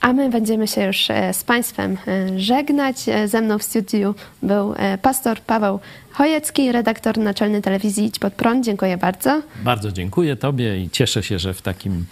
A 0.00 0.12
my 0.12 0.30
będziemy 0.30 0.68
się 0.68 0.84
już 0.84 1.10
e, 1.10 1.34
z 1.34 1.44
Państwem 1.44 1.96
e, 2.08 2.38
żegnać. 2.38 2.96
Ze 3.26 3.40
mną 3.40 3.58
w 3.58 3.62
studiu 3.62 4.14
był 4.42 4.74
pastor 5.02 5.40
Paweł 5.40 5.80
Chojecki, 6.10 6.72
redaktor 6.72 7.18
naczelny 7.18 7.62
telewizji 7.62 8.04
Idź 8.04 8.18
Pod 8.18 8.34
Prąd. 8.34 8.64
Dziękuję 8.64 8.96
bardzo. 8.96 9.42
Bardzo 9.64 9.92
dziękuję 9.92 10.36
Tobie 10.36 10.82
i 10.82 10.90
cieszę 10.90 11.22
się, 11.22 11.38
że 11.38 11.54
w 11.54 11.62
takim 11.62 12.04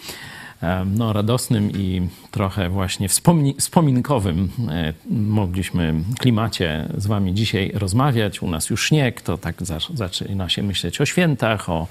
no, 0.85 1.13
radosnym 1.13 1.71
i 1.71 2.07
trochę 2.31 2.69
właśnie 2.69 3.09
wspominkowym 3.57 4.49
e, 4.69 4.93
mogliśmy 5.09 5.93
klimacie 6.19 6.89
z 6.97 7.07
Wami 7.07 7.33
dzisiaj 7.33 7.71
rozmawiać. 7.73 8.41
U 8.41 8.49
nas 8.49 8.69
już 8.69 8.87
śnieg, 8.87 9.21
to 9.21 9.37
tak 9.37 9.55
za- 9.59 9.79
zaczyna 9.93 10.49
się 10.49 10.63
myśleć 10.63 11.01
o 11.01 11.05
świętach, 11.05 11.69
o 11.69 11.87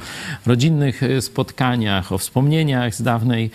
rodzinnych 0.46 1.02
e, 1.02 1.22
spotkaniach, 1.22 2.12
o 2.12 2.18
wspomnieniach 2.18 2.94
z 2.94 3.02
dawnej 3.02 3.50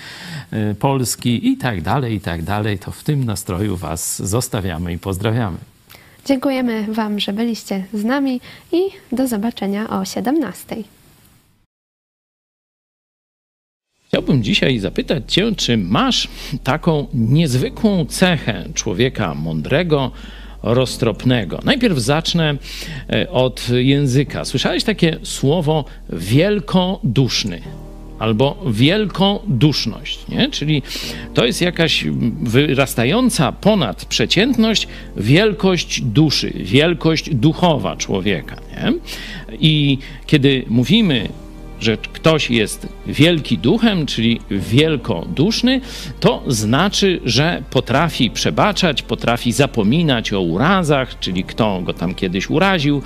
e, 0.52 0.76
Polski 0.76 1.50
i 1.50 1.58
tak 1.58 1.82
dalej, 1.82 2.16
i 2.16 2.22
tak 2.22 2.44
dalej. 2.44 2.80
To 2.80 2.92
w 2.92 3.04
tym 3.04 3.24
nastroju 3.24 3.78
Was 3.78 4.22
zostawiamy 4.30 4.94
i 4.94 4.98
pozdrawiamy. 4.98 5.58
Dziękujemy 6.26 6.94
Wam, 6.94 7.20
że 7.20 7.34
byliście 7.34 7.84
z 7.94 8.04
nami 8.04 8.42
i 8.72 8.82
do 9.12 9.28
zobaczenia 9.28 9.90
o 9.90 10.06
17. 10.06 10.76
Chciałbym 14.14 14.44
dzisiaj 14.44 14.80
zapytać 14.80 15.34
Cię, 15.34 15.56
czy 15.56 15.78
masz 15.78 16.28
taką 16.64 17.08
niezwykłą 17.14 18.06
cechę 18.06 18.66
człowieka 18.74 19.36
mądrego, 19.36 20.12
roztropnego. 20.64 21.60
Najpierw 21.64 21.98
zacznę 21.98 22.56
e, 23.10 23.30
od 23.30 23.70
języka. 23.70 24.46
Słyszałeś 24.46 24.84
takie 24.84 25.18
słowo 25.24 25.86
wielkoduszny 26.10 27.62
albo 28.20 28.64
wielkoduszność, 28.68 30.28
nie? 30.28 30.50
czyli 30.50 30.84
to 31.34 31.46
jest 31.46 31.62
jakaś 31.62 32.06
wyrastająca 32.42 33.52
ponad 33.52 34.06
przeciętność 34.06 34.88
wielkość 35.18 36.02
duszy, 36.02 36.54
wielkość 36.56 37.36
duchowa 37.36 37.96
człowieka. 37.96 38.56
Nie? 38.72 38.94
I 39.60 39.98
kiedy 40.26 40.66
mówimy 40.68 41.30
że 41.82 41.98
ktoś 41.98 42.50
jest 42.50 42.88
wielki 43.08 43.58
duchem, 43.58 44.06
czyli 44.06 44.42
wielkoduszny, 44.52 45.82
to 46.20 46.44
znaczy, 46.48 47.20
że 47.26 47.64
potrafi 47.70 48.32
przebaczać, 48.32 49.02
potrafi 49.02 49.52
zapominać 49.52 50.34
o 50.34 50.42
urazach, 50.42 51.20
czyli 51.20 51.44
kto 51.44 51.82
go 51.82 51.94
tam 51.94 52.16
kiedyś 52.16 52.50
uraził, 52.50 53.02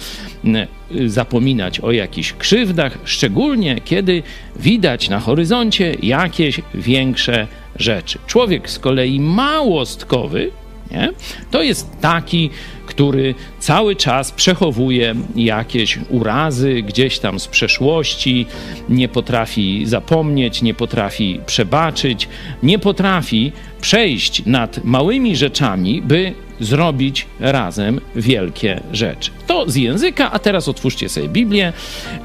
zapominać 1.05 1.79
o 1.79 1.91
jakichś 1.91 2.33
krzywdach, 2.33 2.97
szczególnie 3.03 3.81
kiedy 3.85 4.23
widać 4.55 5.09
na 5.09 5.19
horyzoncie 5.19 5.95
jakieś 6.03 6.61
większe 6.73 7.47
rzeczy. 7.75 8.19
Człowiek 8.27 8.69
z 8.69 8.79
kolei 8.79 9.19
małostkowy, 9.19 10.51
nie? 10.91 11.09
To 11.51 11.63
jest 11.63 12.01
taki, 12.01 12.49
który 12.95 13.35
cały 13.59 13.95
czas 13.95 14.31
przechowuje 14.31 15.15
jakieś 15.35 15.99
urazy 16.09 16.81
gdzieś 16.81 17.19
tam 17.19 17.39
z 17.39 17.47
przeszłości, 17.47 18.45
nie 18.89 19.07
potrafi 19.07 19.85
zapomnieć, 19.85 20.61
nie 20.61 20.73
potrafi 20.73 21.39
przebaczyć, 21.45 22.27
nie 22.63 22.79
potrafi 22.79 23.51
przejść 23.81 24.45
nad 24.45 24.83
małymi 24.83 25.35
rzeczami, 25.35 26.01
by 26.01 26.33
zrobić 26.59 27.25
razem 27.39 28.01
wielkie 28.15 28.79
rzeczy. 28.93 29.31
To 29.47 29.69
z 29.69 29.75
języka, 29.75 30.31
a 30.31 30.39
teraz 30.39 30.67
otwórzcie 30.67 31.09
sobie 31.09 31.27
Biblię. 31.29 31.73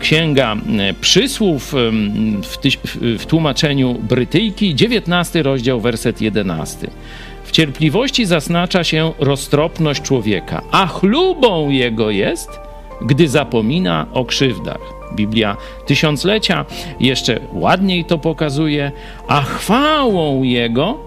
Księga 0.01 0.57
e, 0.79 0.95
Przysłów 0.95 1.75
w- 2.43 3.19
w 3.19 3.27
tłumaczeniu 3.27 3.95
Brytyjki, 3.95 4.75
19 4.75 5.43
rozdział, 5.43 5.81
werset 5.81 6.21
11. 6.21 6.91
W 7.51 7.53
cierpliwości 7.53 8.27
zaznacza 8.27 8.85
się 8.85 9.13
roztropność 9.19 10.03
człowieka, 10.03 10.63
a 10.71 10.87
chlubą 10.87 11.71
jego 11.71 12.11
jest, 12.11 12.51
gdy 13.03 13.29
zapomina 13.29 14.07
o 14.13 14.25
krzywdach. 14.25 14.81
Biblia 15.15 15.57
tysiąclecia 15.87 16.65
jeszcze 17.01 17.41
ładniej 17.53 18.05
to 18.05 18.19
pokazuje, 18.19 18.93
a 19.29 19.43
chwałą 19.43 20.43
jego 20.43 20.99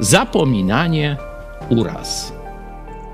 zapominanie 0.00 1.16
uraz. 1.68 2.32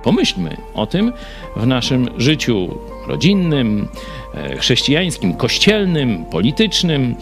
Pomyślmy 0.03 0.57
o 0.75 0.87
tym 0.87 1.13
w 1.57 1.67
naszym 1.67 2.09
życiu 2.17 2.79
rodzinnym, 3.07 3.89
e, 4.35 4.57
chrześcijańskim, 4.57 5.35
kościelnym, 5.35 6.25
politycznym. 6.25 7.17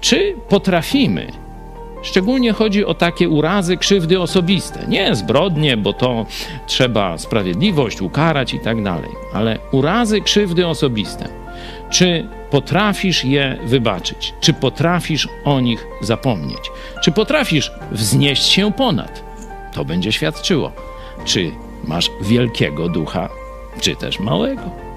Czy 0.00 0.34
potrafimy 0.48 1.32
Szczególnie 2.02 2.52
chodzi 2.52 2.84
o 2.84 2.94
takie 2.94 3.28
urazy, 3.28 3.76
krzywdy 3.76 4.20
osobiste. 4.20 4.86
Nie 4.88 5.14
zbrodnie, 5.14 5.76
bo 5.76 5.92
to 5.92 6.26
trzeba 6.66 7.18
sprawiedliwość 7.18 8.00
ukarać 8.02 8.54
i 8.54 8.60
tak 8.60 8.82
dalej, 8.82 9.10
ale 9.32 9.58
urazy, 9.72 10.20
krzywdy 10.20 10.66
osobiste. 10.66 11.28
Czy 11.90 12.28
potrafisz 12.50 13.24
je 13.24 13.58
wybaczyć? 13.64 14.34
Czy 14.40 14.52
potrafisz 14.52 15.28
o 15.44 15.60
nich 15.60 15.86
zapomnieć? 16.00 16.70
Czy 17.02 17.12
potrafisz 17.12 17.72
wznieść 17.92 18.42
się 18.42 18.72
ponad? 18.72 19.24
To 19.74 19.84
będzie 19.84 20.12
świadczyło, 20.12 20.72
czy 21.24 21.50
masz 21.84 22.10
wielkiego 22.22 22.88
ducha, 22.88 23.28
czy 23.80 23.96
też 23.96 24.20
małego. 24.20 24.89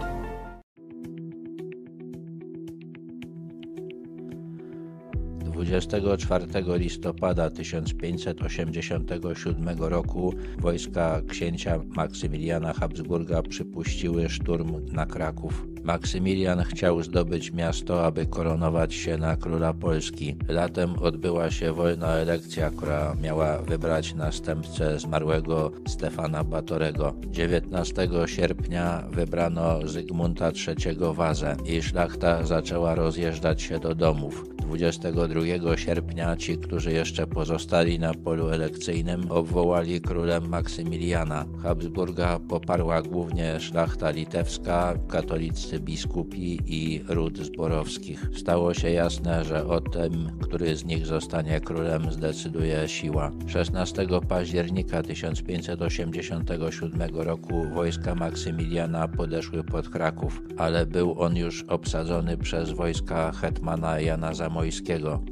24 5.53 6.77
listopada 6.77 7.49
1587 7.49 9.79
roku 9.79 10.33
wojska 10.59 11.21
księcia 11.27 11.79
Maksymiliana 11.87 12.73
Habsburga 12.73 13.41
przypuściły 13.41 14.29
szturm 14.29 14.85
na 14.91 15.05
Kraków. 15.05 15.67
Maksymilian 15.83 16.63
chciał 16.63 17.03
zdobyć 17.03 17.51
miasto, 17.51 18.05
aby 18.05 18.25
koronować 18.25 18.93
się 18.93 19.17
na 19.17 19.35
króla 19.35 19.73
Polski. 19.73 20.35
Latem 20.47 20.99
odbyła 20.99 21.51
się 21.51 21.73
wolna 21.73 22.07
elekcja, 22.07 22.69
która 22.69 23.15
miała 23.21 23.57
wybrać 23.57 24.15
następcę 24.15 24.99
zmarłego 24.99 25.71
Stefana 25.87 26.43
Batorego. 26.43 27.13
19 27.25 28.09
sierpnia 28.25 29.03
wybrano 29.11 29.87
Zygmunta 29.87 30.51
III 30.67 30.97
Wazę 31.13 31.55
i 31.65 31.81
szlachta 31.81 32.45
zaczęła 32.45 32.95
rozjeżdżać 32.95 33.61
się 33.61 33.79
do 33.79 33.95
domów. 33.95 34.52
22 34.73 35.77
sierpnia 35.77 36.35
ci, 36.35 36.57
którzy 36.57 36.91
jeszcze 36.91 37.27
pozostali 37.27 37.99
na 37.99 38.13
polu 38.13 38.49
elekcyjnym, 38.49 39.31
obwołali 39.31 40.01
królem 40.01 40.49
Maksymiliana. 40.49 41.45
Habsburga 41.63 42.39
poparła 42.39 43.01
głównie 43.01 43.59
szlachta 43.59 44.09
litewska, 44.09 44.93
katolicy 45.07 45.79
biskupi 45.79 46.59
i 46.65 47.03
ród 47.07 47.37
zborowskich. 47.37 48.29
Stało 48.35 48.73
się 48.73 48.89
jasne, 48.89 49.45
że 49.45 49.67
o 49.67 49.81
tym, 49.81 50.11
który 50.41 50.75
z 50.75 50.85
nich 50.85 51.05
zostanie 51.05 51.61
królem, 51.61 52.11
zdecyduje 52.11 52.87
siła. 52.87 53.31
16 53.47 54.07
października 54.27 55.03
1587 55.03 57.15
roku 57.15 57.63
wojska 57.73 58.15
Maksymiliana 58.15 59.07
podeszły 59.07 59.63
pod 59.63 59.89
Kraków, 59.89 60.41
ale 60.57 60.85
był 60.85 61.21
on 61.21 61.37
już 61.37 61.63
obsadzony 61.63 62.37
przez 62.37 62.71
wojska 62.71 63.31
hetmana 63.31 63.99
Jana 63.99 64.33
Zamojskiego. 64.33 64.62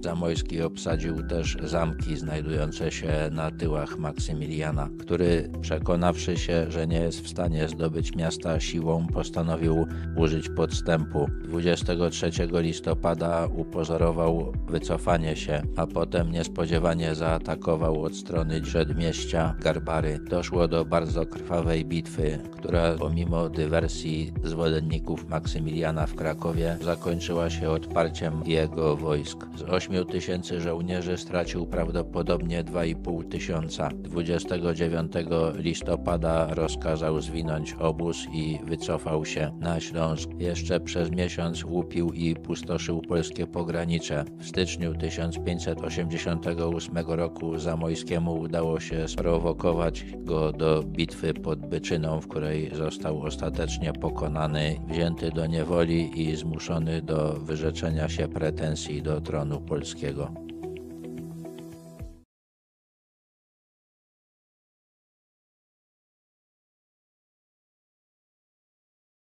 Zamojski 0.02 0.62
obsadził 0.62 1.24
też 1.24 1.58
zamki 1.64 2.18
znajdujące 2.18 2.92
się 2.92 3.30
na 3.32 3.52
tyłach 3.52 3.98
Maksymiliana, 3.98 4.90
który 5.00 5.50
przekonawszy 5.62 6.38
się, 6.38 6.66
że 6.72 6.88
nie 6.88 7.00
jest 7.00 7.22
w 7.22 7.30
stanie 7.30 7.68
zdobyć 7.68 8.16
miasta 8.16 8.60
siłą, 8.60 9.08
postanowił 9.08 9.88
użyć 10.16 10.50
podstępu. 10.50 11.30
23 11.44 12.32
listopada 12.52 13.48
upozorował 13.56 14.54
wycofanie 14.68 15.36
się, 15.36 15.62
a 15.76 15.88
potem 15.88 16.32
niespodziewanie 16.32 17.16
zaatakował 17.16 18.04
od 18.04 18.16
strony 18.16 18.62
przedmieścia 18.62 19.55
Garbary. 19.60 20.20
Doszło 20.20 20.68
do 20.68 20.86
bardzo 20.86 21.26
krwawej 21.26 21.86
bitwy, 21.86 22.39
która 22.51 22.93
pomimo 22.93 23.50
dywersji 23.50 24.34
zwolenników 24.43 25.30
Maksymiliana 25.30 26.08
w 26.08 26.16
Krakowie 26.16 26.78
zakończyła 26.82 27.50
się 27.50 27.70
odparciem 27.70 28.43
jego 28.46 28.96
wojsk. 29.12 29.47
Z 29.55 29.62
8 29.62 30.05
tysięcy 30.05 30.62
żołnierzy 30.62 31.17
stracił 31.17 31.66
prawdopodobnie 31.66 32.63
2,5 32.63 33.29
tysiąca. 33.29 33.89
29 33.93 35.12
listopada 35.55 36.54
rozkazał 36.54 37.21
zwinąć 37.21 37.74
obóz 37.74 38.28
i 38.33 38.59
wycofał 38.63 39.25
się 39.25 39.51
na 39.59 39.79
Śląsk. 39.79 40.29
Jeszcze 40.39 40.79
przez 40.79 41.12
miesiąc 41.12 41.66
łupił 41.66 42.13
i 42.13 42.36
pustoszył 42.36 43.01
polskie 43.01 43.47
pogranicze. 43.47 44.25
W 44.39 44.47
styczniu 44.47 44.96
1588 44.96 46.97
roku 47.08 47.59
Zamojskiemu 47.59 48.39
udało 48.39 48.79
się 48.79 49.08
sprowokować 49.08 50.05
go 50.17 50.51
do 50.51 50.83
bitwy 50.83 51.33
pod 51.33 51.59
Byczyną, 51.59 52.21
w 52.21 52.28
której 52.28 52.75
został 52.75 53.21
ostatecznie 53.21 53.93
pokonany, 53.93 54.75
wzięty 54.88 55.32
do 55.32 55.46
niewoli 55.46 56.21
i 56.21 56.36
zmuszony 56.36 57.01
do 57.01 57.33
wyrzeczenia 57.33 58.09
się 58.09 58.28
pretensji 58.28 59.01
do 59.02 59.22
tronu 59.22 59.62
polskiego. 59.62 60.51